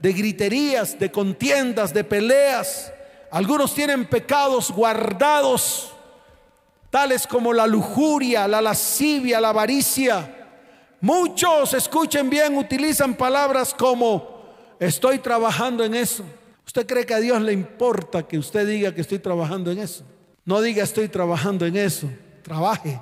de 0.00 0.12
griterías, 0.12 0.98
de 0.98 1.10
contiendas, 1.10 1.94
de 1.94 2.04
peleas. 2.04 2.92
Algunos 3.30 3.72
tienen 3.74 4.04
pecados 4.06 4.70
guardados, 4.72 5.92
tales 6.90 7.26
como 7.26 7.52
la 7.52 7.66
lujuria, 7.66 8.48
la 8.48 8.60
lascivia, 8.60 9.40
la 9.40 9.50
avaricia. 9.50 10.48
Muchos, 11.00 11.72
escuchen 11.72 12.28
bien, 12.28 12.58
utilizan 12.58 13.14
palabras 13.14 13.72
como 13.72 14.42
estoy 14.80 15.20
trabajando 15.20 15.84
en 15.84 15.94
eso. 15.94 16.24
¿Usted 16.66 16.86
cree 16.86 17.06
que 17.06 17.14
a 17.14 17.20
Dios 17.20 17.40
le 17.42 17.52
importa 17.52 18.22
que 18.22 18.38
usted 18.38 18.66
diga 18.66 18.94
que 18.94 19.00
estoy 19.00 19.18
trabajando 19.18 19.70
en 19.70 19.78
eso? 19.78 20.04
No 20.44 20.60
diga 20.60 20.82
estoy 20.82 21.08
trabajando 21.08 21.66
en 21.66 21.76
eso. 21.76 22.10
Trabaje. 22.42 23.00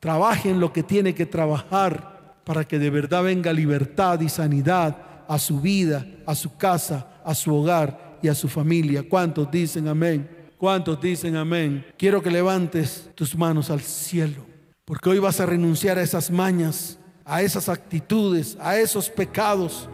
Trabaje 0.00 0.50
en 0.50 0.60
lo 0.60 0.72
que 0.72 0.82
tiene 0.82 1.14
que 1.14 1.26
trabajar 1.26 2.36
para 2.44 2.66
que 2.66 2.78
de 2.78 2.90
verdad 2.90 3.24
venga 3.24 3.52
libertad 3.52 4.20
y 4.20 4.28
sanidad 4.28 4.96
a 5.28 5.38
su 5.38 5.60
vida, 5.60 6.06
a 6.26 6.34
su 6.34 6.56
casa, 6.56 7.20
a 7.24 7.34
su 7.34 7.54
hogar 7.54 8.18
y 8.22 8.28
a 8.28 8.34
su 8.34 8.48
familia. 8.48 9.02
¿Cuántos 9.08 9.50
dicen 9.50 9.88
amén? 9.88 10.28
¿Cuántos 10.56 11.00
dicen 11.00 11.36
amén? 11.36 11.84
Quiero 11.98 12.22
que 12.22 12.30
levantes 12.30 13.10
tus 13.14 13.36
manos 13.36 13.68
al 13.70 13.80
cielo, 13.80 14.46
porque 14.84 15.10
hoy 15.10 15.18
vas 15.18 15.40
a 15.40 15.46
renunciar 15.46 15.98
a 15.98 16.02
esas 16.02 16.30
mañas, 16.30 16.98
a 17.24 17.42
esas 17.42 17.68
actitudes, 17.68 18.56
a 18.60 18.78
esos 18.78 19.10
pecados 19.10 19.88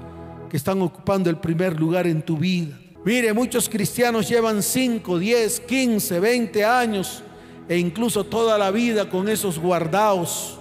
que 0.51 0.57
están 0.57 0.83
ocupando 0.83 1.31
el 1.31 1.39
primer 1.39 1.81
lugar 1.81 2.07
en 2.07 2.23
tu 2.23 2.37
vida. 2.37 2.79
Mire, 3.05 3.33
muchos 3.33 3.69
cristianos 3.69 4.29
llevan 4.29 4.63
5, 4.63 5.19
10, 5.19 5.61
15, 5.61 6.21
20 6.21 6.65
años 6.65 7.23
e 7.69 7.77
incluso 7.77 8.25
toda 8.25 8.57
la 8.57 8.71
vida 8.71 9.11
con 9.11 9.29
esos 9.29 9.59
guardados. 9.59 10.59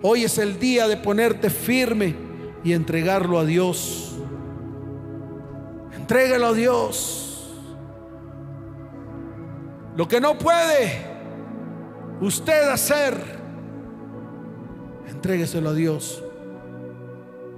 Hoy 0.00 0.24
es 0.24 0.38
el 0.38 0.58
día 0.58 0.88
de 0.88 0.96
ponerte 0.96 1.50
firme 1.50 2.16
y 2.64 2.72
entregarlo 2.72 3.38
a 3.38 3.44
Dios. 3.44 4.12
Entrégalo 5.92 6.46
a 6.46 6.52
Dios. 6.54 7.52
Lo 9.96 10.08
que 10.08 10.20
no 10.20 10.38
puede 10.38 11.04
usted 12.22 12.70
hacer, 12.70 13.18
entrégueselo 15.08 15.70
a 15.70 15.74
Dios. 15.74 16.22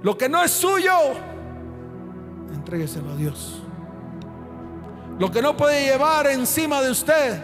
Lo 0.01 0.17
que 0.17 0.27
no 0.27 0.43
es 0.43 0.51
suyo, 0.51 0.91
entrégueselo 2.53 3.11
a 3.11 3.15
Dios. 3.15 3.61
Lo 5.19 5.29
que 5.29 5.41
no 5.41 5.55
puede 5.55 5.83
llevar 5.83 6.27
encima 6.27 6.81
de 6.81 6.91
usted, 6.91 7.43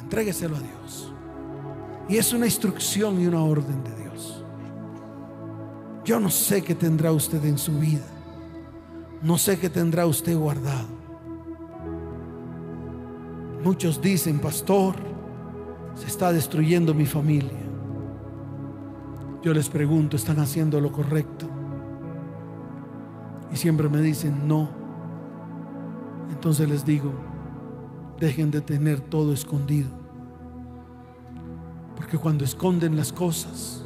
entrégueselo 0.00 0.56
a 0.56 0.60
Dios. 0.60 1.12
Y 2.08 2.16
es 2.16 2.32
una 2.32 2.46
instrucción 2.46 3.20
y 3.20 3.26
una 3.26 3.42
orden 3.42 3.84
de 3.84 3.94
Dios. 3.94 4.42
Yo 6.02 6.18
no 6.18 6.30
sé 6.30 6.62
qué 6.62 6.74
tendrá 6.74 7.12
usted 7.12 7.44
en 7.44 7.58
su 7.58 7.78
vida. 7.78 8.04
No 9.22 9.36
sé 9.36 9.58
qué 9.58 9.68
tendrá 9.68 10.06
usted 10.06 10.34
guardado. 10.36 10.86
Muchos 13.62 14.00
dicen, 14.00 14.38
pastor, 14.38 14.94
se 15.94 16.06
está 16.06 16.32
destruyendo 16.32 16.94
mi 16.94 17.04
familia. 17.04 17.58
Yo 19.42 19.52
les 19.52 19.68
pregunto, 19.68 20.16
¿están 20.16 20.38
haciendo 20.38 20.80
lo 20.80 20.90
correcto? 20.90 21.48
Y 23.52 23.56
siempre 23.56 23.88
me 23.88 24.00
dicen, 24.00 24.48
no. 24.48 24.85
Entonces 26.46 26.68
les 26.68 26.84
digo, 26.84 27.12
dejen 28.20 28.52
de 28.52 28.60
tener 28.60 29.00
todo 29.00 29.32
escondido. 29.32 29.88
Porque 31.96 32.18
cuando 32.18 32.44
esconden 32.44 32.94
las 32.96 33.12
cosas, 33.12 33.84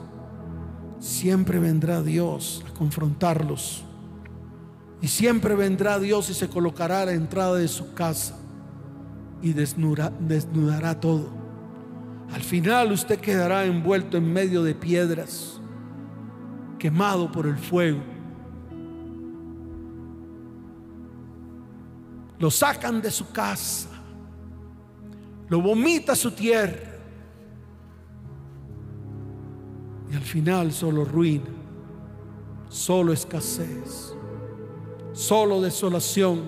siempre 0.98 1.58
vendrá 1.58 2.02
Dios 2.02 2.62
a 2.68 2.74
confrontarlos. 2.74 3.82
Y 5.00 5.08
siempre 5.08 5.54
vendrá 5.54 5.98
Dios 5.98 6.28
y 6.28 6.34
se 6.34 6.50
colocará 6.50 7.00
a 7.00 7.06
la 7.06 7.12
entrada 7.12 7.54
de 7.54 7.66
su 7.66 7.94
casa 7.94 8.36
y 9.40 9.54
desnudará 9.54 11.00
todo. 11.00 11.30
Al 12.30 12.42
final 12.42 12.92
usted 12.92 13.20
quedará 13.20 13.64
envuelto 13.64 14.18
en 14.18 14.30
medio 14.30 14.62
de 14.62 14.74
piedras, 14.74 15.58
quemado 16.78 17.32
por 17.32 17.46
el 17.46 17.56
fuego. 17.56 18.19
Lo 22.40 22.50
sacan 22.50 23.02
de 23.02 23.10
su 23.10 23.30
casa, 23.30 23.90
lo 25.50 25.60
vomita 25.60 26.16
su 26.16 26.30
tierra. 26.30 26.88
Y 30.10 30.16
al 30.16 30.22
final 30.22 30.72
solo 30.72 31.04
ruina, 31.04 31.50
solo 32.70 33.12
escasez, 33.12 34.14
solo 35.12 35.60
desolación, 35.60 36.40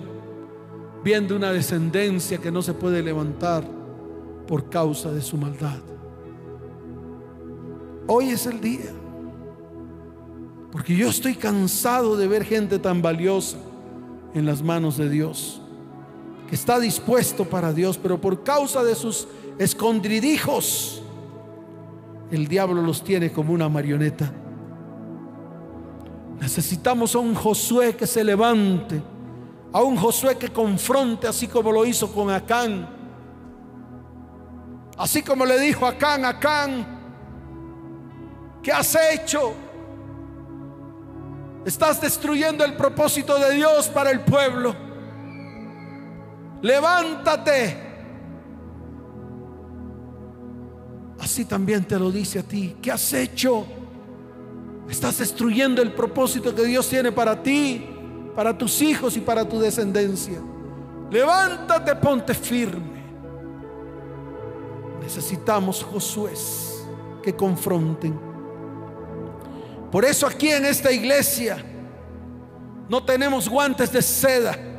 viendo 1.03 1.35
una 1.35 1.51
descendencia 1.51 2.39
que 2.39 2.51
no 2.51 2.63
se 2.63 2.73
puede 2.73 3.03
levantar 3.03 3.63
por 4.47 4.71
causa 4.71 5.11
de 5.11 5.21
su 5.21 5.37
maldad. 5.37 5.79
Hoy 8.07 8.29
es 8.29 8.47
el 8.47 8.59
día, 8.59 8.91
porque 10.71 10.95
yo 10.95 11.09
estoy 11.09 11.35
cansado 11.35 12.17
de 12.17 12.27
ver 12.27 12.43
gente 12.43 12.79
tan 12.79 13.03
valiosa 13.03 13.57
en 14.33 14.47
las 14.47 14.63
manos 14.63 14.97
de 14.97 15.07
Dios 15.07 15.59
está 16.53 16.79
dispuesto 16.79 17.45
para 17.45 17.73
Dios, 17.73 17.97
pero 17.97 18.21
por 18.21 18.43
causa 18.43 18.83
de 18.83 18.95
sus 18.95 19.27
escondridijos, 19.57 21.01
el 22.31 22.47
diablo 22.47 22.81
los 22.81 23.03
tiene 23.03 23.31
como 23.31 23.53
una 23.53 23.67
marioneta. 23.69 24.31
Necesitamos 26.39 27.15
a 27.15 27.19
un 27.19 27.33
Josué 27.33 27.95
que 27.95 28.05
se 28.05 28.23
levante, 28.23 29.01
a 29.71 29.81
un 29.81 29.97
Josué 29.97 30.37
que 30.37 30.49
confronte 30.49 31.27
así 31.27 31.47
como 31.47 31.71
lo 31.71 31.85
hizo 31.85 32.11
con 32.11 32.29
Acán. 32.29 32.87
Así 34.97 35.23
como 35.23 35.45
le 35.45 35.59
dijo 35.59 35.87
Acán, 35.87 36.23
Acán, 36.23 36.85
¿qué 38.61 38.71
has 38.71 38.95
hecho? 39.11 39.53
Estás 41.65 41.99
destruyendo 41.99 42.63
el 42.63 42.75
propósito 42.75 43.39
de 43.39 43.55
Dios 43.55 43.87
para 43.87 44.11
el 44.11 44.19
pueblo 44.19 44.92
levántate. 46.63 47.77
Así 51.19 51.45
también 51.45 51.85
te 51.85 51.99
lo 51.99 52.11
dice 52.11 52.39
a 52.39 52.43
ti. 52.43 52.75
¿Qué 52.81 52.91
has 52.91 53.13
hecho? 53.13 53.65
Estás 54.89 55.19
destruyendo 55.19 55.81
el 55.81 55.93
propósito 55.93 56.53
que 56.55 56.65
Dios 56.65 56.89
tiene 56.89 57.11
para 57.11 57.41
ti, 57.41 57.85
para 58.35 58.57
tus 58.57 58.81
hijos 58.81 59.15
y 59.15 59.21
para 59.21 59.47
tu 59.47 59.59
descendencia. 59.59 60.41
Levántate, 61.11 61.95
ponte 61.95 62.33
firme. 62.33 63.03
Necesitamos 65.01 65.83
Josué 65.83 66.33
que 67.21 67.35
confronten. 67.35 68.19
Por 69.91 70.05
eso 70.05 70.25
aquí 70.25 70.49
en 70.49 70.65
esta 70.65 70.91
iglesia 70.91 71.57
no 72.89 73.03
tenemos 73.03 73.47
guantes 73.47 73.91
de 73.91 74.01
seda 74.01 74.72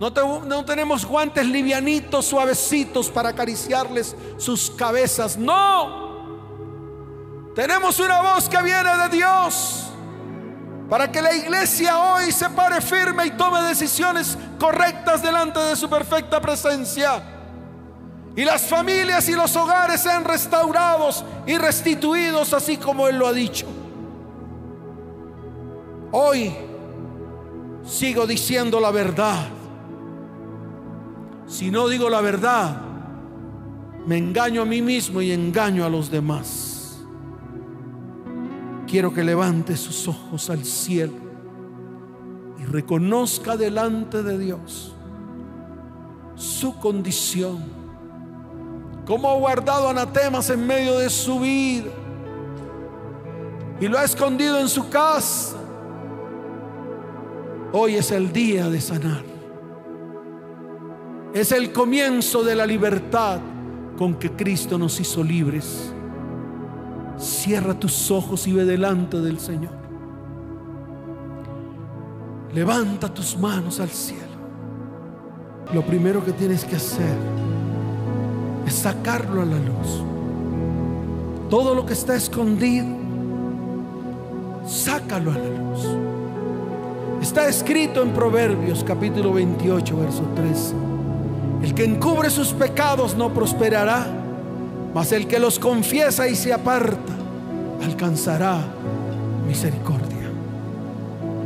no, 0.00 0.64
tenemos 0.64 1.04
guantes 1.04 1.46
livianitos, 1.46 2.26
suavecitos 2.26 3.08
para 3.08 3.28
acariciarles 3.30 4.16
sus 4.38 4.70
cabezas. 4.70 5.36
No. 5.36 6.04
Tenemos 7.54 7.98
una 8.00 8.20
voz 8.20 8.48
que 8.48 8.60
viene 8.62 8.96
de 8.96 9.08
Dios 9.10 9.84
para 10.90 11.10
que 11.10 11.22
la 11.22 11.32
iglesia 11.34 11.98
hoy 11.98 12.32
se 12.32 12.50
pare 12.50 12.80
firme 12.80 13.26
y 13.26 13.30
tome 13.30 13.62
decisiones 13.62 14.36
correctas 14.58 15.22
delante 15.22 15.60
de 15.60 15.76
su 15.76 15.88
perfecta 15.88 16.40
presencia. 16.40 17.22
Y 18.36 18.44
las 18.44 18.62
familias 18.62 19.28
y 19.28 19.32
los 19.32 19.54
hogares 19.54 20.00
sean 20.00 20.24
restaurados 20.24 21.24
y 21.46 21.56
restituidos 21.56 22.52
así 22.52 22.76
como 22.76 23.06
Él 23.06 23.16
lo 23.16 23.28
ha 23.28 23.32
dicho. 23.32 23.66
Hoy 26.10 26.52
sigo 27.86 28.26
diciendo 28.26 28.80
la 28.80 28.90
verdad. 28.90 29.46
Si 31.46 31.70
no 31.70 31.88
digo 31.88 32.08
la 32.08 32.20
verdad, 32.20 32.80
me 34.06 34.18
engaño 34.18 34.62
a 34.62 34.64
mí 34.64 34.82
mismo 34.82 35.20
y 35.22 35.32
engaño 35.32 35.84
a 35.84 35.88
los 35.88 36.10
demás. 36.10 37.04
Quiero 38.86 39.12
que 39.12 39.24
levante 39.24 39.76
sus 39.76 40.08
ojos 40.08 40.50
al 40.50 40.64
cielo 40.64 41.14
y 42.60 42.64
reconozca 42.64 43.56
delante 43.56 44.22
de 44.22 44.38
Dios 44.38 44.94
su 46.36 46.78
condición, 46.78 47.62
cómo 49.06 49.30
ha 49.30 49.34
guardado 49.34 49.88
anatemas 49.88 50.50
en 50.50 50.66
medio 50.66 50.98
de 50.98 51.08
su 51.10 51.40
vida 51.40 51.90
y 53.80 53.88
lo 53.88 53.98
ha 53.98 54.04
escondido 54.04 54.58
en 54.58 54.68
su 54.68 54.88
casa. 54.88 55.56
Hoy 57.72 57.96
es 57.96 58.10
el 58.12 58.32
día 58.32 58.68
de 58.68 58.80
sanar. 58.80 59.33
Es 61.34 61.50
el 61.50 61.72
comienzo 61.72 62.44
de 62.44 62.54
la 62.54 62.64
libertad 62.64 63.40
con 63.98 64.14
que 64.14 64.30
Cristo 64.30 64.78
nos 64.78 65.00
hizo 65.00 65.24
libres. 65.24 65.92
Cierra 67.18 67.74
tus 67.74 68.08
ojos 68.12 68.46
y 68.46 68.52
ve 68.52 68.64
delante 68.64 69.20
del 69.20 69.40
Señor. 69.40 69.72
Levanta 72.54 73.12
tus 73.12 73.36
manos 73.36 73.80
al 73.80 73.88
cielo. 73.88 74.22
Lo 75.74 75.84
primero 75.84 76.24
que 76.24 76.30
tienes 76.30 76.64
que 76.64 76.76
hacer 76.76 77.16
es 78.64 78.74
sacarlo 78.74 79.42
a 79.42 79.44
la 79.44 79.58
luz. 79.58 80.04
Todo 81.50 81.74
lo 81.74 81.84
que 81.84 81.94
está 81.94 82.14
escondido, 82.14 82.86
sácalo 84.64 85.32
a 85.32 85.34
la 85.34 85.48
luz. 85.48 85.84
Está 87.20 87.48
escrito 87.48 88.02
en 88.02 88.12
Proverbios 88.12 88.84
capítulo 88.84 89.32
28, 89.32 89.96
verso 89.96 90.22
13. 90.36 90.93
El 91.64 91.74
que 91.74 91.82
encubre 91.84 92.28
sus 92.28 92.48
pecados 92.48 93.16
no 93.16 93.32
prosperará, 93.32 94.06
mas 94.92 95.12
el 95.12 95.26
que 95.26 95.38
los 95.38 95.58
confiesa 95.58 96.28
y 96.28 96.36
se 96.36 96.52
aparta 96.52 97.14
alcanzará 97.82 98.58
misericordia. 99.48 100.28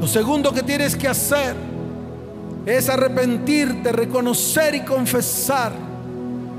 Lo 0.01 0.09
segundo 0.09 0.53
que 0.53 0.64
tienes 0.64 0.97
que 0.97 1.07
hacer 1.07 1.55
es 2.66 2.89
arrepentirte, 2.89 3.93
reconocer 3.93 4.75
y 4.75 4.81
confesar. 4.81 5.71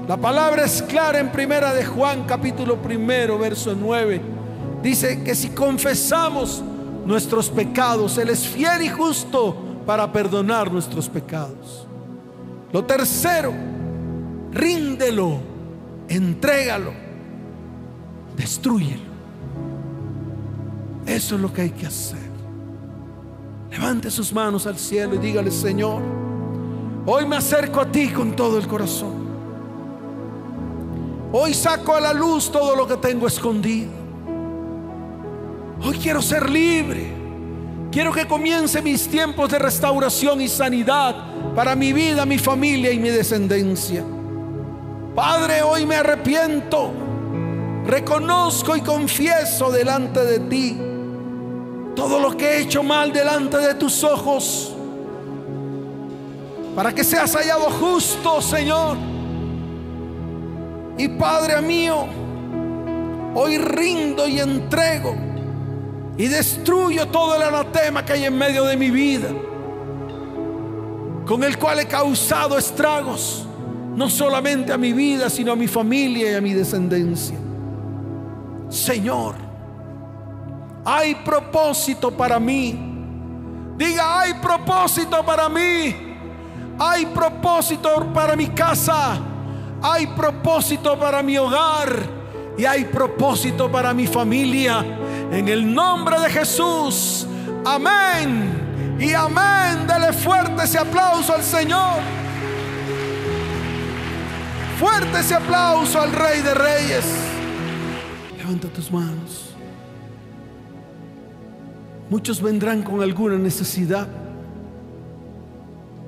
La 0.07 0.16
palabra 0.16 0.64
es 0.64 0.82
clara 0.82 1.20
en 1.20 1.30
primera 1.30 1.74
de 1.74 1.84
Juan 1.84 2.24
capítulo 2.26 2.78
primero, 2.78 3.38
verso 3.38 3.76
9. 3.78 4.22
Dice 4.82 5.22
que 5.22 5.36
si 5.36 5.49
confesamos 5.49 6.64
nuestros 7.05 7.49
pecados, 7.49 8.18
Él 8.20 8.30
es 8.30 8.47
fiel 8.47 8.84
y 8.84 8.88
justo 8.88 9.53
para 9.86 10.10
perdonar 10.14 10.72
nuestros 10.72 11.10
pecados. 11.10 11.89
Lo 12.72 12.86
tercero, 12.86 13.51
ríndelo, 14.51 15.39
entrégalo, 16.07 16.93
destruyelo. 18.36 19.09
Eso 21.05 21.36
es 21.36 21.41
lo 21.41 21.51
que 21.51 21.61
hay 21.63 21.70
que 21.72 21.88
hacer. 21.88 22.30
Levante 23.72 24.11
sus 24.11 24.32
manos 24.34 24.67
al 24.67 24.78
cielo 24.78 25.15
y 25.15 25.17
dígale, 25.17 25.49
Señor, 25.51 26.01
hoy 27.05 27.26
me 27.26 27.38
acerco 27.38 27.82
a 27.82 27.91
ti 27.91 28.09
con 28.09 28.36
todo 28.36 28.57
el 28.57 28.67
corazón. 28.67 29.28
Hoy 31.32 31.53
saco 31.53 31.95
a 31.95 32.01
la 32.01 32.13
luz 32.13 32.51
todo 32.51 32.76
lo 32.76 32.88
que 32.88 32.97
tengo 32.97 33.28
escondido. 33.28 33.91
Hoy 35.84 35.97
quiero 35.97 36.22
ser 36.22 36.49
libre. 36.49 37.18
Quiero 37.92 38.14
que 38.14 38.28
comience 38.28 38.82
mis 38.84 39.08
tiempos 39.08 39.50
de 39.50 39.58
restauración 39.58 40.42
y 40.42 40.48
sanidad 40.48 41.16
para 41.56 41.76
mi 41.76 41.92
vida, 41.92 42.26
mi 42.26 42.38
familia 42.38 42.92
y 42.92 43.00
mi 43.00 43.10
descendencia. 43.10 44.04
Padre, 45.16 45.64
hoy 45.64 45.88
me 45.88 45.96
arrepiento. 45.96 46.92
Reconozco 47.86 48.76
y 48.76 48.82
confieso 48.82 49.72
delante 49.72 50.24
de 50.24 50.40
ti 50.42 50.78
todo 51.96 52.20
lo 52.20 52.38
que 52.38 52.46
he 52.46 52.62
hecho 52.62 52.84
mal 52.84 53.12
delante 53.12 53.58
de 53.58 53.74
tus 53.74 54.04
ojos, 54.04 54.74
para 56.76 56.94
que 56.94 57.04
seas 57.04 57.36
hallado 57.36 57.70
justo, 57.72 58.42
Señor. 58.42 58.96
Y 60.98 61.08
Padre 61.10 61.62
mío, 61.62 62.06
hoy 63.34 63.58
rindo 63.58 64.28
y 64.28 64.40
entrego 64.40 65.28
y 66.20 66.28
destruyo 66.28 67.07
todo 67.07 67.34
el 67.38 67.41
anatema 67.41 68.03
que 68.03 68.11
hay 68.11 68.26
en 68.26 68.38
medio 68.38 68.65
de 68.65 68.76
mi 68.76 68.91
vida, 68.91 69.30
con 71.26 71.41
el 71.45 71.57
cual 71.57 71.80
he 71.80 71.88
causado 71.88 72.57
estragos, 72.57 73.47
no 73.95 74.09
solamente 74.09 74.74
a 74.74 74.78
mi 74.78 74.91
vida, 74.91 75.30
sino 75.30 75.53
a 75.53 75.55
mi 75.55 75.70
familia 75.70 76.34
y 76.34 76.36
a 76.36 76.41
mi 76.41 76.53
descendencia. 76.53 77.38
Señor, 78.67 79.36
hay 80.84 81.15
propósito 81.15 82.11
para 82.11 82.38
mí. 82.38 82.78
Diga, 83.78 84.20
hay 84.20 84.34
propósito 84.34 85.26
para 85.26 85.47
mí. 85.47 85.95
Hay 86.78 87.05
propósito 87.05 88.05
para 88.13 88.36
mi 88.36 88.47
casa. 88.47 89.22
Hay 89.82 90.05
propósito 90.07 90.99
para 90.99 91.24
mi 91.24 91.38
hogar. 91.38 91.95
Y 92.57 92.65
hay 92.65 92.84
propósito 92.84 93.72
para 93.72 93.93
mi 93.93 94.05
familia. 94.05 94.86
En 95.32 95.47
el 95.47 95.73
nombre 95.73 96.19
de 96.19 96.30
Jesús. 96.30 97.27
Amén. 97.65 98.97
Y 98.99 99.13
amén. 99.13 99.86
Dele 99.88 100.11
fuerte 100.13 100.63
ese 100.63 100.77
aplauso 100.77 101.34
al 101.34 101.43
Señor. 101.43 102.01
Fuerte 104.80 105.19
ese 105.19 105.36
aplauso 105.36 106.01
al 106.01 106.11
Rey 106.11 106.41
de 106.41 106.53
Reyes. 106.53 107.05
Levanta 108.38 108.67
tus 108.69 108.91
manos. 108.91 109.53
Muchos 112.09 112.41
vendrán 112.41 112.82
con 112.82 113.01
alguna 113.03 113.38
necesidad 113.38 114.07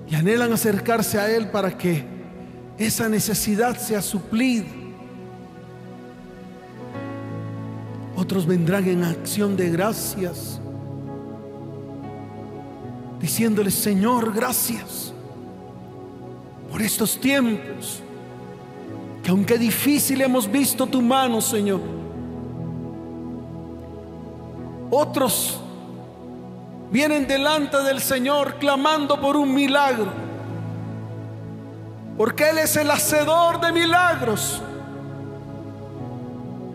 y 0.10 0.16
anhelan 0.16 0.52
acercarse 0.52 1.20
a 1.20 1.30
Él 1.30 1.50
para 1.50 1.78
que 1.78 2.04
esa 2.78 3.08
necesidad 3.08 3.78
sea 3.78 4.02
suplida. 4.02 4.81
Otros 8.22 8.46
vendrán 8.46 8.88
en 8.88 9.04
acción 9.04 9.58
de 9.58 9.72
gracias, 9.72 10.62
diciéndole, 13.20 13.72
Señor, 13.72 14.32
gracias 14.32 15.12
por 16.70 16.84
estos 16.84 17.20
tiempos, 17.20 18.04
que 19.24 19.32
aunque 19.32 19.58
difícil 19.58 20.22
hemos 20.22 20.50
visto 20.50 20.86
tu 20.86 21.02
mano, 21.02 21.42
Señor. 21.42 21.82
Otros 24.92 25.60
vienen 26.92 27.26
delante 27.26 27.78
del 27.78 28.02
Señor 28.02 28.58
clamando 28.60 29.20
por 29.20 29.36
un 29.36 29.52
milagro. 29.52 30.14
Porque 32.20 32.52
Él 32.52 32.60
es 32.60 32.76
el 32.76 32.92
hacedor 32.92 33.60
de 33.60 33.72
milagros. 33.72 34.62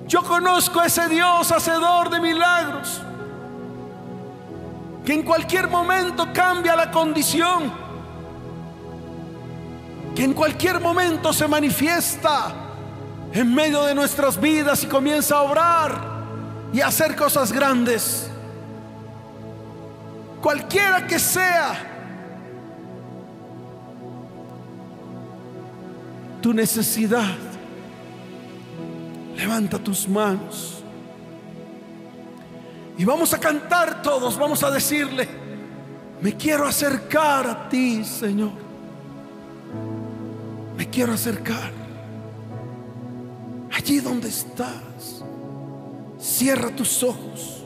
Yo 0.07 0.23
conozco 0.23 0.81
a 0.81 0.87
ese 0.87 1.09
Dios 1.09 1.51
hacedor 1.51 2.11
de 2.11 2.21
milagros. 2.21 3.01
Que 5.05 5.15
en 5.15 5.23
cualquier 5.23 5.69
momento 5.69 6.29
cambia 6.33 6.77
la 6.77 6.91
condición. 6.91 7.73
Que 10.15 10.25
en 10.25 10.33
cualquier 10.33 10.81
momento 10.81 11.33
se 11.33 11.47
manifiesta 11.47 12.55
en 13.33 13.55
medio 13.55 13.85
de 13.85 13.95
nuestras 13.95 14.41
vidas 14.41 14.83
y 14.85 14.87
comienza 14.87 15.37
a 15.37 15.43
obrar 15.43 16.01
y 16.73 16.81
a 16.81 16.87
hacer 16.87 17.15
cosas 17.15 17.53
grandes 17.53 18.31
cualquiera 20.47 21.05
que 21.05 21.19
sea 21.19 21.75
tu 26.41 26.55
necesidad, 26.55 27.35
levanta 29.37 29.79
tus 29.79 30.09
manos 30.09 30.83
y 32.99 33.05
vamos 33.05 33.35
a 33.35 33.39
cantar 33.39 34.03
todos, 34.03 34.39
vamos 34.39 34.63
a 34.63 34.71
decirle, 34.71 35.29
me 36.21 36.35
quiero 36.35 36.67
acercar 36.67 37.47
a 37.47 37.69
ti, 37.69 38.03
Señor. 38.05 38.53
Me 40.77 40.89
quiero 40.89 41.13
acercar. 41.13 41.73
Allí 43.73 44.01
donde 44.01 44.29
estás, 44.29 45.23
cierra 46.19 46.71
tus 46.71 47.03
ojos. 47.03 47.65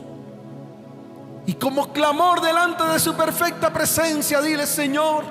Y 1.45 1.53
como 1.53 1.93
clamor 1.93 2.41
delante 2.41 2.83
de 2.83 2.99
su 2.99 3.15
perfecta 3.15 3.71
presencia, 3.71 4.41
dile, 4.41 4.67
Señor, 4.67 5.23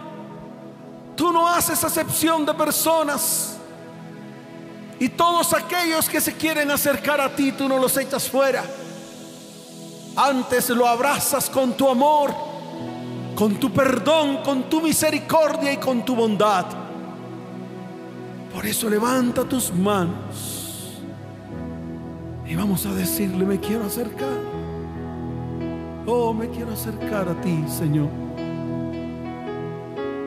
tú 1.14 1.30
no 1.30 1.46
haces 1.46 1.84
acepción 1.84 2.46
de 2.46 2.54
personas. 2.54 3.59
Y 5.00 5.08
todos 5.08 5.54
aquellos 5.54 6.10
que 6.10 6.20
se 6.20 6.34
quieren 6.34 6.70
acercar 6.70 7.22
a 7.22 7.34
ti, 7.34 7.52
tú 7.52 7.66
no 7.66 7.78
los 7.78 7.96
echas 7.96 8.28
fuera. 8.28 8.62
Antes 10.14 10.68
lo 10.68 10.86
abrazas 10.86 11.48
con 11.48 11.72
tu 11.72 11.88
amor, 11.88 12.34
con 13.34 13.56
tu 13.56 13.72
perdón, 13.72 14.42
con 14.44 14.68
tu 14.68 14.82
misericordia 14.82 15.72
y 15.72 15.78
con 15.78 16.04
tu 16.04 16.14
bondad. 16.14 16.66
Por 18.52 18.66
eso 18.66 18.90
levanta 18.90 19.42
tus 19.44 19.72
manos 19.72 21.00
y 22.44 22.54
vamos 22.54 22.84
a 22.84 22.92
decirle, 22.92 23.46
me 23.46 23.58
quiero 23.58 23.86
acercar. 23.86 24.38
Oh, 26.06 26.34
me 26.34 26.50
quiero 26.50 26.72
acercar 26.72 27.26
a 27.26 27.40
ti, 27.40 27.64
Señor. 27.68 28.10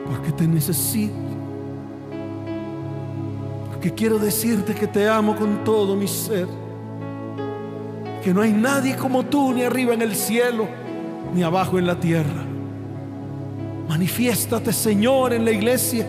Porque 0.04 0.32
te 0.32 0.48
necesito. 0.48 1.23
Porque 3.84 3.96
quiero 3.96 4.18
decirte 4.18 4.74
que 4.74 4.86
te 4.86 5.06
amo 5.06 5.36
con 5.36 5.62
todo 5.62 5.94
mi 5.94 6.08
ser. 6.08 6.48
Que 8.22 8.32
no 8.32 8.40
hay 8.40 8.50
nadie 8.50 8.96
como 8.96 9.26
tú, 9.26 9.52
ni 9.52 9.62
arriba 9.62 9.92
en 9.92 10.00
el 10.00 10.16
cielo, 10.16 10.66
ni 11.34 11.42
abajo 11.42 11.78
en 11.78 11.86
la 11.86 12.00
tierra. 12.00 12.46
Manifiéstate, 13.86 14.72
Señor, 14.72 15.34
en 15.34 15.44
la 15.44 15.50
iglesia. 15.50 16.06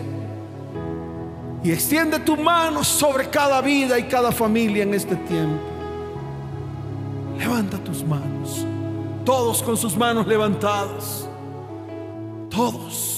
Y 1.62 1.70
extiende 1.70 2.18
tu 2.20 2.38
mano 2.38 2.82
sobre 2.82 3.28
cada 3.28 3.60
vida 3.60 3.98
y 3.98 4.04
cada 4.04 4.32
familia 4.32 4.82
en 4.82 4.94
este 4.94 5.14
tiempo. 5.14 5.60
Levanta 7.38 7.76
tus 7.76 8.02
manos. 8.02 8.64
Todos 9.22 9.62
con 9.62 9.76
sus 9.76 9.94
manos 9.98 10.26
levantadas. 10.26 11.28
Todos. 12.48 13.15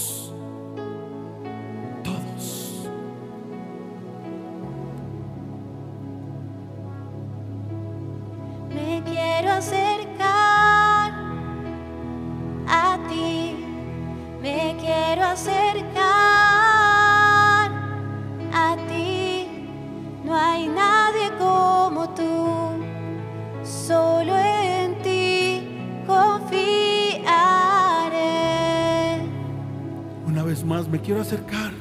Más 30.69 30.87
me 30.87 31.01
quiero 31.01 31.23
acercar. 31.23 31.73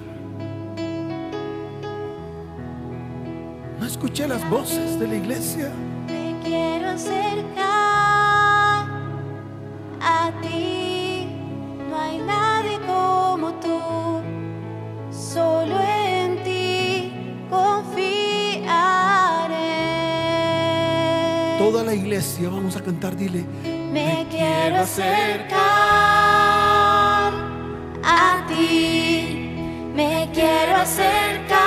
No 3.77 3.85
escuché 3.85 4.27
las 4.29 4.49
voces 4.49 4.97
de 4.97 5.07
la 5.09 5.15
iglesia. 5.15 5.71
Me 6.07 6.39
quiero 6.41 6.91
acercar 6.91 7.65
a 10.01 10.31
ti. 10.41 11.27
No 11.89 11.99
hay 11.99 12.19
nadie 12.19 12.79
como 12.87 13.53
tú. 13.59 13.77
Solo 15.11 15.75
en 15.81 16.43
ti 16.45 17.11
confiaré. 17.49 18.37
Toda 21.59 21.83
la 21.83 21.93
iglesia 21.93 22.49
vamos 22.49 22.77
a 22.77 22.81
cantar, 22.81 23.17
dile. 23.17 23.43
Me 23.91 24.25
quiero 24.31 24.77
acercar 24.77 25.76
ti. 28.57 29.91
Me 29.95 30.29
quiero 30.33 30.75
acercar 30.75 31.57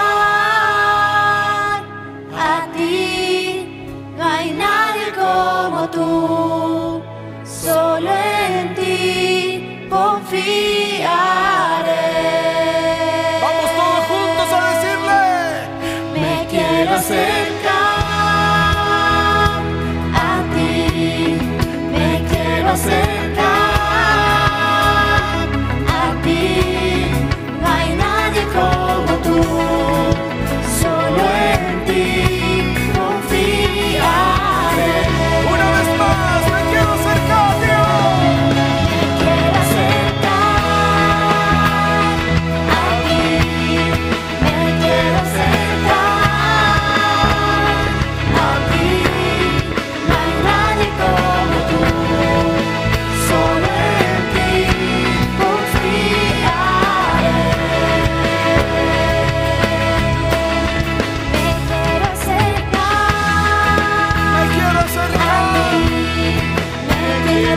a 2.53 2.69
ti. 2.75 4.11
No 4.17 4.25
hay 4.25 4.53
nadie 4.53 5.07
como 5.23 5.89
tú. 5.91 6.40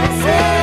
Quiero 0.09 0.62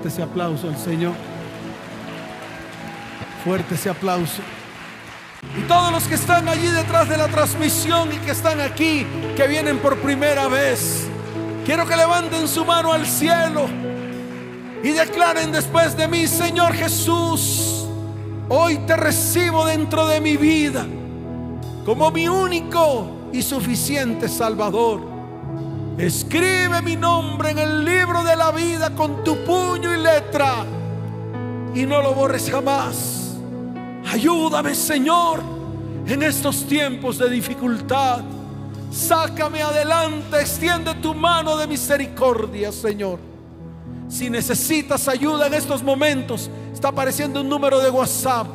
fuerte 0.00 0.08
ese 0.08 0.22
aplauso 0.22 0.68
al 0.68 0.78
Señor. 0.78 1.12
Fuerte 3.44 3.74
ese 3.74 3.90
aplauso. 3.90 4.40
Y 5.58 5.62
todos 5.62 5.92
los 5.92 6.04
que 6.04 6.14
están 6.14 6.48
allí 6.48 6.68
detrás 6.68 7.06
de 7.08 7.18
la 7.18 7.28
transmisión 7.28 8.10
y 8.10 8.16
que 8.16 8.30
están 8.30 8.60
aquí, 8.60 9.06
que 9.36 9.46
vienen 9.46 9.78
por 9.78 9.98
primera 9.98 10.48
vez, 10.48 11.06
quiero 11.66 11.86
que 11.86 11.96
levanten 11.96 12.48
su 12.48 12.64
mano 12.64 12.92
al 12.92 13.06
cielo 13.06 13.68
y 14.82 14.90
declaren 14.90 15.52
después 15.52 15.94
de 15.96 16.08
mí, 16.08 16.26
Señor 16.26 16.72
Jesús, 16.72 17.86
hoy 18.48 18.78
te 18.86 18.96
recibo 18.96 19.66
dentro 19.66 20.06
de 20.06 20.20
mi 20.20 20.38
vida 20.38 20.86
como 21.84 22.10
mi 22.10 22.26
único 22.26 23.28
y 23.32 23.42
suficiente 23.42 24.28
Salvador. 24.28 25.09
Escribe 26.00 26.82
mi 26.82 26.96
nombre 26.96 27.50
en 27.50 27.58
el 27.58 27.84
libro 27.84 28.24
de 28.24 28.34
la 28.34 28.50
vida 28.52 28.94
con 28.94 29.22
tu 29.22 29.36
puño 29.44 29.94
y 29.94 29.98
letra 29.98 30.64
y 31.74 31.84
no 31.84 32.00
lo 32.00 32.14
borres 32.14 32.50
jamás. 32.50 33.36
Ayúdame, 34.10 34.74
Señor, 34.74 35.42
en 36.06 36.22
estos 36.22 36.64
tiempos 36.64 37.18
de 37.18 37.28
dificultad. 37.28 38.20
Sácame 38.90 39.60
adelante, 39.60 40.40
extiende 40.40 40.94
tu 40.94 41.14
mano 41.14 41.58
de 41.58 41.66
misericordia, 41.66 42.72
Señor. 42.72 43.18
Si 44.08 44.30
necesitas 44.30 45.06
ayuda 45.06 45.48
en 45.48 45.54
estos 45.54 45.82
momentos, 45.82 46.48
está 46.72 46.88
apareciendo 46.88 47.42
un 47.42 47.48
número 47.50 47.78
de 47.78 47.90
WhatsApp. 47.90 48.46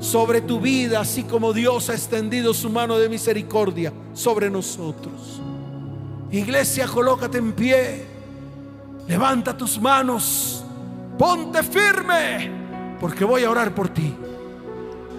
sobre 0.00 0.40
tu 0.40 0.60
vida, 0.60 1.00
así 1.00 1.22
como 1.22 1.52
Dios 1.52 1.88
ha 1.88 1.94
extendido 1.94 2.52
su 2.52 2.68
mano 2.70 2.98
de 2.98 3.08
misericordia 3.08 3.92
sobre 4.12 4.50
nosotros. 4.50 5.40
Iglesia, 6.30 6.86
colócate 6.88 7.38
en 7.38 7.52
pie, 7.52 8.04
levanta 9.06 9.56
tus 9.56 9.80
manos, 9.80 10.64
ponte 11.16 11.62
firme, 11.62 12.50
porque 13.00 13.24
voy 13.24 13.44
a 13.44 13.50
orar 13.50 13.72
por 13.72 13.88
ti. 13.88 14.12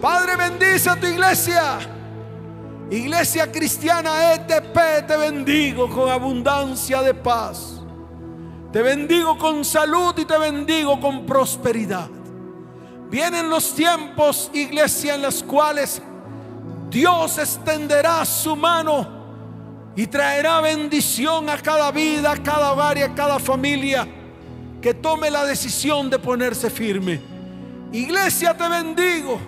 Padre, 0.01 0.36
bendice 0.36 0.89
a 0.89 0.99
tu 0.99 1.07
iglesia. 1.07 1.80
Iglesia 2.91 3.51
cristiana 3.51 4.34
ETP, 4.34 5.07
te 5.07 5.17
bendigo 5.17 5.89
con 5.89 6.09
abundancia 6.09 7.01
de 7.01 7.13
paz. 7.13 7.76
Te 8.78 8.84
bendigo 8.84 9.39
con 9.39 9.65
salud 9.65 10.13
y 10.19 10.25
te 10.25 10.38
bendigo 10.38 11.01
con 11.01 11.25
prosperidad. 11.25 12.07
Vienen 13.09 13.49
los 13.49 13.73
tiempos, 13.73 14.51
iglesia, 14.53 15.15
en 15.15 15.23
las 15.23 15.41
cuales 15.41 15.99
Dios 16.88 17.39
extenderá 17.39 18.23
su 18.23 18.55
mano 18.55 19.07
y 19.95 20.05
traerá 20.05 20.61
bendición 20.61 21.49
a 21.49 21.57
cada 21.57 21.89
vida, 21.89 22.34
a 22.34 22.43
cada 22.43 22.73
hogar 22.73 22.99
y 22.99 23.01
a 23.01 23.15
cada 23.15 23.39
familia 23.39 24.07
que 24.80 24.93
tome 24.93 25.32
la 25.32 25.43
decisión 25.43 26.07
de 26.11 26.19
ponerse 26.19 26.69
firme. 26.69 27.19
Iglesia, 27.91 28.55
te 28.55 28.69
bendigo. 28.69 29.39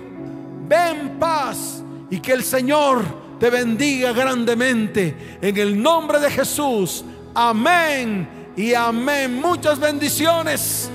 Ven 0.67 1.19
paz 1.19 1.84
y 2.09 2.19
que 2.19 2.32
el 2.32 2.43
Señor 2.43 3.03
te 3.39 3.51
bendiga 3.51 4.11
grandemente. 4.11 5.38
En 5.39 5.55
el 5.55 5.80
nombre 5.80 6.19
de 6.19 6.32
Jesús. 6.32 7.05
Amén 7.36 8.38
y 8.60 8.74
amén. 8.74 9.39
Muchas 9.39 9.80
bendiciones. 9.80 10.89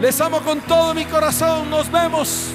Les 0.00 0.20
amo 0.20 0.40
con 0.40 0.60
todo 0.62 0.92
mi 0.94 1.04
corazón. 1.04 1.70
Nos 1.70 1.88
vemos. 1.88 2.48